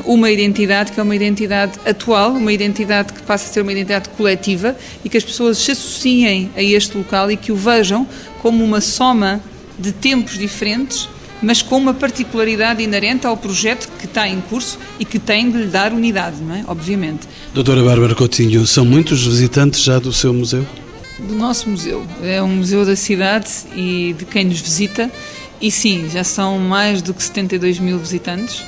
um, 0.06 0.14
uma 0.14 0.32
identidade 0.32 0.92
que 0.92 1.00
é 1.00 1.04
uma 1.04 1.16
identidade 1.16 1.80
atual, 1.86 2.32
uma 2.32 2.52
identidade 2.52 3.14
que 3.14 3.22
passa 3.24 3.50
a 3.50 3.54
ser 3.54 3.62
uma 3.62 3.72
identidade 3.72 4.10
coletiva 4.10 4.76
e 5.04 5.10
que 5.10 5.18
as 5.18 5.24
pessoas 5.24 5.58
se 5.58 5.72
associem 5.72 6.52
a 6.56 6.62
este 6.62 6.98
local 6.98 7.32
e 7.32 7.38
que 7.38 7.52
o 7.52 7.56
vejam 7.56 8.08
como 8.42 8.64
uma 8.64 8.82
soma 8.82 9.42
de 9.78 9.92
tempos 9.92 10.38
diferentes 10.38 11.10
mas 11.42 11.62
com 11.62 11.78
uma 11.78 11.94
particularidade 11.94 12.84
inerente 12.84 13.26
ao 13.26 13.36
projeto 13.36 13.90
que 13.98 14.06
está 14.06 14.28
em 14.28 14.40
curso 14.42 14.78
e 15.00 15.06
que 15.06 15.18
tem 15.18 15.50
de 15.50 15.58
lhe 15.58 15.66
dar 15.66 15.92
unidade, 15.92 16.38
não 16.42 16.56
é? 16.56 16.64
Obviamente. 16.68 17.28
Doutora 17.54 17.84
Bárbara 17.84 18.14
Coutinho, 18.14 18.66
são 18.68 18.86
muitos 18.86 19.26
visitantes 19.26 19.82
já 19.82 19.98
do 19.98 20.14
seu 20.14 20.34
museu? 20.34 20.66
Do 21.18 21.34
nosso 21.34 21.70
museu. 21.70 22.06
É 22.22 22.42
um 22.42 22.48
museu 22.48 22.86
da 22.86 22.96
cidade 22.96 23.50
e 23.76 24.16
de 24.18 24.26
quem 24.26 24.46
nos 24.46 24.60
visita. 24.60 25.10
E 25.60 25.72
sim, 25.72 26.10
já 26.10 26.24
são 26.24 26.58
mais 26.60 27.02
do 27.02 27.14
que 27.14 27.24
72 27.24 27.80
mil 27.80 27.98
visitantes. 27.98 28.64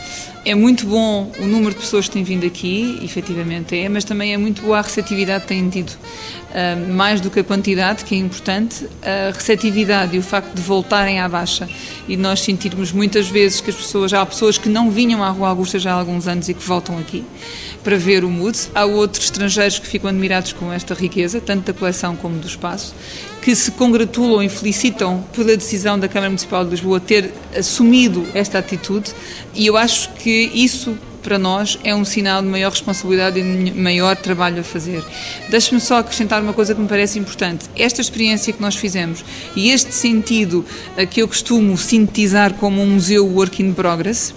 É 0.46 0.54
muito 0.54 0.86
bom 0.86 1.32
o 1.40 1.48
número 1.48 1.74
de 1.74 1.80
pessoas 1.80 2.08
que 2.08 2.12
têm 2.12 2.24
vindo 2.24 2.46
aqui, 2.46 3.00
efetivamente 3.02 3.78
é, 3.78 3.88
mas 3.88 4.04
também 4.04 4.34
é 4.34 4.38
muito 4.38 4.62
boa 4.62 4.80
a 4.80 4.82
receptividade 4.82 5.44
que 5.44 5.48
têm 5.48 5.70
tido. 5.70 5.92
Uh, 5.92 6.94
mais 6.94 7.22
do 7.22 7.32
que 7.32 7.40
a 7.40 7.44
quantidade, 7.46 8.04
que 8.04 8.14
é 8.14 8.18
importante, 8.18 8.86
a 9.02 9.32
receptividade 9.32 10.18
e 10.18 10.20
o 10.20 10.22
facto 10.22 10.54
de 10.54 10.62
voltarem 10.62 11.22
à 11.22 11.30
baixa 11.30 11.68
e 12.10 12.18
nós 12.18 12.42
sentirmos 12.42 12.92
muitas 12.92 13.30
vezes 13.30 13.62
que 13.62 13.70
as 13.70 13.76
pessoas, 13.76 14.12
há 14.14 14.26
pessoas 14.26 14.58
que 14.58 14.68
não 14.68 14.92
vinham 14.92 15.24
à 15.24 15.30
Rua 15.30 15.48
Augusta 15.48 15.80
já 15.80 15.94
há 15.94 15.96
alguns 15.96 16.28
anos 16.28 16.50
e 16.50 16.54
que 16.54 16.62
voltam 16.62 16.98
aqui 17.00 17.24
para 17.82 17.96
ver 17.96 18.26
o 18.26 18.30
MUD. 18.30 18.58
Há 18.76 18.84
outros 18.84 19.24
estrangeiros 19.24 19.80
que 19.80 19.88
ficam 19.88 20.10
admirados 20.10 20.52
com 20.52 20.74
esta 20.74 20.94
riqueza, 20.94 21.40
tanto 21.40 21.72
da 21.72 21.74
coleção 21.74 22.18
como 22.18 22.38
do 22.38 22.48
espaço, 22.48 22.94
que 23.44 23.54
se 23.54 23.72
congratulam 23.72 24.42
e 24.42 24.48
felicitam 24.48 25.22
pela 25.34 25.58
decisão 25.58 26.00
da 26.00 26.08
Câmara 26.08 26.30
Municipal 26.30 26.64
de 26.64 26.72
Lisboa 26.72 26.98
ter 26.98 27.34
assumido 27.54 28.26
esta 28.34 28.58
atitude 28.58 29.12
e 29.54 29.68
eu 29.68 29.76
acho 29.76 30.14
que 30.14 30.50
isso 30.54 30.98
para 31.22 31.38
nós 31.38 31.78
é 31.84 31.94
um 31.94 32.06
sinal 32.06 32.42
de 32.42 32.48
maior 32.48 32.72
responsabilidade 32.72 33.40
e 33.40 33.44
de 33.44 33.72
maior 33.78 34.16
trabalho 34.16 34.62
a 34.62 34.64
fazer. 34.64 35.04
Deixe-me 35.50 35.82
só 35.82 35.98
acrescentar 35.98 36.42
uma 36.42 36.54
coisa 36.54 36.74
que 36.74 36.80
me 36.80 36.88
parece 36.88 37.20
importante. 37.20 37.66
Esta 37.76 38.00
experiência 38.00 38.54
que 38.54 38.62
nós 38.62 38.76
fizemos 38.76 39.26
e 39.56 39.72
este 39.72 39.94
sentido 39.94 40.66
que 41.12 41.22
eu 41.22 41.28
costumo 41.28 41.78
sintetizar 41.78 42.54
como 42.54 42.82
um 42.82 42.92
museu 42.92 43.26
work 43.28 43.62
in 43.62 43.74
progress, 43.74 44.34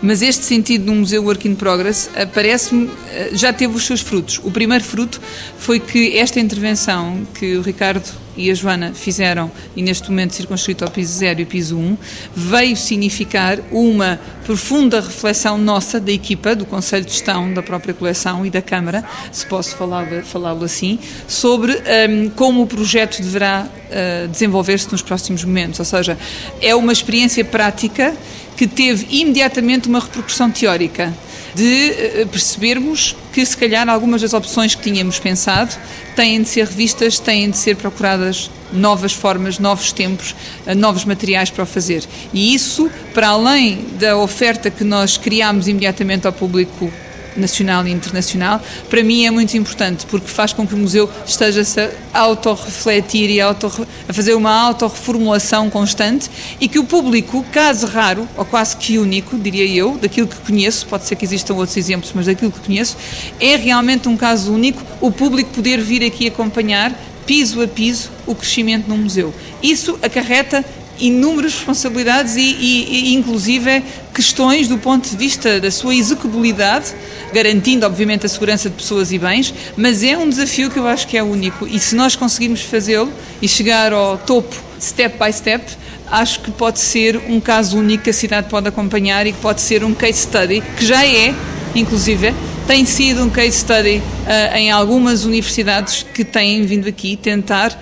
mas 0.00 0.22
este 0.22 0.44
sentido 0.44 0.86
no 0.86 0.94
Museu 0.94 1.24
Work 1.24 1.48
in 1.48 1.56
Progress 1.56 2.08
eh, 2.14 2.24
parece-me 2.24 2.88
eh, 3.10 3.30
já 3.32 3.52
teve 3.52 3.74
os 3.74 3.84
seus 3.84 4.00
frutos. 4.00 4.40
O 4.44 4.50
primeiro 4.52 4.84
fruto 4.84 5.20
foi 5.58 5.80
que 5.80 6.16
esta 6.16 6.38
intervenção 6.38 7.26
que 7.34 7.56
o 7.56 7.62
Ricardo 7.62 8.08
e 8.38 8.50
a 8.50 8.54
Joana 8.54 8.92
fizeram, 8.94 9.50
e 9.76 9.82
neste 9.82 10.08
momento 10.08 10.34
circunscrito 10.34 10.84
ao 10.84 10.90
piso 10.90 11.12
0 11.18 11.40
e 11.40 11.44
piso 11.44 11.76
1, 11.76 11.98
veio 12.34 12.76
significar 12.76 13.58
uma 13.70 14.18
profunda 14.44 15.00
reflexão 15.00 15.58
nossa, 15.58 16.00
da 16.00 16.12
equipa, 16.12 16.54
do 16.54 16.64
Conselho 16.64 17.04
de 17.04 17.10
Gestão, 17.10 17.52
da 17.52 17.62
própria 17.62 17.92
coleção 17.92 18.46
e 18.46 18.50
da 18.50 18.62
Câmara, 18.62 19.04
se 19.32 19.44
posso 19.46 19.76
falá-lo 19.76 20.64
assim, 20.64 20.98
sobre 21.26 21.72
um, 21.72 22.30
como 22.30 22.62
o 22.62 22.66
projeto 22.66 23.20
deverá 23.20 23.66
uh, 23.66 24.28
desenvolver-se 24.28 24.90
nos 24.90 25.02
próximos 25.02 25.44
momentos. 25.44 25.80
Ou 25.80 25.84
seja, 25.84 26.16
é 26.60 26.74
uma 26.74 26.92
experiência 26.92 27.44
prática 27.44 28.14
que 28.56 28.66
teve 28.66 29.06
imediatamente 29.10 29.88
uma 29.88 30.00
repercussão 30.00 30.50
teórica 30.50 31.12
de 31.58 31.90
eh, 31.90 32.26
percebermos 32.30 33.16
que 33.32 33.44
se 33.44 33.56
calhar 33.56 33.88
algumas 33.88 34.22
das 34.22 34.32
opções 34.32 34.76
que 34.76 34.82
tínhamos 34.82 35.18
pensado 35.18 35.74
têm 36.14 36.40
de 36.40 36.48
ser 36.48 36.66
revistas, 36.66 37.18
têm 37.18 37.50
de 37.50 37.56
ser 37.56 37.74
procuradas 37.74 38.48
novas 38.72 39.12
formas, 39.12 39.58
novos 39.58 39.90
tempos, 39.90 40.36
eh, 40.64 40.74
novos 40.74 41.04
materiais 41.04 41.50
para 41.50 41.64
o 41.64 41.66
fazer. 41.66 42.04
E 42.32 42.54
isso, 42.54 42.88
para 43.12 43.30
além 43.30 43.84
da 43.98 44.16
oferta 44.16 44.70
que 44.70 44.84
nós 44.84 45.16
criámos 45.16 45.66
imediatamente 45.66 46.28
ao 46.28 46.32
público 46.32 46.92
nacional 47.38 47.86
e 47.86 47.90
internacional, 47.90 48.60
para 48.88 49.02
mim 49.02 49.24
é 49.24 49.30
muito 49.30 49.56
importante, 49.56 50.06
porque 50.06 50.28
faz 50.28 50.52
com 50.52 50.66
que 50.66 50.74
o 50.74 50.78
museu 50.78 51.08
esteja-se 51.26 51.80
a 52.12 52.20
autorrefletir 52.20 53.30
e 53.30 53.40
a, 53.40 53.46
auto, 53.46 53.86
a 54.08 54.12
fazer 54.12 54.34
uma 54.34 54.50
autorreformulação 54.50 55.70
constante 55.70 56.30
e 56.60 56.68
que 56.68 56.78
o 56.78 56.84
público, 56.84 57.44
caso 57.52 57.86
raro, 57.86 58.28
ou 58.36 58.44
quase 58.44 58.76
que 58.76 58.98
único, 58.98 59.38
diria 59.38 59.66
eu, 59.66 59.96
daquilo 59.96 60.26
que 60.26 60.36
conheço, 60.36 60.86
pode 60.86 61.04
ser 61.06 61.16
que 61.16 61.24
existam 61.24 61.54
outros 61.54 61.76
exemplos, 61.76 62.12
mas 62.14 62.26
daquilo 62.26 62.50
que 62.50 62.60
conheço, 62.60 62.96
é 63.40 63.56
realmente 63.56 64.08
um 64.08 64.16
caso 64.16 64.52
único 64.52 64.82
o 65.00 65.10
público 65.10 65.50
poder 65.50 65.80
vir 65.80 66.04
aqui 66.04 66.26
acompanhar 66.26 66.92
piso 67.28 67.62
a 67.62 67.68
piso 67.68 68.10
o 68.26 68.34
crescimento 68.34 68.88
no 68.88 68.96
museu. 68.96 69.34
Isso 69.62 69.98
acarreta 70.02 70.64
inúmeras 71.00 71.54
responsabilidades 71.54 72.36
e, 72.36 72.40
e, 72.40 73.10
e, 73.10 73.14
inclusive, 73.14 73.82
questões 74.14 74.68
do 74.68 74.78
ponto 74.78 75.08
de 75.08 75.16
vista 75.16 75.60
da 75.60 75.70
sua 75.70 75.94
execuibilidade, 75.94 76.94
garantindo, 77.32 77.86
obviamente, 77.86 78.26
a 78.26 78.28
segurança 78.28 78.68
de 78.68 78.76
pessoas 78.76 79.12
e 79.12 79.18
bens, 79.18 79.54
mas 79.76 80.02
é 80.02 80.16
um 80.16 80.28
desafio 80.28 80.70
que 80.70 80.78
eu 80.78 80.86
acho 80.86 81.06
que 81.06 81.16
é 81.16 81.22
único. 81.22 81.66
E 81.66 81.78
se 81.78 81.94
nós 81.94 82.16
conseguirmos 82.16 82.62
fazê-lo 82.62 83.12
e 83.40 83.48
chegar 83.48 83.92
ao 83.92 84.18
topo, 84.18 84.54
step 84.80 85.16
by 85.18 85.32
step, 85.32 85.64
acho 86.10 86.40
que 86.40 86.50
pode 86.50 86.78
ser 86.80 87.16
um 87.28 87.40
caso 87.40 87.78
único 87.78 88.04
que 88.04 88.10
a 88.10 88.14
cidade 88.14 88.48
pode 88.48 88.68
acompanhar 88.68 89.26
e 89.26 89.32
que 89.32 89.40
pode 89.40 89.60
ser 89.60 89.84
um 89.84 89.94
case 89.94 90.20
study, 90.20 90.62
que 90.76 90.84
já 90.84 91.04
é, 91.04 91.34
inclusive, 91.74 92.34
tem 92.66 92.84
sido 92.84 93.22
um 93.22 93.30
case 93.30 93.58
study 93.58 93.98
uh, 93.98 94.56
em 94.56 94.70
algumas 94.70 95.24
universidades 95.24 96.04
que 96.14 96.24
têm 96.24 96.66
vindo 96.66 96.88
aqui 96.88 97.16
tentar 97.16 97.78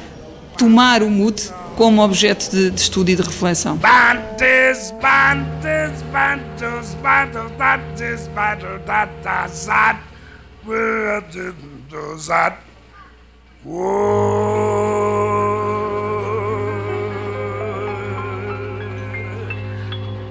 tomar 0.57 1.03
o 1.03 1.11
mood 1.11 1.43
como 1.77 2.03
objeto 2.03 2.51
de, 2.51 2.71
de 2.71 2.81
estudo 2.81 3.11
e 3.11 3.17
de 3.17 3.23
reflexão. 3.23 3.77
Bantes, 3.77 4.93
bantes, 5.01 6.03
bantos, 6.11 6.95
bantos, 7.03 7.53
bantes, 7.53 8.29
bantos, 8.29 8.81
bantos, 8.87 9.69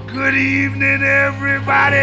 Good 0.07 0.35
evening, 0.35 1.03
everybody. 1.03 1.95